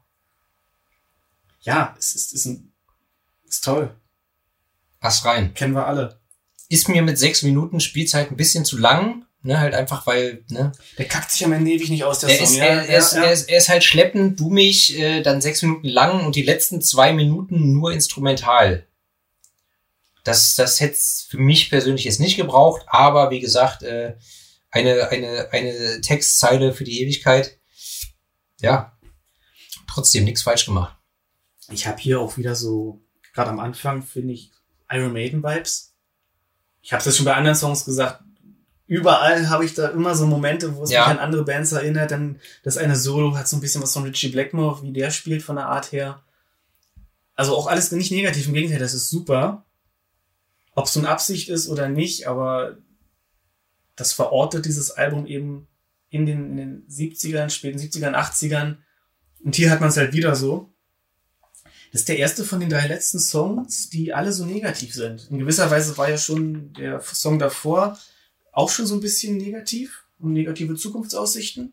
Ja, 1.63 1.95
es 1.99 2.15
ist, 2.15 2.35
ist, 2.35 2.45
ein, 2.45 2.73
ist 3.47 3.65
toll. 3.65 3.97
Pass 5.01 5.25
rein. 5.25 5.55
Kennen 5.55 5.75
wir 5.75 5.87
alle. 5.87 6.21
Ist 6.69 6.89
mir 6.89 7.03
mit 7.03 7.19
sechs 7.19 7.43
Minuten 7.43 7.81
Spielzeit 7.81 8.31
ein 8.31 8.37
bisschen 8.37 8.65
zu 8.65 8.79
lang, 8.79 9.25
ne, 9.43 9.59
halt 9.59 9.75
einfach 9.75 10.07
weil, 10.07 10.45
ne, 10.51 10.73
Der 10.99 11.09
kackt 11.09 11.33
sich 11.33 11.45
am 11.45 11.53
Ende 11.53 11.71
ewig 11.73 11.91
nicht 11.91 12.05
aus, 12.05 12.21
der 12.21 12.31
Er 12.31 12.37
Song. 12.37 12.47
ist, 12.47 12.57
ja, 12.57 12.65
er, 12.65 12.89
er, 12.89 12.99
ist, 12.99 13.13
ja, 13.15 13.23
er, 13.25 13.33
ist, 13.33 13.49
er 13.49 13.59
ist 13.59 13.69
halt 13.69 13.83
schleppend, 13.83 14.39
dummig, 14.39 14.97
äh, 14.99 15.23
dann 15.23 15.41
sechs 15.41 15.63
Minuten 15.63 15.89
lang 15.89 16.25
und 16.25 16.37
die 16.37 16.43
letzten 16.43 16.81
zwei 16.81 17.13
Minuten 17.13 17.73
nur 17.73 17.93
instrumental. 17.93 18.87
Das, 20.23 20.55
das 20.55 20.81
hätte 20.81 20.99
für 21.29 21.39
mich 21.39 21.71
persönlich 21.71 22.05
jetzt 22.05 22.21
nicht 22.21 22.37
gebraucht, 22.37 22.83
aber 22.87 23.31
wie 23.31 23.41
gesagt, 23.41 23.83
äh, 23.83 24.15
eine, 24.71 25.09
eine, 25.09 25.49
eine 25.51 26.01
Textzeile 26.03 26.73
für 26.73 26.85
die 26.85 27.01
Ewigkeit. 27.03 27.59
Ja, 28.61 28.97
trotzdem 29.89 30.25
nichts 30.25 30.43
falsch 30.43 30.67
gemacht. 30.67 30.95
Ich 31.73 31.87
habe 31.87 32.01
hier 32.01 32.21
auch 32.21 32.37
wieder 32.37 32.55
so, 32.55 33.01
gerade 33.33 33.51
am 33.51 33.59
Anfang 33.59 34.03
finde 34.03 34.35
ich 34.35 34.53
Iron 34.91 35.13
Maiden 35.13 35.43
Vibes. 35.43 35.95
Ich 36.83 36.93
habe 36.93 37.03
das 37.05 37.17
schon 37.17 37.27
bei 37.27 37.35
anderen 37.35 37.57
Songs 37.57 37.85
gesagt. 37.85 38.23
Überall 38.87 39.49
habe 39.49 39.65
ich 39.65 39.75
da 39.75 39.89
immer 39.89 40.15
so 40.17 40.27
Momente, 40.27 40.75
wo 40.77 40.83
es 40.83 40.91
Ja. 40.91 41.03
mich 41.03 41.11
an 41.11 41.19
andere 41.19 41.45
Bands 41.45 41.71
erinnert. 41.73 42.11
Dann 42.11 42.41
das 42.65 42.77
eine 42.77 42.97
Solo 42.97 43.37
hat 43.37 43.47
so 43.49 43.57
ein 43.57 43.61
bisschen 43.61 43.83
was 43.83 43.93
von 43.93 44.03
Richie 44.05 44.31
Blackmore, 44.31 44.83
wie 44.83 44.93
der 44.93 45.11
spielt 45.11 45.43
von 45.43 45.57
der 45.57 45.67
Art 45.69 45.93
her. 45.93 46.23
Also 47.35 47.57
auch 47.57 47.69
alles 47.69 47.93
nicht 47.93 48.11
negativ, 48.11 48.49
im 48.49 48.55
Gegenteil, 48.55 48.81
das 48.81 48.93
ist 48.95 49.09
super. 49.09 49.65
Ob 50.75 50.87
es 50.87 50.93
so 50.93 51.01
eine 51.01 51.09
Absicht 51.09 51.49
ist 51.49 51.69
oder 51.69 51.89
nicht, 51.89 52.27
aber 52.27 52.79
das 53.97 54.13
verortet 54.13 54.65
dieses 54.67 54.91
Album 54.91 55.27
eben 55.27 55.69
in 56.11 56.27
den, 56.27 56.51
in 56.51 56.57
den 56.57 56.87
70ern, 56.89 57.51
späten 57.51 57.79
70ern, 57.79 58.15
80ern. 58.15 58.77
Und 59.45 59.55
hier 59.55 59.71
hat 59.71 59.81
man 59.81 59.91
es 59.91 59.97
halt 59.97 60.13
wieder 60.13 60.35
so. 60.35 60.73
Das 61.93 62.03
ist 62.03 62.09
der 62.09 62.19
erste 62.19 62.45
von 62.45 62.61
den 62.61 62.71
drei 62.71 62.87
letzten 62.87 63.19
Songs, 63.19 63.91
die 63.91 64.13
alle 64.15 64.33
so 64.33 64.47
negativ 64.47 64.95
sind. 64.95 65.29
In 65.31 65.39
gewisser 65.39 65.71
Weise 65.71 65.97
war 65.99 66.09
ja 66.09 66.19
schon 66.19 66.73
der 66.75 67.01
Song 67.01 67.39
davor 67.39 67.99
auch 68.53 68.71
schon 68.71 68.87
so 68.87 68.95
ein 68.95 69.01
bisschen 69.01 69.37
negativ 69.37 70.05
und 70.19 70.33
negative 70.33 70.77
Zukunftsaussichten. 70.77 71.73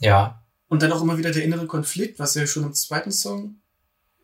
Ja, 0.00 0.42
Und 0.68 0.82
dann 0.82 0.92
auch 0.92 1.02
immer 1.02 1.18
wieder 1.18 1.30
der 1.30 1.44
innere 1.44 1.66
Konflikt, 1.66 2.18
was 2.18 2.34
ja 2.34 2.46
schon 2.46 2.64
im 2.64 2.74
zweiten 2.74 3.12
Song 3.12 3.56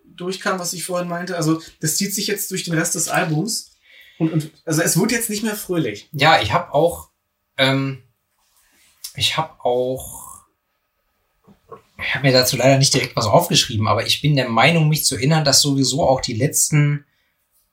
durchkam, 0.04 0.58
was 0.58 0.72
ich 0.72 0.84
vorhin 0.84 1.08
meinte. 1.08 1.36
Also 1.36 1.62
das 1.80 1.96
zieht 1.96 2.14
sich 2.14 2.26
jetzt 2.26 2.50
durch 2.50 2.64
den 2.64 2.74
Rest 2.74 2.94
des 2.94 3.08
Albums. 3.08 3.72
Und, 4.18 4.32
und 4.32 4.50
also 4.64 4.82
es 4.82 4.98
wird 4.98 5.12
jetzt 5.12 5.30
nicht 5.30 5.42
mehr 5.42 5.56
fröhlich. 5.56 6.08
ja, 6.12 6.42
ich 6.42 6.52
habe 6.52 6.74
auch, 6.74 7.10
ähm, 7.56 8.02
ich 9.14 9.36
habe 9.36 9.64
auch, 9.64 10.29
ich 12.02 12.14
habe 12.14 12.26
mir 12.26 12.32
dazu 12.32 12.56
leider 12.56 12.78
nicht 12.78 12.94
direkt 12.94 13.16
was 13.16 13.26
aufgeschrieben, 13.26 13.88
aber 13.88 14.06
ich 14.06 14.22
bin 14.22 14.36
der 14.36 14.48
Meinung, 14.48 14.88
mich 14.88 15.04
zu 15.04 15.16
erinnern, 15.16 15.44
dass 15.44 15.62
sowieso 15.62 16.08
auch 16.08 16.20
die 16.20 16.34
letzten 16.34 17.04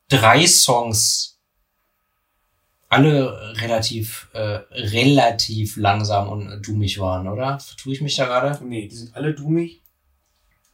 drei 0.09 0.45
Songs 0.47 1.39
alle 2.89 3.55
relativ, 3.61 4.30
äh, 4.34 4.59
relativ 4.71 5.75
langsam 5.75 6.30
und 6.30 6.61
dummig 6.65 6.99
waren, 6.99 7.28
oder? 7.28 7.59
Tue 7.78 7.93
ich 7.93 8.01
mich 8.01 8.15
da 8.15 8.25
gerade? 8.25 8.63
Nee, 8.65 8.88
die 8.88 8.95
sind 8.95 9.15
alle 9.15 9.34
dummig, 9.34 9.82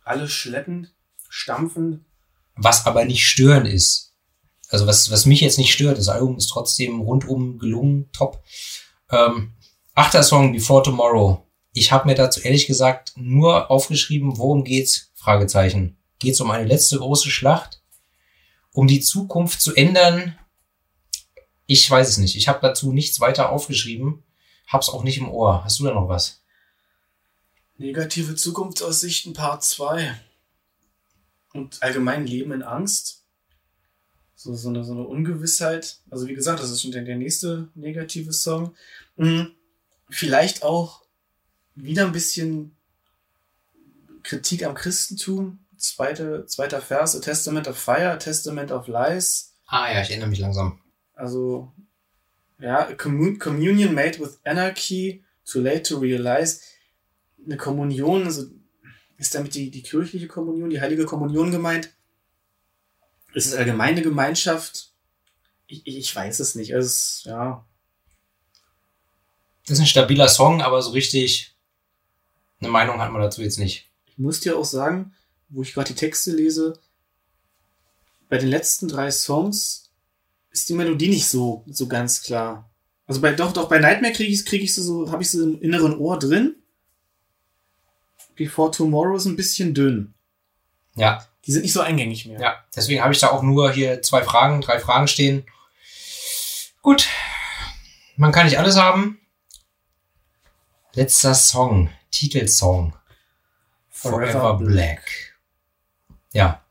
alle 0.03 0.27
schleppend, 0.27 0.93
stampfend. 1.29 2.05
Was 2.55 2.85
aber 2.85 3.05
nicht 3.05 3.25
stören 3.25 3.65
ist. 3.65 4.13
Also 4.69 4.85
was, 4.85 5.09
was 5.09 5.25
mich 5.25 5.41
jetzt 5.41 5.57
nicht 5.57 5.73
stört, 5.73 5.97
das 5.97 6.09
Album 6.09 6.37
ist 6.37 6.47
trotzdem 6.47 7.01
rundum 7.01 7.57
gelungen, 7.57 8.11
top. 8.11 8.43
Ähm, 9.09 9.53
achter 9.95 10.21
Song, 10.21 10.53
Before 10.53 10.83
Tomorrow. 10.83 11.42
Ich 11.73 11.91
habe 11.91 12.07
mir 12.07 12.15
dazu 12.15 12.39
ehrlich 12.39 12.67
gesagt 12.67 13.13
nur 13.15 13.71
aufgeschrieben, 13.71 14.37
worum 14.37 14.63
geht's? 14.63 15.11
Fragezeichen. 15.15 15.97
Geht's 16.19 16.39
um 16.39 16.51
eine 16.51 16.67
letzte 16.67 16.99
große 16.99 17.31
Schlacht? 17.31 17.81
Um 18.71 18.87
die 18.87 19.01
Zukunft 19.01 19.59
zu 19.59 19.75
ändern? 19.75 20.37
Ich 21.65 21.89
weiß 21.89 22.09
es 22.09 22.17
nicht. 22.17 22.35
Ich 22.35 22.47
habe 22.47 22.59
dazu 22.61 22.93
nichts 22.93 23.19
weiter 23.19 23.49
aufgeschrieben. 23.49 24.23
Hab's 24.67 24.89
auch 24.89 25.03
nicht 25.03 25.17
im 25.17 25.29
Ohr. 25.29 25.63
Hast 25.63 25.79
du 25.79 25.85
da 25.85 25.93
noch 25.93 26.09
was? 26.09 26.41
Negative 27.77 28.35
Zukunftsaussichten 28.35 29.33
Part 29.33 29.63
2. 29.63 30.13
Und 31.53 31.81
allgemein 31.81 32.27
Leben 32.27 32.51
in 32.51 32.63
Angst. 32.63 33.23
So, 34.35 34.53
so, 34.55 34.69
eine, 34.69 34.83
so 34.83 34.91
eine 34.91 35.07
Ungewissheit. 35.07 35.97
Also 36.09 36.27
wie 36.27 36.35
gesagt, 36.35 36.61
das 36.61 36.69
ist 36.69 36.81
schon 36.81 36.91
der, 36.91 37.03
der 37.03 37.15
nächste 37.15 37.69
negative 37.75 38.33
Song. 38.33 38.75
Mhm. 39.15 39.51
Vielleicht 40.09 40.63
auch 40.63 41.02
wieder 41.75 42.05
ein 42.05 42.11
bisschen 42.11 42.75
Kritik 44.23 44.65
am 44.65 44.75
Christentum. 44.75 45.59
Zweite, 45.77 46.45
zweiter 46.45 46.81
Vers, 46.81 47.15
A 47.15 47.19
Testament 47.19 47.67
of 47.67 47.77
Fire, 47.77 48.11
A 48.11 48.17
Testament 48.17 48.71
of 48.71 48.87
Lies. 48.87 49.53
Ah 49.65 49.91
ja, 49.91 50.01
ich 50.01 50.09
erinnere 50.09 50.29
mich 50.29 50.39
langsam. 50.39 50.79
Also, 51.13 51.73
ja, 52.59 52.93
Communion 52.93 53.93
made 53.93 54.19
with 54.19 54.39
anarchy, 54.45 55.23
too 55.45 55.59
late 55.59 55.83
to 55.83 55.99
realize. 55.99 56.61
Eine 57.45 57.57
Kommunion, 57.57 58.23
also 58.23 58.45
ist 59.17 59.35
damit 59.35 59.55
die, 59.55 59.71
die 59.71 59.83
kirchliche 59.83 60.27
Kommunion, 60.27 60.69
die 60.69 60.79
heilige 60.79 61.05
Kommunion 61.05 61.51
gemeint? 61.51 61.89
Ist 63.33 63.47
es 63.47 63.55
allgemeine 63.55 64.01
Gemeinschaft? 64.01 64.91
Ich, 65.67 65.85
ich 65.85 66.15
weiß 66.15 66.39
es 66.39 66.55
nicht. 66.55 66.73
Also, 66.73 66.87
Es 66.87 66.93
ist, 66.93 67.25
ja, 67.25 67.65
Das 69.65 69.77
ist 69.77 69.79
ein 69.81 69.87
stabiler 69.87 70.29
Song, 70.29 70.61
aber 70.61 70.81
so 70.81 70.91
richtig 70.91 71.52
eine 72.63 72.71
Meinung 72.71 72.99
hat 73.01 73.11
man 73.11 73.21
dazu 73.21 73.41
jetzt 73.41 73.59
nicht. 73.59 73.89
ich 74.05 74.17
muss 74.17 74.39
dir 74.39 74.57
auch 74.57 74.65
sagen, 74.65 75.13
wo 75.49 75.61
ich 75.61 75.73
gerade 75.73 75.89
die 75.93 75.95
Texte 75.99 76.31
lese, 76.31 76.79
bei 78.29 78.37
den 78.37 78.49
letzten 78.49 78.87
drei 78.87 79.11
Songs 79.11 79.91
ist 80.49 80.69
die 80.69 80.73
Melodie 80.73 81.09
nicht 81.09 81.27
so, 81.27 81.63
so 81.67 81.87
ganz 81.87 82.23
klar. 82.23 82.69
Also 83.05 83.21
bei, 83.21 83.33
doch, 83.33 83.51
doch, 83.53 83.67
bei 83.69 83.79
Nightmare 83.79 84.13
kriege 84.13 84.31
ich, 84.31 84.45
krieg 84.45 84.61
ich 84.63 84.73
sie 84.73 84.81
so, 84.81 85.11
habe 85.11 85.21
ich 85.23 85.29
sie 85.29 85.43
im 85.43 85.61
inneren 85.61 85.97
Ohr 85.97 86.17
drin. 86.17 86.55
Before 88.35 88.71
Tomorrow 88.71 89.15
ist 89.17 89.25
ein 89.25 89.35
bisschen 89.35 89.73
dünn. 89.73 90.13
Ja, 90.95 91.27
Die 91.45 91.51
sind 91.51 91.63
nicht 91.63 91.73
so 91.73 91.81
eingängig 91.81 92.25
mehr. 92.25 92.39
ja. 92.39 92.63
Deswegen 92.75 93.01
habe 93.03 93.13
ich 93.13 93.19
da 93.19 93.29
auch 93.29 93.43
nur 93.43 93.71
hier 93.71 94.01
zwei 94.01 94.23
Fragen, 94.23 94.61
drei 94.61 94.79
Fragen 94.79 95.07
stehen. 95.07 95.45
Gut. 96.81 97.07
Man 98.15 98.31
kann 98.31 98.45
nicht 98.45 98.57
alles 98.57 98.77
haben. 98.77 99.19
Letzter 100.93 101.33
Song. 101.35 101.89
Titelsong. 102.13 102.95
Forever 103.89 104.57
Black. 104.57 105.35
Ja. 106.31 106.63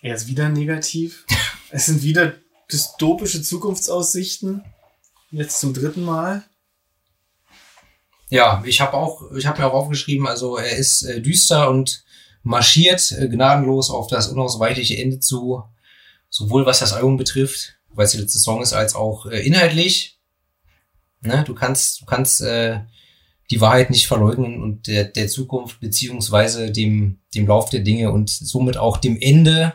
Er 0.00 0.14
ist 0.14 0.26
wieder 0.26 0.48
negativ. 0.48 1.26
es 1.70 1.86
sind 1.86 2.02
wieder 2.02 2.34
dystopische 2.70 3.42
Zukunftsaussichten. 3.42 4.64
Jetzt 5.30 5.60
zum 5.60 5.74
dritten 5.74 6.04
Mal. 6.04 6.44
Ja, 8.28 8.62
ich 8.64 8.80
habe 8.80 8.94
auch, 8.94 9.30
ich 9.32 9.46
habe 9.46 9.60
mir 9.60 9.66
auch 9.66 9.74
aufgeschrieben, 9.74 10.26
also 10.26 10.56
er 10.56 10.76
ist 10.76 11.02
äh, 11.02 11.20
düster 11.20 11.68
und 11.68 12.04
marschiert 12.42 13.12
äh, 13.12 13.28
gnadenlos 13.28 13.90
auf 13.90 14.06
das 14.06 14.28
unausweichliche 14.28 14.96
Ende 14.96 15.20
zu, 15.20 15.62
sowohl 16.30 16.64
was 16.64 16.78
das 16.78 16.94
Album 16.94 17.18
betrifft, 17.18 17.76
weil 17.90 18.06
es 18.06 18.12
der 18.12 18.22
letzte 18.22 18.38
Song 18.38 18.62
ist, 18.62 18.72
als 18.72 18.94
auch 18.94 19.26
äh, 19.26 19.46
inhaltlich. 19.46 20.18
Ne, 21.20 21.44
du 21.46 21.54
kannst, 21.54 22.00
du 22.00 22.06
kannst 22.06 22.40
äh, 22.40 22.80
die 23.50 23.60
Wahrheit 23.60 23.90
nicht 23.90 24.06
verleugnen 24.06 24.62
und 24.62 24.86
der, 24.86 25.04
der 25.04 25.28
Zukunft 25.28 25.80
beziehungsweise 25.80 26.70
dem, 26.70 27.18
dem 27.34 27.46
Lauf 27.46 27.68
der 27.70 27.80
Dinge 27.80 28.10
und 28.10 28.30
somit 28.30 28.76
auch 28.76 28.96
dem 28.96 29.18
Ende, 29.20 29.74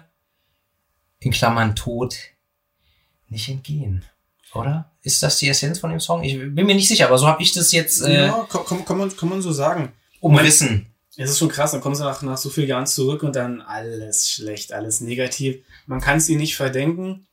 in 1.20 1.32
Klammern 1.32 1.76
Tod, 1.76 2.15
nicht 3.30 3.49
entgehen. 3.49 4.03
Oder? 4.53 4.91
Ist 5.01 5.22
das 5.22 5.38
die 5.39 5.49
Essenz 5.49 5.80
von 5.80 5.89
dem 5.91 5.99
Song? 5.99 6.24
Ich 6.24 6.38
bin 6.38 6.65
mir 6.65 6.74
nicht 6.76 6.88
sicher, 6.88 7.07
aber 7.07 7.18
so 7.18 7.28
habe 7.28 7.43
ich 7.43 7.51
das 7.53 7.72
jetzt 7.72 8.01
äh, 8.01 8.28
ja, 8.28 8.47
kann, 8.49 8.65
kann, 8.65 8.86
kann, 8.86 8.97
man, 8.97 9.15
kann 9.15 9.30
man 9.30 9.41
so 9.41 9.51
sagen. 9.51 9.91
umrissen. 10.20 10.88
Es 11.20 11.32
ist 11.32 11.39
schon 11.39 11.49
krass, 11.49 11.72
dann 11.72 11.82
kommen 11.82 11.95
sie 11.95 12.03
nach, 12.03 12.22
nach 12.22 12.38
so 12.38 12.49
vielen 12.49 12.68
Jahren 12.68 12.86
zurück 12.88 13.24
und 13.24 13.36
dann 13.36 13.61
alles 13.61 14.30
schlecht, 14.30 14.72
alles 14.72 15.01
negativ. 15.01 15.57
Man 15.88 15.99
kann 15.99 16.18
es 16.18 16.30
ihnen 16.30 16.39
nicht 16.41 16.55
verdenken. 16.55 17.26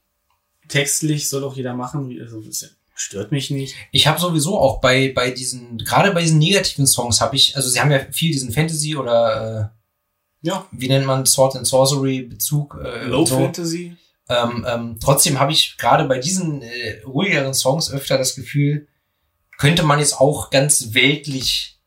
Textlich 0.68 1.28
soll 1.28 1.44
auch 1.44 1.54
jeder 1.54 1.74
machen. 1.74 2.08
wie- 2.08 2.20
Also, 2.20 2.40
das 2.40 2.70
stört 2.94 3.32
mich 3.32 3.50
nicht. 3.50 3.74
Ich 3.92 4.06
habe 4.06 4.20
sowieso 4.20 4.58
auch 4.58 4.80
bei 4.80 5.12
bei 5.12 5.30
diesen 5.30 5.78
gerade 5.78 6.12
bei 6.12 6.22
diesen 6.22 6.38
negativen 6.38 6.86
Songs 6.86 7.20
habe 7.20 7.36
ich 7.36 7.56
also 7.56 7.68
sie 7.68 7.80
haben 7.80 7.90
ja 7.90 8.00
viel 8.12 8.32
diesen 8.32 8.52
Fantasy 8.52 8.96
oder 8.96 9.72
äh, 10.42 10.46
Ja. 10.48 10.66
wie 10.72 10.88
nennt 10.88 11.06
man 11.06 11.26
Sword 11.26 11.56
and 11.56 11.66
Sorcery 11.66 12.22
Bezug 12.22 12.78
äh, 12.84 13.04
Low 13.04 13.26
so. 13.26 13.36
Fantasy. 13.36 13.96
Ähm, 14.28 14.64
ähm, 14.68 14.96
trotzdem 15.02 15.38
habe 15.38 15.52
ich 15.52 15.76
gerade 15.76 16.04
bei 16.04 16.18
diesen 16.18 16.62
äh, 16.62 17.02
ruhigeren 17.04 17.52
Songs 17.52 17.90
öfter 17.90 18.16
das 18.16 18.34
Gefühl, 18.34 18.88
könnte 19.58 19.82
man 19.82 19.98
jetzt 19.98 20.18
auch 20.18 20.50
ganz 20.50 20.94
weltlich 20.94 21.78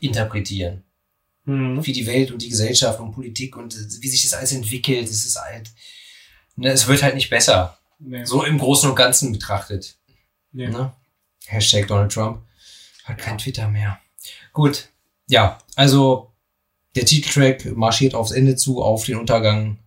interpretieren, 0.00 0.84
Mhm. 1.44 1.84
wie 1.84 1.92
die 1.92 2.06
Welt 2.06 2.30
und 2.30 2.40
die 2.42 2.48
Gesellschaft 2.48 3.00
und 3.00 3.10
Politik 3.12 3.56
und 3.56 3.74
äh, 3.74 3.78
wie 4.00 4.08
sich 4.08 4.22
das 4.22 4.34
alles 4.34 4.52
entwickelt. 4.52 5.08
Es 5.08 5.24
ist 5.24 5.36
halt, 5.40 5.70
ne, 6.54 6.70
es 6.70 6.86
wird 6.86 7.02
halt 7.02 7.16
nicht 7.16 7.30
besser. 7.30 7.78
Nee. 7.98 8.24
So 8.24 8.44
im 8.44 8.58
Großen 8.58 8.88
und 8.88 8.94
Ganzen 8.96 9.32
betrachtet. 9.32 9.96
Nee. 10.52 10.68
Ne? 10.68 10.92
Hashtag 11.46 11.88
Donald 11.88 12.12
Trump 12.12 12.42
hat 13.04 13.18
kein 13.18 13.38
Twitter 13.38 13.68
mehr. 13.68 13.98
Gut, 14.52 14.88
ja, 15.28 15.58
also 15.76 16.32
der 16.94 17.06
Titeltrack 17.06 17.76
marschiert 17.76 18.14
aufs 18.14 18.32
Ende 18.32 18.56
zu, 18.56 18.82
auf 18.82 19.04
den 19.06 19.16
Untergang, 19.16 19.78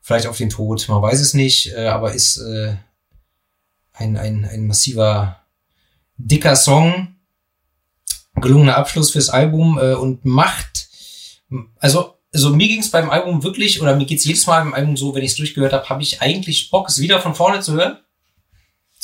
vielleicht 0.00 0.26
auf 0.26 0.36
den 0.36 0.50
Tod, 0.50 0.88
man 0.88 1.00
weiß 1.00 1.20
es 1.20 1.32
nicht, 1.32 1.72
äh, 1.72 1.86
aber 1.86 2.12
ist 2.12 2.38
äh, 2.38 2.76
ein, 3.92 4.16
ein, 4.16 4.44
ein 4.44 4.66
massiver, 4.66 5.40
dicker 6.16 6.56
Song, 6.56 7.14
gelungener 8.34 8.76
Abschluss 8.76 9.12
fürs 9.12 9.30
Album 9.30 9.78
äh, 9.78 9.94
und 9.94 10.24
macht, 10.24 10.88
also 11.78 12.14
also 12.34 12.50
mir 12.50 12.66
ging 12.66 12.80
es 12.80 12.90
beim 12.90 13.10
Album 13.10 13.42
wirklich, 13.42 13.82
oder 13.82 13.94
mir 13.94 14.06
geht's 14.06 14.24
jedes 14.24 14.46
Mal 14.46 14.64
beim 14.64 14.72
Album 14.72 14.96
so, 14.96 15.14
wenn 15.14 15.22
ich 15.22 15.32
es 15.32 15.36
durchgehört 15.36 15.74
habe, 15.74 15.88
habe 15.88 16.02
ich 16.02 16.22
eigentlich 16.22 16.70
Bock, 16.70 16.88
es 16.88 16.98
wieder 16.98 17.20
von 17.20 17.34
vorne 17.34 17.60
zu 17.60 17.74
hören. 17.74 17.98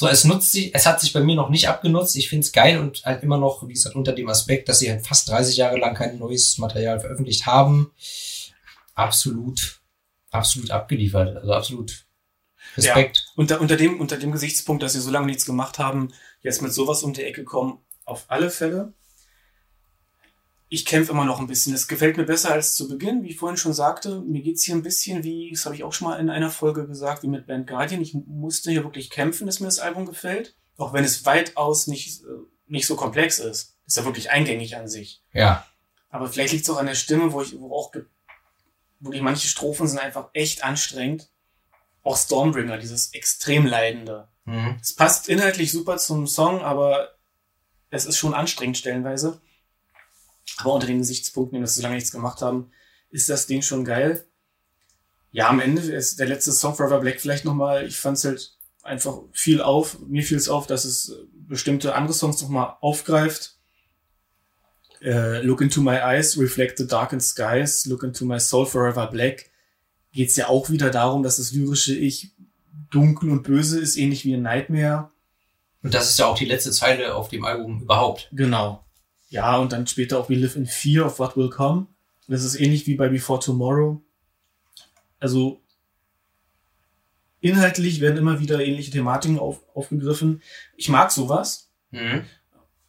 So, 0.01 0.07
es 0.07 0.23
nutzt 0.23 0.53
sich, 0.53 0.73
es 0.77 0.87
hat 0.87 1.01
sich 1.01 1.13
bei 1.13 1.21
mir 1.21 1.35
noch 1.35 1.49
nicht 1.49 1.69
abgenutzt. 1.69 2.15
Ich 2.15 2.29
find's 2.29 2.53
geil 2.53 2.79
und 2.79 3.05
halt 3.05 3.25
immer 3.25 3.37
noch, 3.37 3.67
wie 3.67 3.73
gesagt, 3.73 3.97
unter 3.97 4.13
dem 4.13 4.29
Aspekt, 4.29 4.69
dass 4.69 4.79
sie 4.79 4.89
halt 4.89 5.05
fast 5.05 5.29
30 5.29 5.57
Jahre 5.57 5.77
lang 5.77 5.97
kein 5.97 6.21
neues 6.21 6.57
Material 6.59 7.01
veröffentlicht 7.01 7.47
haben. 7.47 7.91
Absolut, 8.95 9.81
absolut 10.31 10.71
abgeliefert. 10.71 11.39
Also 11.39 11.53
absolut 11.53 12.07
Respekt. 12.77 13.27
Unter, 13.35 13.61
unter, 13.61 13.77
dem, 13.77 13.99
unter 13.99 14.19
dem 14.19 14.31
Gesichtspunkt, 14.31 14.85
dass 14.85 14.93
sie 14.93 15.01
so 15.01 15.11
lange 15.11 15.27
nichts 15.27 15.45
gemacht 15.45 15.81
haben, 15.81 16.13
jetzt 16.43 16.63
mit 16.63 16.73
sowas 16.73 17.03
um 17.03 17.13
die 17.13 17.25
Ecke 17.25 17.43
kommen, 17.43 17.81
auf 18.05 18.27
alle 18.29 18.51
Fälle. 18.51 18.93
Ich 20.71 20.85
kämpfe 20.85 21.13
immer 21.13 21.25
noch 21.25 21.41
ein 21.41 21.47
bisschen. 21.47 21.73
Es 21.73 21.89
gefällt 21.89 22.19
mir 22.19 22.25
besser 22.25 22.53
als 22.53 22.75
zu 22.75 22.89
Beginn, 22.89 23.23
wie 23.23 23.31
ich 23.31 23.39
vorhin 23.39 23.57
schon 23.57 23.73
sagte. 23.73 24.21
Mir 24.21 24.43
geht's 24.43 24.65
hier 24.65 24.75
ein 24.75 24.83
bisschen 24.83 25.25
wie, 25.25 25.51
das 25.51 25.65
habe 25.65 25.75
ich 25.75 25.83
auch 25.83 25.93
schon 25.93 26.09
mal 26.09 26.19
in 26.19 26.29
einer 26.29 26.51
Folge 26.51 26.87
gesagt, 26.87 27.23
wie 27.23 27.29
mit 27.29 27.47
Band 27.47 27.67
Guardian. 27.67 28.03
Ich 28.03 28.15
musste 28.15 28.71
hier 28.71 28.85
wirklich 28.85 29.09
kämpfen, 29.09 29.47
dass 29.47 29.61
mir 29.61 29.67
das 29.67 29.79
Album 29.79 30.05
gefällt. 30.05 30.55
Auch 30.77 30.93
wenn 30.93 31.05
es 31.05 31.25
weitaus 31.25 31.87
nicht, 31.87 32.23
äh, 32.23 32.27
nicht 32.67 32.87
so 32.87 32.97
komplex 32.97 33.39
ist. 33.39 33.77
Ist 33.87 33.97
ja 33.97 34.05
wirklich 34.05 34.31
eingängig 34.31 34.77
an 34.77 34.89
sich. 34.89 35.23
Ja. 35.33 35.67
Aber 36.11 36.29
vielleicht 36.29 36.53
liegt 36.53 36.65
es 36.65 36.71
auch 36.71 36.79
an 36.79 36.87
der 36.87 36.95
Stimme, 36.95 37.33
wo 37.33 37.41
ich, 37.41 37.59
wo 37.59 37.75
auch, 37.75 37.93
die 39.01 39.21
manche 39.21 39.49
Strophen 39.49 39.89
sind 39.89 39.99
einfach 39.99 40.29
echt 40.35 40.65
anstrengend. 40.65 41.31
Auch 42.03 42.17
Stormbringer, 42.17 42.79
dieses 42.79 43.13
extrem 43.15 43.67
leidende. 43.67 44.29
Mhm. 44.45 44.79
Es 44.81 44.95
passt 44.95 45.29
inhaltlich 45.29 45.73
super 45.73 45.99
zum 45.99 46.27
Song, 46.27 46.61
aber 46.61 47.15
es 47.91 48.05
ist 48.07 48.19
schon 48.19 48.35
anstrengend 48.35 48.79
stellenweise. 48.79 49.41
Aber 50.57 50.75
unter 50.75 50.87
den 50.87 50.99
Gesichtspunkten, 50.99 51.61
dass 51.61 51.75
sie 51.75 51.81
so 51.81 51.83
lange 51.83 51.97
nichts 51.97 52.11
gemacht 52.11 52.43
haben, 52.43 52.71
ist 53.11 53.29
das 53.29 53.47
Ding 53.47 53.63
schon 53.63 53.85
geil. 53.85 54.25
Ja, 55.31 55.49
am 55.49 55.61
Ende 55.61 55.83
ist 55.83 56.19
der 56.19 56.27
letzte 56.27 56.53
Song 56.53 56.75
Forever 56.75 57.01
Black 57.01 57.21
vielleicht 57.21 57.45
nochmal, 57.45 57.87
ich 57.87 57.99
fand 57.99 58.17
es 58.17 58.25
halt 58.25 58.57
einfach 58.83 59.21
viel 59.33 59.61
auf. 59.61 59.99
Mir 60.01 60.23
fiel 60.23 60.39
es 60.39 60.49
auf, 60.49 60.67
dass 60.67 60.85
es 60.85 61.13
bestimmte 61.33 61.95
andere 61.95 62.15
Songs 62.15 62.41
nochmal 62.43 62.77
aufgreift. 62.81 63.57
Äh, 65.01 65.43
Look 65.43 65.61
into 65.61 65.81
my 65.81 65.97
eyes, 65.97 66.39
reflect 66.39 66.79
the 66.79 66.87
darkened 66.87 67.23
skies, 67.23 67.87
look 67.87 68.03
into 68.03 68.25
my 68.25 68.41
soul 68.41 68.67
forever 68.67 69.07
black. 69.07 69.51
Geht's 70.13 70.37
ja 70.37 70.49
auch 70.49 70.71
wieder 70.71 70.91
darum, 70.91 71.23
dass 71.23 71.37
das 71.37 71.53
lyrische 71.53 71.95
Ich 71.95 72.33
dunkel 72.91 73.31
und 73.31 73.43
böse 73.43 73.79
ist, 73.79 73.97
ähnlich 73.97 74.25
wie 74.25 74.33
in 74.33 74.43
Nightmare. 74.43 75.11
Und 75.83 75.95
das 75.95 76.11
ist 76.11 76.19
ja 76.19 76.27
auch 76.27 76.37
die 76.37 76.47
letzte 76.47 76.73
Zeile 76.73 77.15
auf 77.15 77.29
dem 77.29 77.45
Album 77.45 77.83
überhaupt. 77.83 78.29
Genau. 78.33 78.85
Ja, 79.29 79.57
und 79.59 79.73
dann 79.73 79.87
später 79.87 80.19
auch 80.19 80.29
We 80.29 80.35
Live 80.35 80.57
in 80.57 80.67
Fear 80.67 81.07
of 81.07 81.19
What 81.19 81.37
Will 81.37 81.51
Come. 81.51 81.87
Das 82.29 82.45
ist 82.45 82.61
ähnlich 82.61 82.87
wie 82.87 82.95
bei 82.95 83.09
Before 83.09 83.41
Tomorrow. 83.41 84.01
Also 85.21 85.61
inhaltlich 87.41 88.01
werden 88.01 88.19
immer 88.19 88.41
wieder 88.41 88.61
ähnliche 88.65 88.91
Thematiken 88.91 89.39
auf, 89.39 89.63
aufgegriffen. 89.75 90.43
Ich 90.77 90.89
mag 90.89 91.11
sowas. 91.11 91.71
Mhm. 91.91 92.25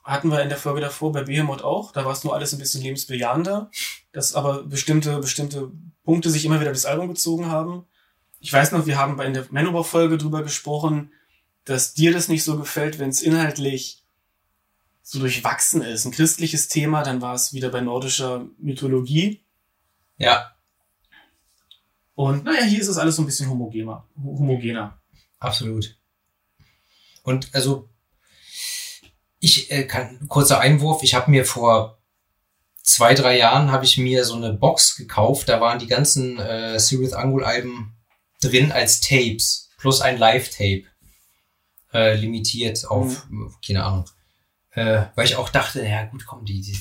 Hatten 0.04 0.30
wir 0.30 0.42
in 0.42 0.50
der 0.50 0.58
Folge 0.58 0.82
davor 0.82 1.12
bei 1.12 1.24
Behemoth 1.24 1.64
auch. 1.64 1.92
Da 1.92 2.06
war 2.06 2.14
es 2.14 2.24
nur 2.24 2.34
alles 2.34 2.54
ein 2.54 2.60
bisschen 2.60 2.82
lebensbejahender. 2.82 3.70
Dass 4.12 4.34
aber 4.34 4.64
bestimmte, 4.64 5.20
bestimmte 5.20 5.72
Punkte 6.04 6.30
sich 6.30 6.46
immer 6.46 6.60
wieder 6.60 6.72
das 6.72 6.86
Album 6.86 7.10
gezogen 7.10 7.48
haben. 7.48 7.86
Ich 8.40 8.52
weiß 8.52 8.72
noch, 8.72 8.86
wir 8.86 8.98
haben 8.98 9.18
bei 9.18 9.26
in 9.26 9.34
der 9.34 9.46
Manowar-Folge 9.50 10.18
drüber 10.18 10.44
gesprochen, 10.44 11.12
dass 11.66 11.94
dir 11.94 12.12
das 12.12 12.30
nicht 12.30 12.44
so 12.44 12.58
gefällt, 12.58 12.98
wenn 12.98 13.10
es 13.10 13.22
inhaltlich 13.22 14.04
so 15.10 15.18
durchwachsen 15.18 15.82
ist. 15.82 16.06
Ein 16.06 16.12
christliches 16.12 16.68
Thema, 16.68 17.02
dann 17.02 17.20
war 17.20 17.34
es 17.34 17.52
wieder 17.52 17.70
bei 17.70 17.82
nordischer 17.82 18.46
Mythologie. 18.60 19.44
Ja, 20.18 20.52
Und 22.14 22.44
naja, 22.44 22.64
hier 22.64 22.80
ist 22.80 22.90
es 22.90 22.98
alles 22.98 23.16
so 23.16 23.24
ein 23.24 23.26
bisschen 23.26 23.50
homogener. 23.50 24.06
homogener. 24.22 25.02
absolut. 25.40 25.98
Und 27.24 27.50
also, 27.54 27.90
ich 29.40 29.72
äh, 29.72 29.86
kann, 29.86 30.28
kurzer 30.28 30.60
Einwurf, 30.60 31.02
ich 31.02 31.16
habe 31.16 31.32
mir 31.32 31.44
vor 31.44 31.98
zwei, 32.84 33.16
drei 33.16 33.36
Jahren 33.38 33.72
habe 33.72 33.86
ich 33.86 33.98
mir 33.98 34.26
so 34.26 34.36
eine 34.36 34.54
Box 34.54 34.96
gekauft, 34.96 35.50
da 35.50 35.60
waren 35.60 35.80
die 35.80 35.88
ganzen 35.88 36.38
äh, 36.38 36.80
Sirius 36.80 37.14
Angul 37.14 37.44
Alben 37.44 37.96
drin 38.42 38.72
als 38.72 39.02
Tapes, 39.02 39.72
plus 39.80 40.02
ein 40.02 40.20
Live-Tape, 40.20 40.84
äh, 41.94 42.16
limitiert 42.16 42.86
auf, 42.86 43.28
keine 43.66 43.84
Ahnung. 43.84 44.06
Äh, 44.72 45.04
weil 45.16 45.26
ich 45.26 45.36
auch 45.36 45.50
dachte, 45.50 45.86
ja 45.86 46.06
gut, 46.06 46.26
komm, 46.26 46.46
die, 46.46 46.62
die, 46.62 46.78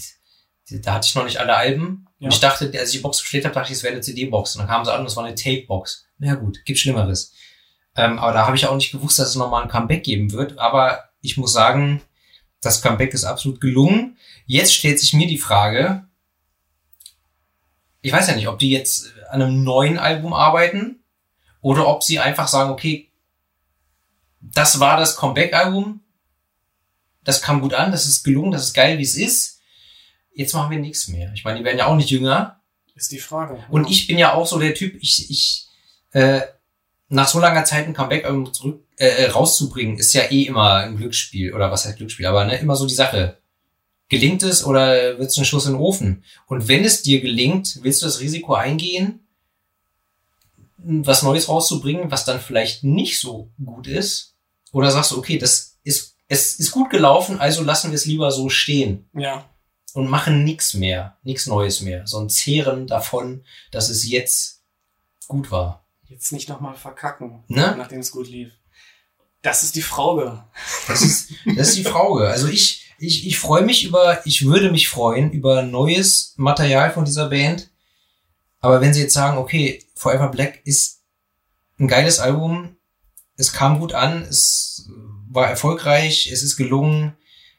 die 0.69 0.81
da 0.81 0.95
hatte 0.95 1.07
ich 1.07 1.15
noch 1.15 1.25
nicht 1.25 1.39
alle 1.39 1.57
Alben. 1.57 2.07
Ja. 2.19 2.27
Und 2.27 2.35
ich 2.35 2.41
dachte, 2.41 2.71
als 2.79 2.91
ich 2.91 2.97
die 2.97 3.03
Box 3.03 3.21
bestellt 3.21 3.45
habe, 3.45 3.55
dachte 3.55 3.73
ich, 3.73 3.79
es 3.79 3.83
wäre 3.83 3.95
eine 3.95 4.03
CD-Box. 4.03 4.57
Und 4.57 4.61
dann 4.61 4.69
kamen 4.69 4.85
sie 4.85 4.93
an 4.93 5.07
es 5.07 5.17
war 5.17 5.25
eine 5.25 5.35
Tape-Box. 5.35 6.07
Na 6.19 6.29
ja, 6.29 6.35
gut, 6.35 6.65
gibt 6.65 6.79
Schlimmeres. 6.79 7.33
Ähm, 7.97 8.19
aber 8.19 8.33
da 8.33 8.47
habe 8.47 8.57
ich 8.57 8.67
auch 8.67 8.75
nicht 8.75 8.93
gewusst, 8.93 9.19
dass 9.19 9.31
es 9.31 9.35
nochmal 9.35 9.63
ein 9.63 9.69
Comeback 9.69 10.05
geben 10.05 10.33
wird. 10.33 10.59
Aber 10.59 11.05
ich 11.21 11.37
muss 11.37 11.53
sagen, 11.53 12.03
das 12.61 12.83
Comeback 12.83 13.15
ist 13.15 13.25
absolut 13.25 13.61
gelungen. 13.61 14.19
Jetzt 14.47 14.75
stellt 14.75 15.01
sich 15.01 15.15
mir 15.15 15.27
die 15.27 15.39
Frage, 15.39 16.05
ich 18.01 18.13
weiß 18.13 18.29
ja 18.29 18.37
nicht, 18.37 18.49
ob 18.49 18.59
die 18.59 18.71
jetzt 18.71 19.13
an 19.31 19.43
einem 19.43 19.65
neuen 19.65 19.99
Album 19.99 20.33
arbeiten 20.33 21.03
oder 21.61 21.87
ob 21.89 22.03
sie 22.03 22.19
einfach 22.19 22.49
sagen, 22.49 22.71
okay, 22.71 23.11
das 24.41 24.81
war 24.81 24.97
das 24.97 25.17
Comeback-Album, 25.17 26.01
das 27.29 27.43
kam 27.43 27.61
gut 27.61 27.75
an, 27.75 27.93
das 27.93 28.07
ist 28.07 28.25
gelungen, 28.25 28.53
das 28.53 28.63
ist 28.65 28.73
geil, 28.73 28.97
wie 28.97 29.03
es 29.03 29.15
ist. 29.15 29.61
Jetzt 30.33 30.55
machen 30.55 30.71
wir 30.71 30.79
nichts 30.79 31.09
mehr. 31.09 31.31
Ich 31.35 31.45
meine, 31.45 31.59
die 31.59 31.65
werden 31.67 31.77
ja 31.77 31.85
auch 31.85 31.95
nicht 31.95 32.09
jünger. 32.09 32.63
Ist 32.95 33.13
die 33.13 33.19
Frage. 33.19 33.63
Und 33.69 33.91
ich 33.91 34.07
bin 34.07 34.17
ja 34.17 34.33
auch 34.33 34.47
so 34.47 34.59
der 34.59 34.73
Typ, 34.73 34.97
ich, 35.03 35.31
ich, 35.31 35.67
äh, 36.13 36.41
nach 37.11 37.29
so 37.29 37.39
langer 37.39 37.65
Zeit 37.65 37.87
ein 37.87 37.93
Comeback-Album 37.93 38.55
zurück, 38.55 38.83
äh, 38.97 39.27
rauszubringen, 39.27 39.99
ist 39.99 40.15
ja 40.15 40.23
eh 40.31 40.45
immer 40.45 40.77
ein 40.77 40.97
Glücksspiel. 40.97 41.53
Oder 41.53 41.71
was 41.71 41.85
heißt 41.85 41.99
Glücksspiel? 41.99 42.25
Aber 42.25 42.47
ne, 42.47 42.57
immer 42.57 42.77
so 42.77 42.87
die 42.87 42.95
Sache. 42.95 43.37
Gelingt 44.09 44.43
es 44.43 44.65
oder 44.65 45.19
wird 45.19 45.29
es 45.29 45.37
ein 45.37 45.45
Schuss 45.45 45.67
in 45.67 45.73
den 45.73 45.83
Ofen? 45.83 46.25
Und 46.47 46.67
wenn 46.67 46.83
es 46.83 47.03
dir 47.03 47.21
gelingt, 47.21 47.81
willst 47.83 48.01
du 48.01 48.07
das 48.07 48.21
Risiko 48.21 48.55
eingehen, 48.55 49.21
was 50.79 51.23
Neues 51.23 51.51
rauszubringen, 51.51 52.11
was 52.11 52.25
dann 52.25 52.41
vielleicht 52.41 52.85
nicht 52.85 53.21
so 53.21 53.51
gut 53.63 53.87
ist? 53.87 54.35
Oder 54.73 54.91
sagst 54.91 55.11
du, 55.11 55.19
okay, 55.19 55.37
das 55.37 55.77
ist, 55.85 56.18
es 56.29 56.55
ist 56.59 56.71
gut 56.73 56.91
gelaufen, 56.91 57.41
also 57.41 57.63
lassen 57.63 57.91
wir 57.91 57.97
es 57.97 58.05
lieber 58.07 58.31
so 58.31 58.49
stehen 58.49 59.09
Ja. 59.15 59.49
und 59.95 60.09
machen 60.09 60.45
nichts 60.45 60.75
mehr, 60.75 61.17
nichts 61.23 61.47
Neues 61.47 61.81
mehr, 61.81 62.07
sondern 62.07 62.31
zehren 62.31 62.87
davon, 62.87 63.45
dass 63.71 63.89
es 63.89 64.07
jetzt 64.09 64.63
gut 65.27 65.51
war. 65.51 65.85
Jetzt 66.07 66.33
nicht 66.33 66.49
nochmal 66.49 66.75
verkacken, 66.75 67.45
Ne? 67.49 67.75
nachdem 67.77 68.01
es 68.01 68.11
gut 68.11 68.29
lief. 68.29 68.53
Das 69.43 69.63
ist 69.63 69.75
die 69.77 69.83
Frage. 69.83 70.45
Das 70.89 71.03
ist, 71.03 71.31
das 71.57 71.69
ist 71.69 71.77
die 71.79 71.85
Frage. 71.85 72.29
Also 72.29 72.49
ich, 72.49 72.93
ich, 72.99 73.27
ich 73.27 73.39
freue 73.39 73.63
mich 73.63 73.85
über, 73.85 74.27
ich 74.27 74.45
würde 74.47 74.71
mich 74.73 74.89
freuen 74.89 75.31
über 75.31 75.63
neues 75.63 76.35
Material 76.37 76.91
von 76.93 77.05
dieser 77.05 77.29
Band. 77.29 77.71
Aber 78.61 78.81
wenn 78.81 78.93
sie 78.93 79.03
jetzt 79.03 79.15
sagen, 79.15 79.39
okay, 79.39 79.85
Forever 79.95 80.29
Black 80.29 80.61
ist 80.65 81.03
ein 81.79 81.87
geiles 81.87 82.19
Album, 82.19 82.77
es 83.37 83.53
kam 83.53 83.79
gut 83.79 83.93
an, 83.93 84.23
es 84.23 84.78
war 85.31 85.49
erfolgreich, 85.49 86.31
es 86.33 86.43
ist 86.43 86.57
gelungen, 86.57 87.17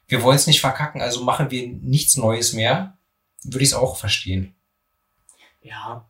wir 0.08 0.24
wollen 0.24 0.36
es 0.38 0.48
nicht 0.48 0.62
verkacken, 0.62 1.02
also 1.02 1.24
machen 1.24 1.52
wir 1.52 1.68
nichts 1.68 2.18
Neues 2.18 2.54
mehr, 2.54 2.98
würde 3.44 3.64
ich 3.64 3.70
es 3.70 3.76
auch 3.76 3.98
verstehen. 3.98 4.56
Ja. 5.62 6.06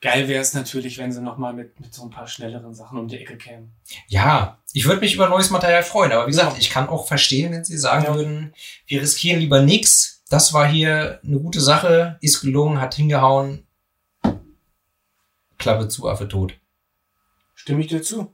Geil 0.00 0.28
wäre 0.28 0.40
es 0.42 0.54
natürlich, 0.54 0.98
wenn 0.98 1.10
sie 1.10 1.20
nochmal 1.20 1.52
mit, 1.54 1.80
mit 1.80 1.92
so 1.92 2.04
ein 2.04 2.10
paar 2.10 2.28
schnelleren 2.28 2.72
Sachen 2.72 2.98
um 2.98 3.08
die 3.08 3.18
Ecke 3.18 3.36
kämen. 3.36 3.72
Ja, 4.06 4.58
ich 4.72 4.84
würde 4.86 5.00
mich 5.00 5.14
über 5.14 5.28
neues 5.28 5.50
Material 5.50 5.82
freuen, 5.82 6.12
aber 6.12 6.26
wie 6.26 6.30
gesagt, 6.30 6.52
Ja. 6.52 6.58
ich 6.58 6.70
kann 6.70 6.88
auch 6.88 7.08
verstehen, 7.08 7.52
wenn 7.52 7.64
sie 7.64 7.76
sagen 7.78 8.04
Ja. 8.04 8.14
würden, 8.14 8.54
wir 8.86 9.02
riskieren 9.02 9.40
lieber 9.40 9.60
nix. 9.62 10.22
Das 10.28 10.52
war 10.52 10.68
hier 10.68 11.20
eine 11.24 11.40
gute 11.40 11.60
Sache, 11.60 12.16
ist 12.20 12.42
gelungen, 12.42 12.80
hat 12.80 12.94
hingehauen. 12.94 13.66
Klappe 15.58 15.88
zu, 15.88 16.08
Affe 16.08 16.28
tot. 16.28 16.54
Stimme 17.56 17.80
ich 17.80 17.88
dir 17.88 18.02
zu. 18.02 18.32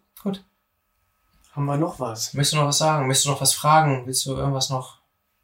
Haben 1.54 1.66
wir 1.66 1.76
noch 1.76 2.00
was? 2.00 2.34
Möchtest 2.34 2.54
du 2.54 2.56
noch 2.56 2.66
was 2.66 2.78
sagen? 2.78 3.06
Möchtest 3.06 3.26
du 3.26 3.30
noch 3.30 3.40
was 3.40 3.54
fragen? 3.54 4.06
Willst 4.06 4.26
du 4.26 4.34
irgendwas 4.34 4.70
noch 4.70 4.98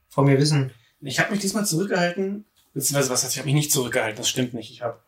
von 0.08 0.24
mir 0.24 0.38
wissen? 0.38 0.72
Ich 1.00 1.20
habe 1.20 1.30
mich 1.30 1.38
diesmal 1.38 1.64
zurückgehalten, 1.64 2.44
beziehungsweise 2.74 3.10
was 3.10 3.22
heißt, 3.22 3.34
ich 3.34 3.38
habe 3.38 3.46
mich 3.46 3.54
nicht 3.54 3.70
zurückgehalten, 3.70 4.16
das 4.16 4.28
stimmt 4.28 4.52
nicht. 4.52 4.72
Ich 4.72 4.82
habe 4.82 5.00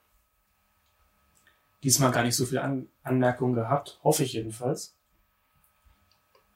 diesmal 1.83 2.13
gar 2.13 2.23
nicht 2.23 2.37
so 2.37 2.47
viel 2.47 2.61
An 2.61 2.89
Anmerkungen 3.03 3.55
gehabt, 3.55 3.99
hoffe 4.05 4.23
ich 4.23 4.33
jedenfalls. 4.33 4.95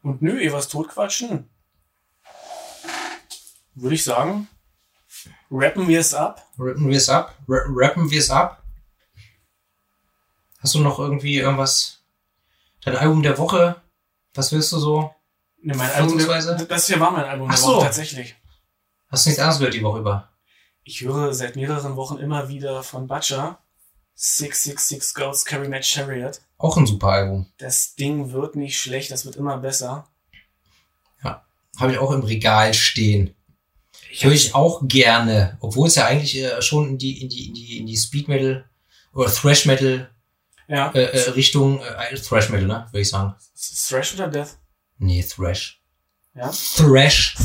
Und 0.04 0.22
nö, 0.22 0.38
ihr 0.38 0.52
was 0.52 0.68
totquatschen. 0.68 1.50
Würde 3.74 3.96
ich 3.96 4.04
sagen, 4.04 4.46
rappen 5.50 5.88
wir 5.88 5.98
es 5.98 6.14
ab. 6.14 6.46
Rappen 6.56 6.88
wir 6.88 6.96
es 6.96 7.08
ab? 7.08 7.36
Ra 7.48 7.64
rappen 7.66 8.12
wir 8.12 8.20
es 8.20 8.30
ab? 8.30 8.62
Hast 10.60 10.76
du 10.76 10.78
noch 10.78 11.00
irgendwie 11.00 11.36
irgendwas? 11.36 12.04
Dein 12.82 12.96
Album 12.96 13.24
der 13.24 13.38
Woche? 13.38 13.82
Was 14.36 14.52
willst 14.52 14.72
du 14.72 14.78
so? 14.78 15.14
Ne, 15.62 15.74
mein 15.74 15.90
Album, 15.90 16.18
das 16.68 16.86
hier 16.86 17.00
war 17.00 17.10
mein 17.10 17.24
Album 17.24 17.48
der 17.48 17.58
Ach 17.58 17.62
Woche 17.62 17.74
so. 17.74 17.80
tatsächlich. 17.80 18.36
Hast 19.08 19.24
du 19.24 19.30
nichts 19.30 19.40
anderes 19.40 19.58
gehört 19.58 19.74
die 19.74 19.82
Woche 19.82 20.00
über? 20.00 20.28
Ich 20.84 21.00
höre 21.00 21.34
seit 21.34 21.56
mehreren 21.56 21.96
Wochen 21.96 22.18
immer 22.18 22.48
wieder 22.48 22.82
von 22.82 23.06
Butcher 23.06 23.58
666 24.14 25.14
Ghosts 25.14 25.44
Carry 25.44 25.68
Match 25.68 25.92
Chariot. 25.92 26.40
Auch 26.58 26.76
ein 26.76 26.86
super 26.86 27.08
Album. 27.08 27.46
Das 27.58 27.96
Ding 27.96 28.32
wird 28.32 28.56
nicht 28.56 28.80
schlecht, 28.80 29.10
das 29.10 29.24
wird 29.24 29.36
immer 29.36 29.58
besser. 29.58 30.06
Habe 31.78 31.92
ich 31.92 31.98
auch 31.98 32.10
im 32.10 32.22
Regal 32.22 32.74
stehen. 32.74 33.34
Höre 34.18 34.32
ich 34.32 34.54
auch 34.54 34.82
gerne, 34.88 35.58
obwohl 35.60 35.88
es 35.88 35.96
ja 35.96 36.06
eigentlich 36.06 36.36
äh, 36.38 36.62
schon 36.62 36.88
in 36.90 36.98
die, 36.98 37.20
in 37.22 37.28
die, 37.28 37.48
in 37.48 37.54
die, 37.54 37.78
in 37.78 37.86
die 37.86 37.96
Speed 37.96 38.28
Metal 38.28 38.64
oder 39.12 39.30
Thrash 39.30 39.66
Metal 39.66 40.10
Ja. 40.68 40.90
äh, 40.92 41.04
äh, 41.04 41.30
Richtung, 41.30 41.80
äh, 41.82 42.14
Thrash 42.16 42.50
Metal, 42.50 42.66
ne, 42.66 42.86
würde 42.90 43.00
ich 43.00 43.08
sagen. 43.08 43.34
Thrash 43.88 44.14
oder 44.14 44.28
Death? 44.28 44.56
Nee, 44.98 45.22
Thrash. 45.22 45.80
Ja. 46.34 46.50
Thrash. 46.50 47.36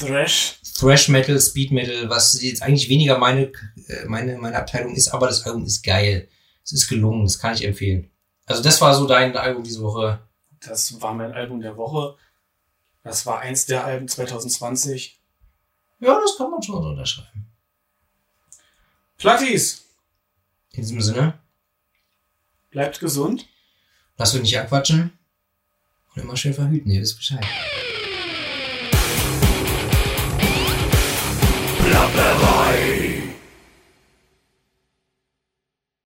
Thrash. 0.00 0.60
Thrash 0.78 1.08
Metal, 1.08 1.40
Speed 1.40 1.72
Metal, 1.72 2.08
was 2.10 2.40
jetzt 2.42 2.62
eigentlich 2.62 2.88
weniger 2.88 3.18
meine, 3.18 3.52
äh, 3.86 4.04
meine, 4.06 4.36
meine 4.38 4.56
Abteilung 4.56 4.94
ist, 4.94 5.08
aber 5.08 5.26
das 5.26 5.44
Album 5.44 5.64
ist 5.64 5.82
geil. 5.82 6.28
Es 6.64 6.72
ist 6.72 6.88
gelungen, 6.88 7.24
das 7.24 7.38
kann 7.38 7.54
ich 7.54 7.64
empfehlen. 7.64 8.10
Also 8.46 8.62
das 8.62 8.80
war 8.80 8.94
so 8.94 9.06
dein 9.06 9.36
Album 9.36 9.62
diese 9.62 9.82
Woche. 9.82 10.20
Das 10.60 11.00
war 11.00 11.14
mein 11.14 11.32
Album 11.32 11.60
der 11.60 11.76
Woche. 11.76 12.16
Das 13.02 13.24
war 13.26 13.40
eins 13.40 13.66
der 13.66 13.84
Alben 13.84 14.08
2020. 14.08 15.20
Ja, 16.00 16.20
das 16.20 16.36
kann 16.36 16.50
man 16.50 16.62
schon 16.62 16.84
unterschreiben. 16.84 17.46
Platties, 19.16 19.84
In 20.72 20.82
diesem 20.82 21.00
Sinne, 21.00 21.38
bleibt 22.70 23.00
gesund. 23.00 23.46
lasst 24.16 24.34
euch 24.34 24.42
nicht 24.42 24.58
abquatschen 24.58 25.12
und 26.14 26.22
immer 26.22 26.36
schön 26.36 26.54
verhüten, 26.54 26.90
ihr 26.90 27.00
wisst 27.00 27.16
Bescheid. 27.16 27.44